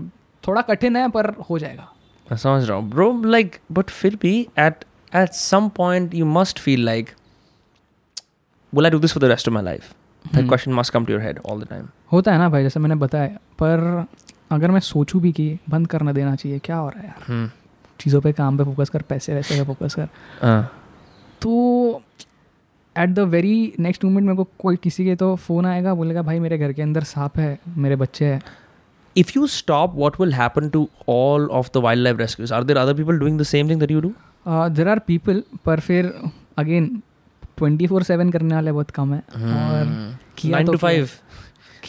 [0.49, 1.89] थोड़ा कठिन है पर हो जाएगा।
[2.31, 4.85] मैं समझ रहा हूँ। ब्रो लाइक बट फिर भी at
[5.17, 7.11] at some point you must feel like
[8.73, 9.89] will I do this for the rest of my life?
[10.35, 11.87] That question must come to your head all the time.
[12.13, 14.05] होता है ना भाई जैसे मैंने बताया पर
[14.53, 17.51] अगर मैं सोचूं भी कि बंद करना देना चाहिए क्या हो रहा है यार Hmm.
[18.01, 20.09] चीज़ों पे काम पे फोकस कर पैसे वैसे पे फोकस कर
[20.49, 20.63] Uh,
[21.43, 22.03] तो
[22.97, 26.39] at the very next moment मेरे को कोई किसी के तो फ़ोन आएगा बोलेगा भाई
[26.41, 28.41] मेरे घर के अंदर सांप है मेरे बच्चे हैं
[29.17, 30.81] if you stop, what will happen to
[31.15, 32.53] all of the wildlife rescues?
[32.59, 34.11] Are there other people doing the same thing that you do?
[34.77, 36.13] There are people पर फिर
[36.59, 36.87] अगेन
[37.59, 41.13] ट्वेंटी फोर सेवन करने वाले बहुत कम है और किया तो to five.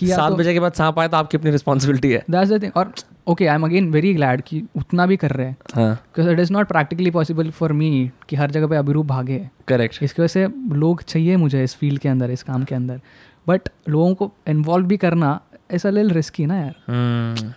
[0.03, 2.61] किया सात तो बजे के बाद सांप आए तो आपकी अपनी रिस्पॉन्सिबिलिटी है। दैट्स द
[2.63, 2.93] थिंग और
[3.27, 6.39] okay I am again very glad कि उतना भी कर रहे हैं। हाँ। Because it
[6.39, 7.89] is not practically possible for me
[8.29, 11.99] कि हर जगह पे अभिरूप भागे करेक्ट इसकी वजह से लोग चाहिए मुझे इस फ़ील्ड
[11.99, 12.99] के अंदर इस काम के अंदर।
[13.47, 15.39] बट लोगों को इन्वॉल्व भी करना
[15.71, 17.51] ऐसा लिल रिस्की ना यार। Hmm.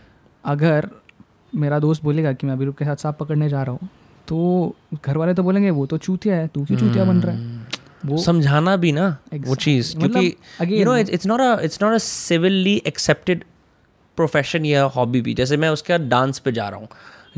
[0.45, 0.89] अगर
[1.55, 3.89] मेरा दोस्त बोलेगा कि मैं अभिरूप के साथ सांप पकड़ने जा रहा हूँ
[4.29, 7.56] तो घर वाले तो बोलेंगे वो तो चूतिया है तू क्यों चूतिया बन रहा है?
[8.07, 11.99] वो समझाना भी ना वो चीज़ क्योंकि you know it's not a it's not a
[12.01, 13.45] civilly accepted
[14.19, 16.89] profession या हॉबी भी। जैसे मैं उसके साथ डांस पे जा रहा हूँ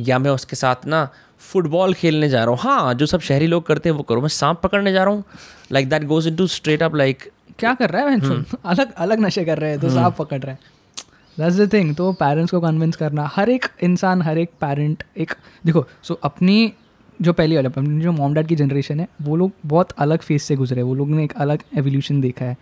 [0.07, 1.09] या मैं उसके साथ ना
[1.43, 4.29] फुटबॉल खेलने जा रहा हूँ। हाँ जो सब शहरी लोग करते हैं वो करो। मैं
[4.31, 5.25] सांप पकड़ने जा रहा हूँ
[5.73, 9.45] like that goes into straight up like क्या कर रहा है हम्म। अलग अलग नशे
[9.45, 10.61] कर रहे हैं तो सांप पकड़ रहे हैं।
[11.39, 15.35] दैट्स द थिंग तो पेरेंट्स को कन्विंस करना। हर एक इंसान हर एक पेरेंट एक
[15.67, 16.73] देखो सो so अपनी
[17.23, 20.43] जो पहली वाले अपनी जो मॉम डैड की जनरेशन है वो लोग बहुत अलग फ़ेज़
[20.43, 22.57] से गुजरे वो लोग ने एक अलग एवोल्यूशन देखा है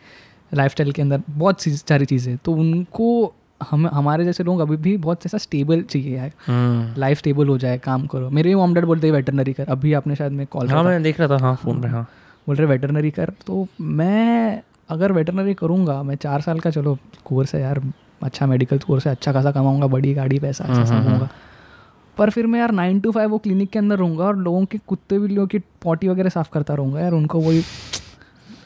[0.54, 3.34] लाइफ के अंदर बहुत सी- सारी चीज़ें। तो उनको
[3.70, 7.78] हम हमारे जैसे लोग अभी भी बहुत ऐसा स्टेबल चाहिए हम्म। लाइफ स्टेबल हो जाए
[7.78, 10.68] काम करो। मेरे भी मॉम डैड बोलते हैं वेटरनरी कर। अभी आपने शायद मैं कॉल
[10.68, 12.08] हाँ मैं देख रहा था हाँ फ़ोन पे हाँ।
[12.46, 17.54] बोल रहे वेटरनरी कर। तो मैं अगर वेटरनरी करूँगा मैं चार साल का चलो कोर्स
[17.54, 17.82] है यार
[18.22, 21.28] अच्छा मेडिकल कोर्स है अच्छा खासा कमाऊँगा बड़ी गाड़ी पैसा अच्छा हम्म, हम्म, होगा
[22.16, 24.78] पर फिर मैं यार नाइन टू फाइव वो क्लिनिक के अंदर रहूँगा और लोगों के
[24.86, 27.62] कुत्ते बिल्लियों की पॉटी वगैरह साफ़ करता रहूँगा यार उनको वही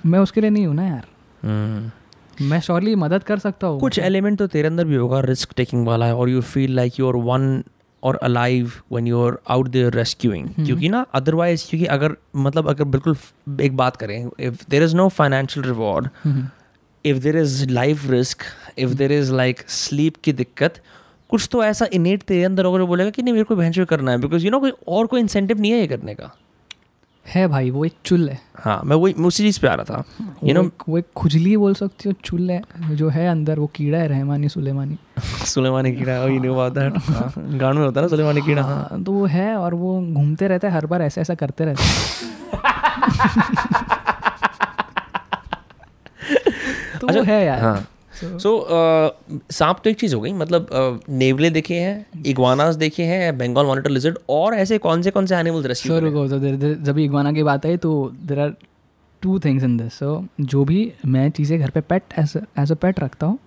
[0.06, 1.06] मैं उसके लिए नहीं हूँ ना यार।
[1.42, 5.52] हम्म। मैं श्योरली मदद कर सकता हूँ। कुछ एलिमेंट तो तेरे अंदर भी होगा रिस्क
[5.56, 7.62] टेकिंग वाला है और you feel like you are one
[8.02, 12.84] और alive when you are out there rescuing क्योंकि ना अदरवाइज़ क्योंकि अगर मतलब अगर
[12.84, 13.16] बिल्कुल
[13.60, 16.08] एक बात करें if there is no financial reward
[17.04, 18.42] if there is life risk
[18.78, 20.80] if there is like sleep की दिक्कत
[21.30, 24.10] कुछ तो ऐसा इनेट तेरे अंदर होगा जो बोलेगा कि नहीं मेरे को भैंस करना
[24.10, 26.36] है। बिकॉज़ यू नो कोई और कोई इंसेंटिव नहीं है ये करने का।
[27.26, 30.04] है भाई वो एक चुल है। हाँ मैं वही उसी चीज़ पे आ रहा था।
[30.44, 33.98] यू नो वो एक खुजली बोल सकती हो चुल है जो है अंदर वो कीड़ा
[33.98, 34.98] है रहमानी सुलेमानी।
[35.46, 36.92] सुलेमानी कीड़ा यू नो अबाउट दैट
[37.60, 40.68] गांड में होता है ना सुलेमानी कीड़ा। हाँ तो वो है और वो घूमते रहता
[40.68, 41.90] है हर बार ऐसा ऐसा करते रहते हैं।
[47.00, 47.86] तो वो है यार। हाँ।
[48.24, 48.52] सो
[49.50, 53.66] सांप तो एक चीज़ हो गई मतलब uh, नेवले देखे हैं इग्वानास देखे हैं बंगाल
[53.66, 56.98] मॉनिटर लिजर्ड और ऐसे कौन से कौन से एनिमल्स रेस्क्यू सो रुको देर देर जब
[56.98, 58.54] इग्वाना की बात आई तो there are
[59.22, 62.74] two things in this so जो भी मैं चीज़ें घर पे pet as as a
[62.74, 63.38] pet रखता हूँ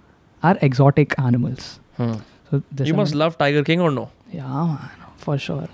[0.44, 5.68] are exotic animals so you must love tiger king और नो या for sure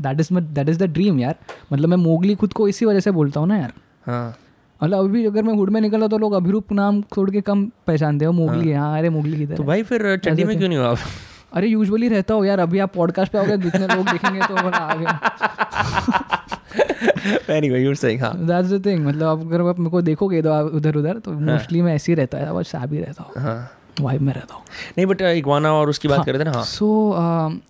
[0.00, 1.36] that is that is the dream यार.
[1.72, 3.72] मतलब मैं मोगली खुद को इसी वजह से बोलता हूँ ना यार.
[4.06, 4.36] हाँ.
[4.80, 8.24] मतलब अभी अगर मैं हुड में निकला तो लोग अभिरूप नाम छोड़ के कम पहचानते
[8.24, 10.98] हो मोगली हाँ। अरे मोगली किधर तो भाई फिर चड्डी में क्यों नहीं हो आप?
[11.52, 14.76] अरे यूजुअली रहता हो यार अभी आप पॉडकास्ट पे आओगे जितने लोग देखेंगे तो बोला
[14.76, 15.20] आ गया
[17.50, 20.42] एनीवे यू आर सेइंग हाँ। दैट्स द थिंग मतलब आप अगर आप मेरे को देखोगे
[20.42, 23.42] तो आप उधर उधर तो मोस्टली मैं ऐसे ही रहता है बस साबी रहता हूँ।
[23.42, 23.70] हाँ।
[24.00, 24.62] वाइब में रहता हूँ।
[24.98, 27.60] नहीं बट इग्वाना और उसकी बात कर रहे थे ना हाँ। सो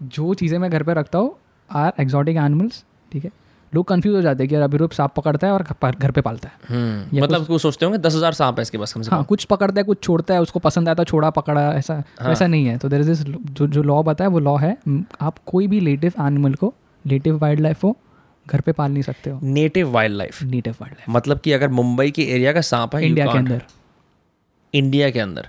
[0.00, 1.34] जो चीज़ें मैं घर पे रखता हूँ
[1.70, 3.30] आर एग्जॉटिक एनिमल्स ठीक है?
[3.74, 6.48] लोग कंफ्यूज हो जाते हैं कि यार अभिरूप सांप पकड़ता है और घर पे पालता
[6.48, 9.24] है। हम्म मतलब वो सोचते होंगे दस हज़ार सांप है इसके पास कम से हाँ
[9.24, 12.46] कुछ पकड़ता है कुछ छोड़ता है उसको पसंद आता है छोड़ा पकड़ा ऐसा हाँ। वैसा
[12.46, 14.76] नहीं है। तो देर इज़ जो जो लॉ बताया वो लॉ है
[15.20, 16.72] आप कोई भी नेटिव एनिमल को
[17.04, 17.96] नेटिव वाइल्ड लाइफ को
[18.46, 21.68] घर पे पाल नहीं सकते हो। Native wildlife native wildlife मतलब कि अगर
[21.70, 23.62] मुंबई के एरिया का सांप है इंडिया के अंदर।
[24.74, 25.48] इंडिया के अंदर।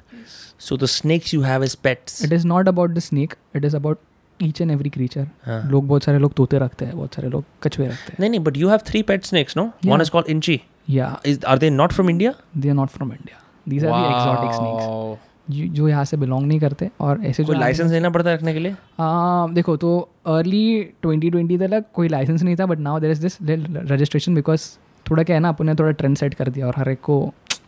[0.60, 3.76] So the snakes you have is pets it is not about the snake it is
[3.76, 4.00] about
[4.44, 5.28] each and every creature.
[5.66, 8.40] लोग बहुत सारे लोग तोते रखते हैं बहुत सारे लोग कछुए रखते हैं। नहीं नहीं
[8.40, 10.60] but you have three pet snakes no one is called Inchy
[10.90, 14.06] या is are they not from India they are not from India these are the
[14.08, 15.18] exotic snakes
[15.50, 18.60] जो यहाँ से बिलोंग नहीं करते और ऐसे जो लाइसेंस लेना पड़ता है रखने के
[18.60, 18.76] लिए?
[18.98, 23.38] हाँ देखो तो अर्ली 2020 तक कोई लाइसेंस नहीं था but now there is this
[23.42, 24.70] registration because
[25.06, 27.16] थोड़ा क्या है ना अपन थोड़ा ट्रेंड सेट कर दिया और हर एक को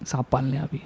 [0.08, 0.78] सांप पालने अभी।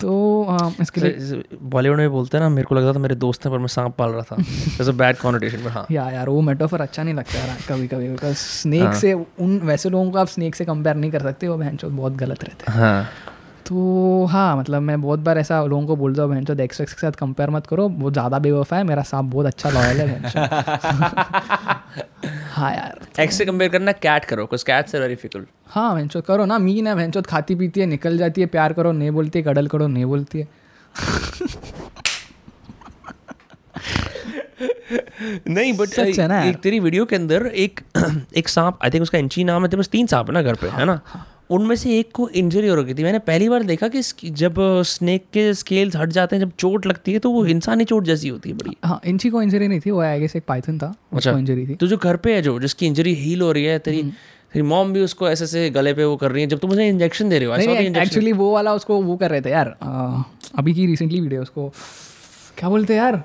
[0.00, 3.44] तो हाँ, इसके लिए बॉलीवुड में बोलते हैं ना मेरे को लगता था मेरे दोस्त
[3.46, 6.80] हैं पर मैं सांप पाल रहा था। बैड कॉन्टेशन पर हाँ। या यार वो मेटाफर
[6.80, 10.26] अच्छा नहीं लगता यार कभी कभी बिकॉज़ स्नेक हाँ। से उन वैसे लोगों को आप
[10.26, 13.08] स्नेक से कंपेयर नहीं कर सकते वो बहन बहुत गलत रहते हैं। हाँ।
[13.70, 16.86] तो हाँ मतलब मैं बहुत बार ऐसा लोगों को बोलता हूँ बहन चो एक्स के
[16.86, 20.20] साथ कंपेयर मत करो वो ज़्यादा बेवफा है मेरा सांप बहुत अच्छा लॉयल है
[22.54, 26.24] हाँ यार। एक्स से कंपेयर करना कैट करो because cats are very fickle हाँ भैंसोद
[26.24, 29.38] करो ना मीन है भैंसोद खाती पीती है निकल जाती है प्यार करो नहीं बोलती
[29.38, 30.48] है कडल करो नहीं बोलती है।
[35.48, 37.80] नहीं बट है एक तेरी वीडियो के अंदर एक
[38.36, 40.54] एक सांप आई थिंक उसका इंची नाम है तेरे पास तीन सांप है ना घर
[40.54, 41.00] पे है ना?
[41.50, 44.54] उनमें से एक को इंजरी हो रखी थी। मैंने पहली बार देखा कि जब
[44.86, 48.28] स्नेक के स्केल्स हट जाते हैं जब चोट लगती है तो वो इंसानी चोट जैसी
[48.28, 50.94] होती है बड़ी। हाँ इंची को इंजरी नहीं थी वो आई गेस एक पाइथन था
[51.12, 53.78] अच्छा। इंजरी थी। तो जो घर पे है जो जिसकी इंजरी हील हो रही है
[53.78, 56.70] तेरी तेरी मॉम भी उसको ऐसे ऐसे गले पे वो कर रही है। जब तुम
[56.70, 58.00] मुझे इंजेक्शन दे रहे हो.
[58.00, 59.76] एक्चुअली वो वाला उसको वो कर रहे थे यार
[60.58, 61.68] अभी की रिसेंटली वीडियो उसको।
[62.58, 63.22] क्या बोलते यार?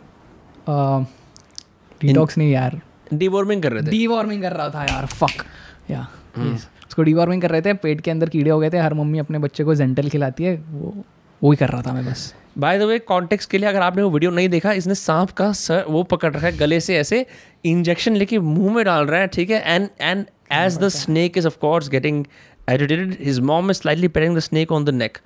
[2.02, 2.80] डिटॉक्स नहीं यार।
[3.14, 5.44] डिवॉर्मिंग कर रहे थे। डीवॉर्मिंग कर रहा था यार फक
[5.92, 6.08] या
[6.40, 6.64] yes.
[6.96, 9.40] उसको डीवॉर्मिंग कर रहे थे, पेट के अंदर कीड़े हो गए थे, हर मम्मी अपने
[9.40, 10.94] बच्चे को जेंटल खिलाती है, वो
[11.42, 14.04] वो ही कर रहा था मैं बस। बाय द वे कॉन्टेक्स्ट के लिए अगर आपने
[14.04, 17.26] वो वीडियो नहीं देखा, इसने सांप का सर वो पकड़ रखा है, गले से ऐसे
[17.66, 19.62] इंजेक्शन लेके मुँह में डाल रहा है, ठीक है?
[19.66, 22.26] And and as the snake is of course getting
[22.74, 25.22] agitated, his mom is slightly petting the snake on the neck.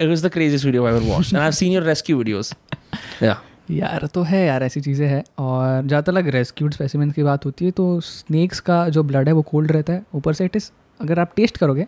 [0.00, 2.52] It was the craziest video i've ever watched, and i've seen your rescue videos.
[3.26, 3.49] Yeah.
[3.70, 7.64] यार तो है यार ऐसी चीज़ें हैं। और जहाँ तक रेस्क्यूड स्पेसिमेंट की बात होती
[7.64, 10.70] है तो स्नेक्स का जो ब्लड है वो कोल्ड रहता है। ऊपर से इट इज़
[11.00, 11.82] अगर आप टेस्ट करोगे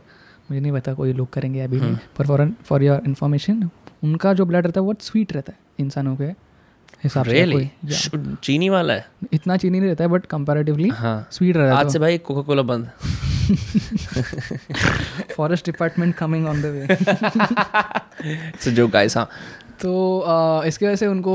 [0.51, 3.71] मुझे नहीं पता कोई लोग करेंगे अभी नहीं पर फॉर फॉर योर इन्फॉर्मेशन
[4.05, 6.25] उनका जो ब्लड रहता है बहुत स्वीट रहता है इंसानों के
[7.05, 7.69] हिसाब से। really?
[7.69, 9.07] कोई- चीनी वाला है?
[9.33, 12.43] इतना चीनी नहीं रहता है बट कंपैरेटिवली हाँ। स्वीट रहता आज है से भाई कोका
[12.43, 12.91] कोला बंद।
[15.37, 16.85] Forest department coming on the way
[18.49, 19.29] it's a joke guys हाँ।
[19.81, 21.35] तो आ, इसकी वजह से उनको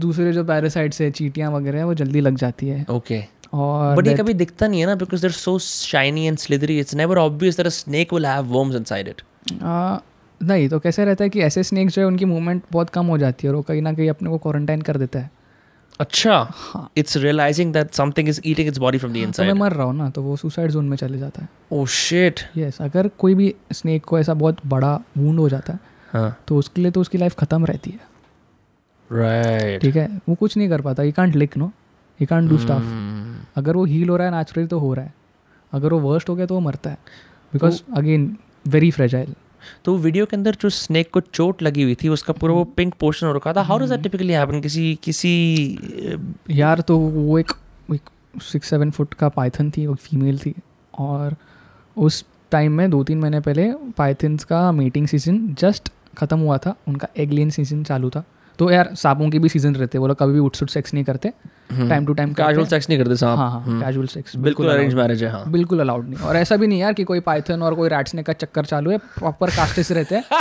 [0.00, 3.22] दूसरे जो पैरासाइट्स है चीटियाँ वगैरह है वो जल्दी लग जाती है। ओके
[3.54, 6.94] और बट ये कभी दिखता नहीं है ना because they're so shiny and slithery it's
[6.94, 9.22] never obvious that a snake will have worms inside it
[10.40, 13.18] नहीं तो कैसे रहता है कि ऐसे स्नेक्स जो है उनकी मूवमेंट बहुत कम हो
[13.18, 15.30] जाती है और वो कहीं ना कहीं अपने को क्वारंटाइन कर देता है।
[16.00, 19.86] अच्छा। It's realising that something is eating its body from the तो मैं मर रहा
[19.86, 23.34] हूँ ना तो वो सुसाइड जोन में चले जाता है। ओह शिट यस अगर कोई
[23.34, 25.78] भी स्नेक को ऐसा बहुत बड़ा वूंड हो जाता है
[26.14, 28.12] हाँ। तो उसके लिए तो उसकी लाइफ ख़त्म रहती है।
[29.10, 30.08] राइट ठीक है?
[30.28, 31.70] वो कुछ नहीं कर पाता। You can't lick no
[32.20, 33.58] you can't do stuff Hmm.
[33.58, 35.12] अगर वो हील हो रहा है नेचुरली तो हो रहा है।
[35.72, 36.98] अगर वो वर्स्ट हो गया तो वो मरता है।
[37.52, 38.36] बिकॉज़ अगेन
[38.66, 39.34] वेरी फ्रेजाइल
[39.84, 42.94] तो वीडियो के अंदर जो स्नेक को चोट लगी हुई थी उसका पूरा वो पिंक
[43.00, 45.32] पोर्शन हो रखा था। How does that typically happen किसी किसी
[46.50, 47.52] यार तो वो एक
[47.94, 48.10] एक
[48.42, 50.54] सिक्स सेवन फुट का पाइथन थी वो फीमेल थी।
[50.94, 51.36] और
[51.96, 56.74] उस टाइम में दो तीन महीने पहले पाइथन्स का मीटिंग सीज़न जस्ट ख़त्म हुआ था
[56.88, 58.24] उनका एगलियन सीज़न चालू था।
[58.58, 61.28] तो यार सांपों के भी सीज़न रहते वो लोग कभी भी उठसुट सेक्स नहीं करते
[61.70, 65.22] time to time casual sex नहीं करते सांप। हाँ हाँ कैजुअल सेक्स बिल्कुल अरेंज मैरिज
[65.24, 67.88] है हाँ। बिल्कुल अलाउड नहीं। और ऐसा भी नहीं यार कि कोई पाइथन और कोई
[67.88, 70.24] रैट स्नेक का चक्कर चालू है प्रॉपर कास्टिस रहते हैं।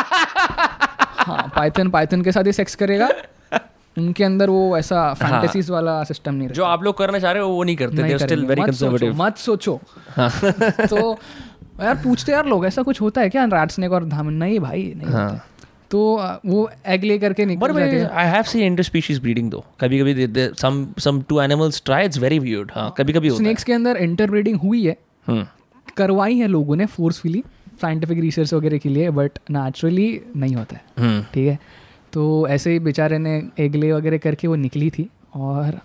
[1.28, 3.10] हाँ पाइथन पाइथन के साथ ही सेक्स करेगा।
[3.98, 7.44] उनके अंदर वो ऐसा फैंटेसीज हाँ, वाला सिस्टम नहीं जो आप लोग करना चाह रहे
[7.44, 9.80] हो वो नहीं करते नहीं स्टिल वेरी मत सोचो कंजर्वेटिव मत सोचो।
[10.88, 11.18] तो
[11.84, 13.46] यार पूछते यार लोग ऐसा कुछ होता है क्या?
[13.46, 14.34] रैट स्नेक और धामन?
[14.34, 15.53] नहीं भाई नहीं है।
[15.94, 16.02] तो
[16.46, 20.00] वो एग ले करके निकल जाते हैं। I have seen inter species breeding दो कभी
[20.00, 20.28] कभी
[20.60, 23.74] some some two animals try it's very weird हाँ कभी कभी होता है। स्नेक्स के
[23.74, 24.96] अंदर इंटर ब्रीडिंग हुई है।
[25.28, 25.46] हम्म,
[25.98, 27.44] करवाई है लोगों ने फोर्सफुली
[27.82, 31.58] साइंटिफिक रिसर्च वगैरह के लिए बट नेचुरली नहीं होता है। हम्म, ठीक है?
[32.14, 35.80] तो ऐसे ही बेचारे ने एगले वगैरह करके वो निकली थी और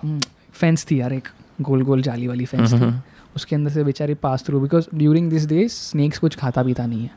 [0.53, 1.29] फेंस थी यार एक
[1.61, 2.93] गोल गोल जाली वाली फेंस थी।
[3.37, 7.03] उसके अंदर से बेचारी pass through because during this days snakes कुछ खाता पीता नहीं
[7.03, 7.11] है।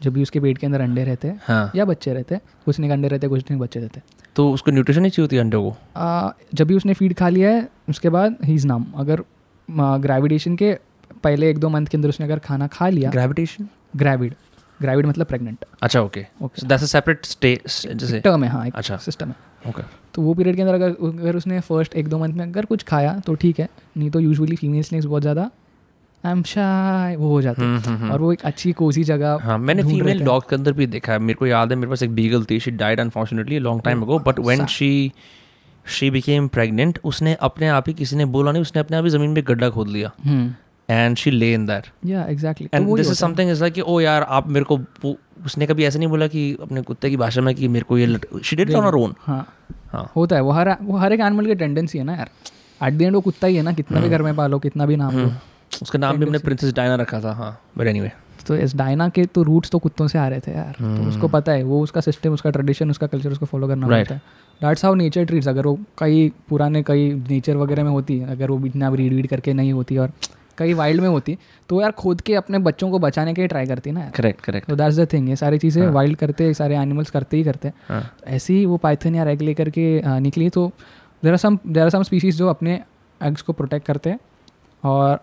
[0.00, 2.76] जब भी उसके पेट के अंदर अंडे रहते हैं हाँ। या बच्चे रहते हैं कुछ
[2.76, 5.36] स्नेक अंडे रहते हैं कुछ स्नेक बच्चे रहते। हैं तो उसको न्यूट्रिशन नहीं चाहिए होती
[5.38, 5.76] अंडे को?
[5.96, 9.22] आ, जब भी उसने फ़ीड खा लिया है उसके बाद ही इज़ नाम अगर
[9.68, 10.72] ग्रेविटेशन के
[11.24, 14.34] पहले एक दो मंथ के अंदर उसने अगर खाना खा लिया ग्रेविटेशन ग्रेविड
[14.80, 18.96] ग्रेविड मतलब प्रेग्नेंट अच्छा okay okay that's a separate जैसे टर्म है हाँ एक अच्छा।
[19.04, 19.82] सिस्टम है। ओके
[20.14, 22.82] तो वो पीरियड के अंदर अगर अगर उसने फ़र्स्ट एक दो मंथ में अगर कुछ
[22.84, 25.50] खाया तो ठीक है। नहीं तो यूजुअली फीमेल स्नेक्स बहुत ज़्यादा
[26.24, 29.82] आई एम शाय वो हो जाते हैं। और वो एक अच्छी कोसी जगह हाँ मैंने
[29.82, 32.44] फीमेल डॉग के अंदर भी देखा है। मेरे को याद है मेरे पास एक बीगल
[32.44, 35.12] थी she died unfortunately long time ago but when she
[35.86, 39.10] she became pregnant उसने अपने आप ही किसी ने बोला नहीं उसने अपने आप ही
[39.10, 40.10] ज़मीन में गड्ढा खोद लिया।
[40.88, 43.98] And she lay in that yeah exactly and this is something is like कि ओ
[44.00, 44.78] यार आप मेरे को
[45.46, 48.18] उसने कभी ऐसा नहीं बोला कि अपने कुत्ते की भाषा में कि मेरे को ये
[48.44, 51.54] she did on her own हाँ। होता है। वो हर वो हर एक एनिमल की
[51.54, 52.30] टेंडेंसी है ना यार।
[52.80, 54.96] एट द एंड वो कुत्ता ही है ना कितना भी घर में पालो कितना भी
[54.96, 55.30] नाम लो।
[55.82, 58.12] उसका नाम भी हमने प्रिंसेस डायना रखा था हाँ बट एनीवे
[58.46, 61.28] तो इस डायना के तो रूट्स तो कुत्तों से आ रहे थे यार। तो उसको
[61.28, 64.00] पता है वो उसका सिस्टम उसका ट्रेडिशन उसका कल्चर उसको फॉलो करना Right.
[64.00, 64.20] पड़ता है।
[64.60, 68.50] दैट्स हाउ नेचर ट्रीट्स अगर वो कई पुराने कई नेचर वगैरह में होती है अगर
[68.50, 70.12] वो इतना रीड वीड करके नहीं होती और
[70.58, 71.36] कई वाइल्ड में होती
[71.68, 74.68] तो यार खुद के अपने बच्चों को बचाने के लिए ट्राई करती ना करेक्ट करेक्ट
[74.68, 75.92] तो दैट्स द थिंग ये सारी चीज़ें हाँ.
[75.92, 79.70] वाइल्ड करते सारे एनिमल्स करते ही करते हैं। ऐसे ही वो पाइथन या एग लेकर
[79.70, 80.66] के निकली तो
[81.22, 82.80] there are some there are some species जो अपने
[83.20, 84.18] एग्स को प्रोटेक्ट करते हैं
[84.82, 85.18] और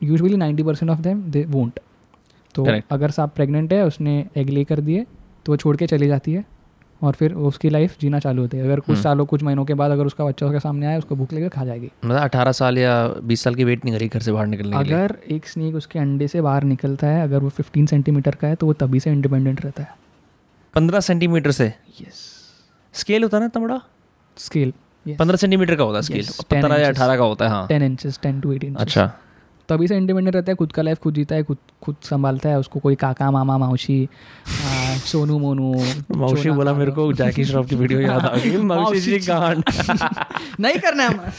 [0.00, 1.80] usually ninety percent of them they won't
[2.54, 2.92] तो Correct.
[2.92, 5.06] अगर सांप प्रेग्नेंट है उसने एग ले कर दिए
[5.46, 6.44] तो वो छोड़ के चली जाती है
[7.02, 9.90] और फिर उसकी लाइफ जीना चालू होती है। अगर कुछ सालों कुछ महीनों के बाद
[9.90, 12.94] अगर उसका बच्चा उसके सामने आए उसको भूख लेकर खा जाएगी। मतलब अठारह साल या
[13.24, 15.74] बीस साल की वेट नहीं करी घर से बाहर निकलने के लिए। अगर एक स्नेक
[15.74, 19.00] उसके अंडे से बाहर निकलता है अगर वो फिफ्टीन सेंटीमीटर का है तो वो तभी
[19.00, 19.94] से इंडिपेंडेंट रहता है।
[20.74, 21.66] पंद्रह सेंटीमीटर से?
[22.00, 22.22] यस
[22.94, 23.80] स्केल होता है ना इतना बड़ा?
[24.36, 24.72] स्केल
[25.06, 28.18] पंद्रह सेंटीमीटर का होता है स्केल पंद्रह या अठारह का होता है हाँ। Ten inches
[28.22, 29.10] ten to eight inch अच्छा।
[29.68, 32.58] तभी से इंडिपेंडेंट रहता है खुद का लाइफ खुद जीता है खुद खुद संभालता है
[32.58, 33.70] उसको कोई काका मामा आ,
[34.96, 35.74] सोनू मोनू
[36.12, 39.64] चोना बोला मेरे को जैकी श्रॉफ की वीडियो याद आ गई। मौसी जी गांड
[40.60, 41.32] नहीं करना है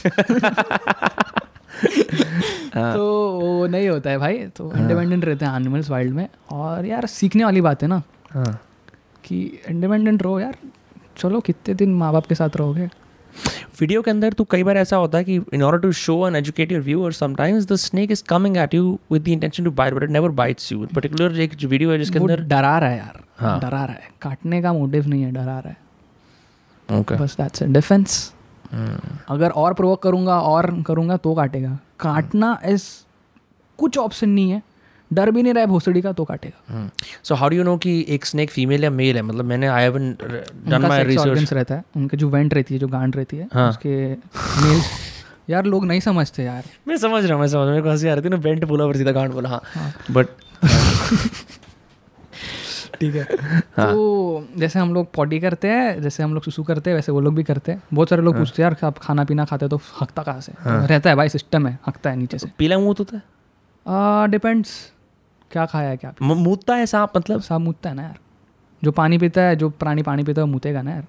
[2.75, 6.85] हाँ। तो वो नहीं होता है भाई तो इंडिपेंडेंट रहते हैं एनिमल्स वाइल्ड में। और
[6.85, 8.61] यार सीखने वाली बात है ना हाँ।
[9.23, 10.55] कि इंडिपेंडेंट रहो यार।
[11.17, 12.89] चलो कितने दिन माँ बाप के साथ रहोगे?
[13.81, 16.35] वीडियो के अंदर तो कई बार ऐसा होता है कि in order to show and
[16.35, 19.93] educate your viewer sometimes the snake is coming at you with the intention to bite
[19.93, 23.23] but it never bites you particular एक वीडियो है जिसके अंदर डरा रहा है यार।
[23.37, 27.63] हाँ। डरा रहा है। काटने का मोटिव नहीं है डरा रहा है। ओके बस दैट्स
[27.63, 28.33] डिफेंस
[29.29, 32.83] अगर और प्रोवोक करूँगा और करूँगा तो काटेगा। काटना इज़
[33.79, 34.61] कुछ ऑप्शन नहीं है।
[35.15, 36.89] डर भी नहीं रहा है भोसड़ी का तो काटेगा।
[37.23, 39.21] So how do you know कि एक स्नेक फीमेल या मेल है?
[39.21, 40.11] मतलब मैंने I haven't
[40.67, 43.69] done my research रहता है उनके जो वेंट रहती है जो गांड रहती है हाँ।
[43.69, 44.89] उसके मेल्स
[45.49, 47.89] यार लोग नहीं समझते यार। मैं समझ रहा हूँ मैं समझ रहा हूँ मेरे को
[47.89, 49.61] हँसी आ रही थी ना बेंट बोला पर सीधा गांड बोला हाँ।
[50.11, 50.27] बट
[52.99, 53.23] ठीक है।
[53.79, 57.19] तो जैसे हम लोग पॉटी करते हैं जैसे हम लोग सुसु करते हैं वैसे वो
[57.21, 59.69] लोग भी करते हैं। बहुत सारे लोग पूछते हैं यार आप खाना पीना खाते हो
[59.69, 60.51] तो हकता कहाँ से?
[60.51, 64.27] तो रहता है भाई सिस्टम है हकता है नीचे से। पीला मुँह होता है?
[64.31, 64.69] डिपेंड्स
[65.55, 66.13] क्या खाया है क्या?
[66.21, 67.41] मुतता है सांप मतलब?
[67.41, 68.17] सांप मुतता है ना यार।
[68.81, 71.05] जो पानी पीता है जो प्राणी पानी पीता है मुतेगा ना यार।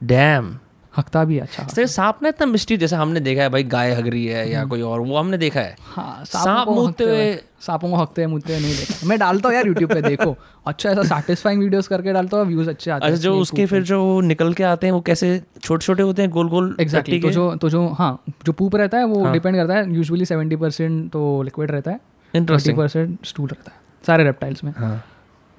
[0.00, 0.58] डैम।
[0.94, 4.08] हकता भी अच्छा सर सांप ना इतना मिस्ट्री जैसे हमने देखा है भाई गाय हग
[4.08, 7.32] रही है या कोई और वो हमने देखा है। हाँ सांप मुतते हुए।
[7.66, 10.36] सांपों को हकते मुतते नहीं देखा। मैं डालता हूँ यार यूट्यूब पे देखो।
[10.66, 13.82] अच्छा ऐसा सेटिस्फाइंग वीडियोस करके डालता हूँ व्यूज़ अच्छे आते अच्छा हैं जो उसके फिर
[13.82, 17.30] जो निकल के आते हैं वो कैसे छोटे छोटे होते हैं गोल गोल एग्जैक्टली तो
[17.30, 18.12] जो तो जो हाँ
[18.44, 21.90] जो पूप रहता है वो हाँ। डिपेंड करता है यूजुअली सेवेंटी परसेंट तो लिक्विड रहता
[21.90, 22.00] है।
[22.34, 25.04] इंटरेस्टिंग परसेंट स्टूल रहता है सारे रेप्टाइल्स में। हाँ।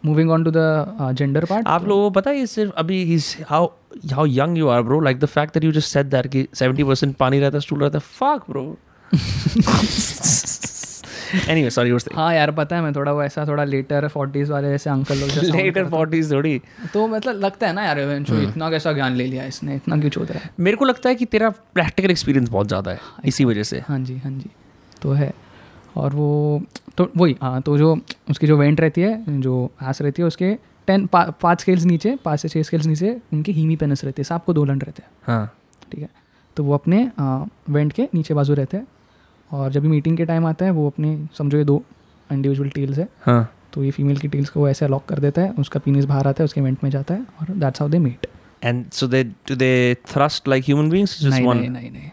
[0.04, 3.62] Moving on to the gender part आप लोगों को पता है सिर्फ़ अभी he's how
[4.14, 4.98] how young you are bro.
[5.08, 7.98] Like the fact that you just said that कि 70% पानी रहता है स्टूल रहता
[7.98, 8.66] है fuck bro.
[11.52, 12.16] Anyway sorry you were saying.
[12.16, 15.30] हाँ यार पता है मैं थोड़ा वो ऐसा थोड़ा लेटर फोर्टीज वाले जैसे अंकल लोग
[15.30, 16.62] हूँ। 40s थोड़ी।
[16.94, 19.98] तो मतलब लगता है ना यार eventually हम्म। इतना कैसा ज्ञान ले लिया इसने इतना
[19.98, 23.00] क्यों चोद रहा है। मेरे को लगता है कि तेरा प्रैक्टिकल एक्सपीरियंस बहुत ज़्यादा है
[23.26, 24.50] इसी वजह से। हाँ जी हाँ जी
[25.02, 25.34] तो है।
[25.98, 26.62] और वो
[26.98, 28.00] तो वही हाँ तो जो
[28.30, 30.58] उसकी जो वेंट रहती है जो आस रहती है उसके
[30.88, 34.26] टेन पा, पाँच स्केल्स नीचे पाँच से छः स्केल्स नीचे उनके हीमी पेनस रहते हैं
[34.26, 35.54] सांप को दो लंड रहते हैं। हाँ।
[35.92, 36.10] ठीक है?
[36.56, 38.88] तो वो अपने आ, वेंट के नीचे बाजू रहते हैं
[39.52, 41.84] और जब भी मीटिंग के टाइम आता है वो अपने समझो ये दो
[42.32, 45.42] इंडिविजुअल टील्स है हाँ। तो ये फीमेल की टील्स को वो ऐसे लॉक कर देता
[45.42, 48.00] है उसका पीनिस बाहर आता है उसके वेंट में जाता है और that's how they
[48.00, 48.28] meet
[48.64, 51.60] so they do they thrust like human beings just नहीं one?
[51.60, 52.10] नहीं नहीं नहीं।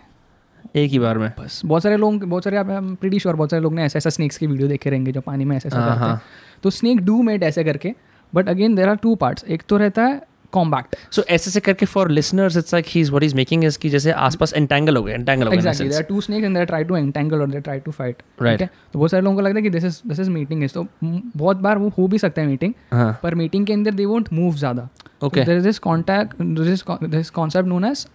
[0.74, 2.66] एक ही बार में। बस बहुत सारे लोग बहुत सारे आप
[3.00, 5.44] प्रीटी श्योर बहुत सारे लोग ने ऐसे ऐसा स्नेक्स की वीडियो देखे रहेंगे जो पानी
[5.44, 6.22] में ऐसे ऐसे हाँ, करते हैं। हाँ।
[6.62, 7.94] तो स्नेक डू मेट ऐसे करके
[8.32, 10.20] but again there are two parts एक तो रहता है
[10.52, 13.78] कॉम्बैक्ट सो ऐसे से करके for listeners it's like he is what is making is
[13.78, 15.98] कि जैसे आसपास एंटेंगल हो गए एंटेंगल हो गए exactly sense.
[15.98, 18.56] There two snakes and there try to entangle और देर ट्राई टू फाइट है?
[18.92, 20.86] तो बहुत सारे लोगों को लगता है कि this is this is meeting is तो
[21.04, 24.32] बहुत बार वो हो भी सकता है मीटिंग हाँ। पर मीटिंग के अंदर दे वोंट
[24.32, 24.88] मूव ज़्यादा।
[25.24, 25.44] Okay.
[25.46, 28.06] There is this contact this this concept known as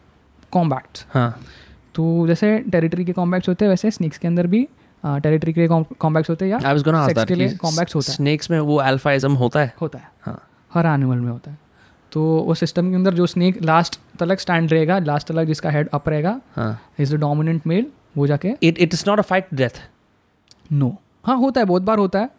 [0.51, 1.29] combats हाँ।
[1.95, 4.67] तो जैसे टेरिटरी के कॉम्बैक्ट्स होते हैं वैसे स्नेक्स के अंदर भी
[5.03, 8.15] टेरिटरी के कॉम्बैक्ट्स होते हैं या आई वाज गोना आस्क के लिए कॉम्बैक्ट्स होता है।
[8.15, 9.73] स्नेक्स में वो अल्फाइज्म होता है?
[9.81, 10.41] होता है। हाँ।
[10.73, 11.57] हर एनिमल में होता है।
[12.11, 15.89] तो वो सिस्टम के अंदर जो स्नेक लास्ट तलक स्टैंड रहेगा लास्ट तलक जिसका हेड
[15.93, 16.39] अप रहेगा
[16.99, 17.85] इज़ द डोमिनेंट मेल
[18.17, 19.81] वो जाके it it is not a fight death
[20.71, 20.95] no
[21.25, 22.29] हाँ होता है बहुत बार होता है।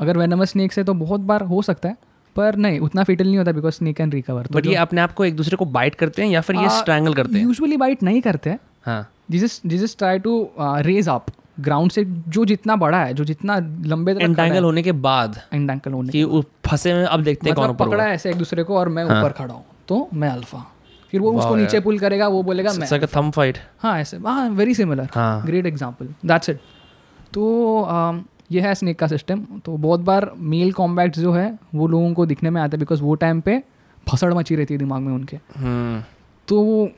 [0.00, 1.96] अगर वेनमस स्नेक से तो बहुत बार हो सकता है
[2.36, 5.24] पर नहीं उतना फिटल नहीं होता because snake can recover but ये अपने आप को
[5.24, 7.42] एक दूसरे को बाइट करते हैं या फिर ये स्ट्रैंगल करते हैं?
[7.42, 11.26] यूजुअली बाइट नहीं करते। हैं हाँ। जिस try to raise up
[11.60, 16.12] ground से जो जितना बड़ा है जो जितना लंबे एंटेंगल होने के बाद एंटेंगल होने
[16.12, 16.24] कि
[16.66, 18.88] फंसे में अब देखते हैं कौन मतलब ऊपर पकड़ा है ऐसे एक दूसरे को और
[18.88, 20.64] मैं ऊपर खड़ा हूँ। तो मैं अल्फ़ा
[21.12, 24.74] फिर वो उसको नीचे पुल करेगा वो बोलेगा मैं अ फाइट हाँ ऐसे। हाँ वेरी
[24.74, 26.60] सिमिलर हाँ। ग्रेट एग्ज़ाम्पल दैट्स इट
[27.32, 27.42] तो
[27.90, 28.20] um,
[28.52, 32.26] ये है स्नेक का सिस्टम तो बहुत बार मेल कॉम्बैक्ट जो है वो लोगों को
[32.26, 33.62] दिखने में आता है बिकॉज़ वो टाइम पे
[34.06, 36.00] फसड़ मची रहती है दिमाग में उनके। हम्म।
[36.48, 36.88] तो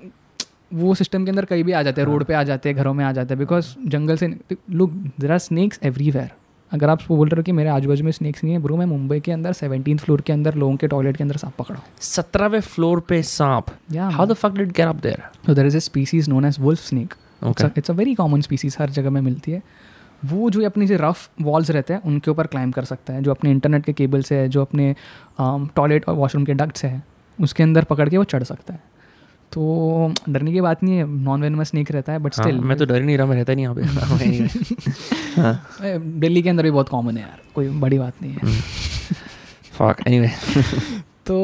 [0.75, 2.95] वो सिस्टम के अंदर कहीं भी आ जाते हैं रोड पे आ जाते हैं घरों
[2.95, 4.29] में आ जाते हैं बिकॉज़ जंगल से
[4.73, 4.91] look
[5.21, 6.31] there are snakes everywhere
[6.73, 8.87] अगर आप बोल रहे हो कि मेरे आजू बाजू में स्नेक्स नहीं है ब्रो मैं
[8.87, 12.61] मुंबई के अंदर सेवनटीन फ्लोर के अंदर लोगों के टॉयलेट के अंदर सांप पकड़ा सत्रहवें
[12.61, 16.29] फ्लोर पे सांप। How the fuck did get up there तो there is a species
[16.29, 17.15] known as wolf snake
[17.79, 19.63] it's a very common species हर जगह में मिलती है।
[20.25, 23.31] वो जो अपने जो रफ वॉल्स रहते हैं उनके ऊपर क्लाइम कर सकता है जो
[23.31, 24.95] अपने इंटरनेट के केबल से है जो अपने
[25.41, 27.03] टॉयलेट और वॉशरूम के डक्ट से है
[27.39, 28.81] उसके अंदर पकड़ के वो चढ़ सकता है।
[29.55, 32.77] तो डरने की बात नहीं है नॉन वेनमस स्नेक रहता है बट हाँ, स्टिल मैं
[32.79, 33.83] तो डर ही नहीं रहा मैं रहता नहीं यहाँ पे.
[35.41, 38.61] हाँ दिल्ली के अंदर भी बहुत कॉमन है यार कोई बड़ी बात नहीं है।
[39.79, 40.29] फक एनीवे
[41.27, 41.39] तो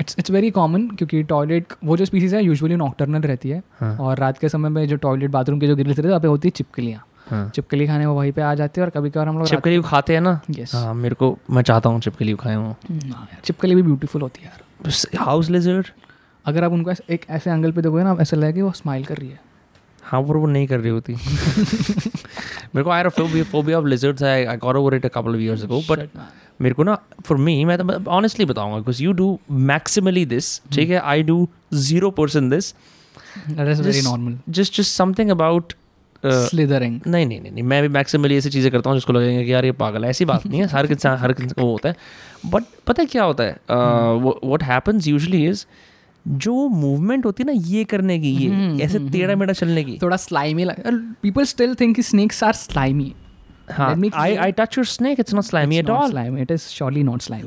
[0.00, 3.96] इट्स इट्स वेरी कॉमन क्योंकि टॉयलेट वो जो स्पीसीज है यूजुअली नॉक्टर्नल रहती है। हाँ।
[3.96, 6.28] और रात के समय में जो टॉयलेट बाथरूम के जो ग्रिल्स रहते हैं वहाँ पे
[6.28, 9.28] होती है चिपकलियाँ। हाँ। चिपकली खाने वो वहीं पे आ जाते हैं और कभी कभार
[9.28, 10.40] हम लोग को खाते हैं ना?
[10.50, 10.74] Yes.
[10.74, 14.42] हाँ मेरे को मैं चाहता हूँ चिपकली खाए हूँ हम्म, हाँ चिपकली भी ब्यूटीफुल होती
[14.42, 14.60] है यार।
[15.18, 15.86] हाउस लिजर्ड
[16.46, 19.16] अगर आप उनको ऐसे- एक ऐसे एंगल पे देखोगे ना ऐसा लगेगा वो स्माइल कर
[19.16, 19.40] रही है।
[20.02, 21.12] हाँ पर वो नहीं कर रही होती।
[22.74, 25.36] मेरे को I phobia phobia of lizards I I got over it a couple of
[25.36, 26.08] years ago but
[26.60, 30.90] मेरे को ना फॉर मी मैं तो ऑनेस्टली बताऊँगा because you do maximally this ठीक
[30.90, 30.98] है?
[30.98, 32.74] I do zero percent this
[33.48, 35.72] just just something about
[36.26, 39.52] slithering नहीं नहीं नहीं नहीं मैं भी मैक्सिमली ऐसी चीज़ें करता हूँ जिसको लगेगा कि
[39.52, 41.88] यार ये पागल है ऐसी बात नहीं है हर इंसान हर इंसान को वो होता
[41.88, 41.96] है।
[42.46, 43.56] बट पता है क्या होता है?
[43.70, 45.64] व्हाट हैपेंस यूजुअली इज़
[46.28, 49.98] जो मूवमेंट होती है ना ये करने की हम्म, ये ऐसे टेढ़ा मेढ़ा चलने की।
[50.02, 50.66] थोड़ा slimy
[51.22, 53.14] people still think snakes are slimy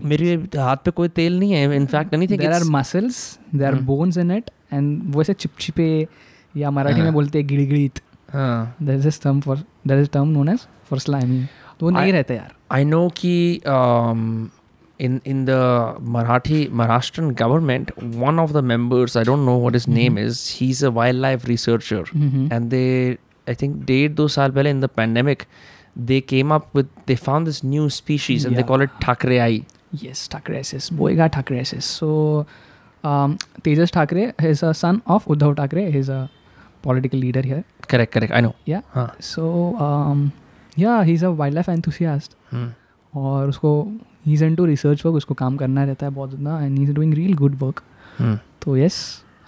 [0.03, 3.17] मेरे हाथ पे कोई तेल नहीं है in fact anything there are muscles
[3.55, 3.87] there are Hmm.
[3.89, 6.07] bones in it and वो ऐसे चिपचिपे
[6.57, 7.13] या मराठी में हाँ.
[7.13, 7.99] बोलते हैं गिड़गिड़ीत।
[8.35, 9.57] हाँ there is a term for
[9.91, 11.41] there is a term known as for slimy
[11.79, 13.33] तो वो नहीं रहते यार I know ki
[13.77, 14.21] um,
[15.07, 15.57] in in the
[16.15, 17.89] Marathi Maharashtrian government,
[18.25, 21.99] one of the members, I don't know what his name is, he's a wildlife researcher,
[22.21, 22.45] Mhm.
[22.57, 23.17] and they,
[23.53, 25.43] I think, डेढ़ दो साल पहले in the pandemic,
[26.11, 28.69] they came up with they found this new species and they Yeah.
[28.71, 29.51] call it Thakreai.
[30.05, 31.91] Yes, Thakreasis, Boyga Thakreasis.
[31.99, 32.13] So,
[33.11, 33.37] um,
[33.67, 35.85] Tejas Thakre is a son of Uddhav Thakre.
[35.97, 36.21] He's a
[36.87, 37.61] political leader here.
[37.93, 38.33] Correct, correct.
[38.33, 38.55] I know.
[38.71, 38.81] Yeah.
[38.95, 39.07] Huh.
[39.29, 39.45] So,
[39.89, 40.25] um,
[40.77, 42.35] yeah, he's a wildlife enthusiast.
[42.53, 42.67] Hmm.
[43.13, 43.71] और उसको
[44.25, 46.91] he is to research work उसको काम करना रहता है बहुत इतना and he is
[46.93, 47.81] doing real good work.
[48.61, 48.97] तो यस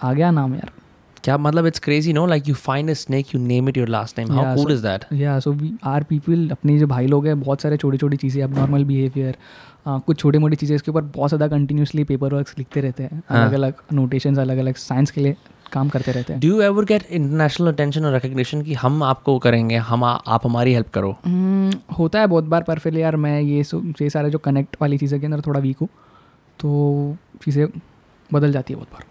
[0.02, 0.70] आ गया नाम यार
[1.24, 2.24] क्या मतलब it's crazy, no?
[2.32, 4.30] Like you find a snake, you name it your last name.
[4.34, 5.06] How Yeah, cool so- is that?
[5.20, 8.42] या सो वी आर पीपल अपने जो भाई लोग हैं बहुत सारे छोटी छोटी चीज़ें
[8.42, 9.36] अब नॉर्मल बिहेवियर
[9.88, 13.44] कुछ छोटी मोटी चीज़ें इसके ऊपर बहुत ज़्यादा कंटिन्यूसली पेपर वर्क लिखते रहते हैं हाँ.
[13.44, 15.36] अलग अलग नोटेशन अलग अलग साइंस के लिए
[15.72, 19.38] काम करते रहते हैं। Do you ever get international attention और रिकग्निशन कि हम आपको
[19.38, 21.16] करेंगे हम आ, आप हमारी हेल्प करो?
[21.26, 24.76] hmm, होता है बहुत बार पर फिर यार मैं ये सो ये सारे जो कनेक्ट
[24.82, 25.88] वाली चीज़ें के अंदर थोड़ा वीक हूँ
[26.58, 27.66] तो चीज़ें
[28.32, 29.04] बदल जाती है बहुत बार।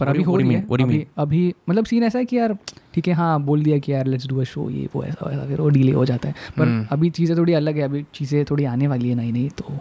[0.00, 1.06] पर अभी हो रही है अभी?
[1.18, 2.56] अभी मतलब सीन ऐसा है कि यार
[2.94, 5.46] ठीक है हाँ बोल दिया कि यार लेट्स डू अ शो ये वो ऐसा वैसा
[5.46, 8.44] फिर वो डिले हो जाता है पर हम्म। अभी चीज़ें थोड़ी अलग है अभी चीज़ें
[8.50, 9.74] थोड़ी आने वाली है नई नई तो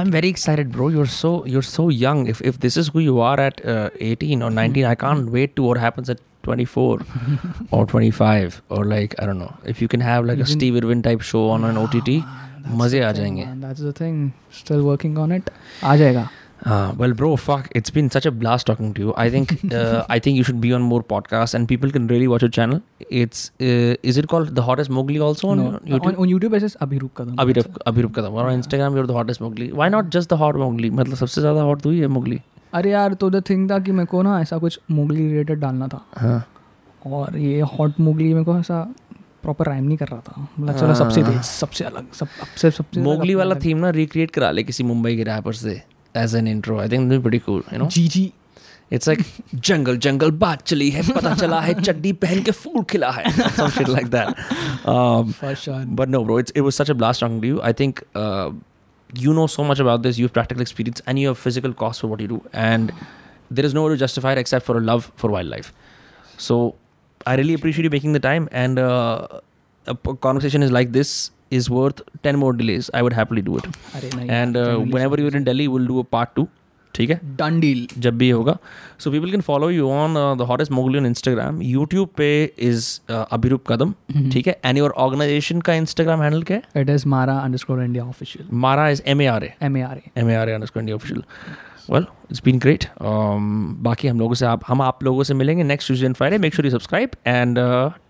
[0.00, 3.20] I'm very excited bro you're so you're so young if if this is who you
[3.28, 7.00] are at uh, 18 or 19 I can't wait to what happens at 24
[7.70, 10.78] or 25 or like I don't know if you can have like a Even- Steve
[10.82, 12.20] Irwin type show on an OTT
[12.68, 15.50] मज़े आ जाएँगे that's the thing still working on it
[15.84, 16.28] आ जाएगा
[16.62, 19.14] Uh, well, bro, fuck, it's been such a blast talking to you.
[19.16, 22.28] I think uh, I think you should be on more podcasts, and people can really
[22.28, 22.82] watch your channel.
[23.20, 26.06] It's uh, is it called the hottest Mowgli also on No, YouTube?
[26.10, 29.70] on, on YouTube basis Abhiroop कदम अभिरूप अभिरूप कदम और Instagram you're the hottest Mowgli.
[29.82, 30.90] Why not just the hot Mowgli?
[31.00, 32.38] मतलब सबसे ज़्यादा hot तो ही है Mowgli.
[32.74, 35.86] अरे यार तो the thing था कि मेरे को ना ऐसा कुछ मोगली रिलेटेड डालना
[35.88, 36.44] था हाँ
[37.06, 38.82] और ये हॉट मोगली मेरे को ऐसा
[39.42, 43.34] प्रॉपर राइम नहीं कर रहा था मतलब चलो सबसे सबसे अलग सब सबसे सबसे मोगली
[43.34, 45.74] वाला थीम ना रिक्रिएट करा ले किसी मुंबई के रैपर से
[46.14, 46.78] as an intro.
[46.78, 47.86] I think it'll be pretty cool, you know?
[47.86, 48.32] GG.
[48.90, 49.20] It's like
[49.60, 53.30] jungle, jungle, Bat chali hai, pata chala hai, chaddi pehen ke fool khila hai.
[53.50, 54.36] Some shit like that.
[54.86, 55.34] Um,
[55.94, 57.62] but no, bro, it was such a blast talking to you.
[57.62, 58.50] I think uh,
[59.14, 60.18] you know so much about this.
[60.18, 62.42] You have practical experience and you have physical cost for what you do.
[62.52, 62.92] And
[63.50, 65.72] there is no way to justify it except for a love for wildlife.
[66.36, 66.74] So
[67.26, 68.48] I really appreciate you making the time.
[68.50, 69.40] And uh,
[69.86, 73.68] a conversation is like this is worth 10 more delays i would happily do it.
[73.96, 76.46] अरे नहीं and uh, whenever you're in delhi we'll do a part 2
[76.94, 77.18] ठीक है?
[77.38, 78.56] Done deal जब भी होगा।
[79.00, 82.30] So people can follow you on the hottest Mowgli on Instagram YouTube पे
[82.68, 83.94] is Abhiroop Kadam
[84.32, 84.58] ठीक है?
[84.64, 86.82] एंड योर ऑर्गेनाइजेशन का इंस्टाग्राम हैंडल क्या है?
[86.82, 89.96] It is Mara underscore India official Mara is M A R A M A R
[89.96, 91.22] A M A R A underscore India official
[91.90, 95.88] well it's been great बाकी हम लोगों से आप हम आप लोगों से मिलेंगे next
[95.88, 97.58] Tuesday and Friday make sure you subscribe and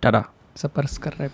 [0.03, 0.25] Tata
[0.57, 1.25] सपर कर रहा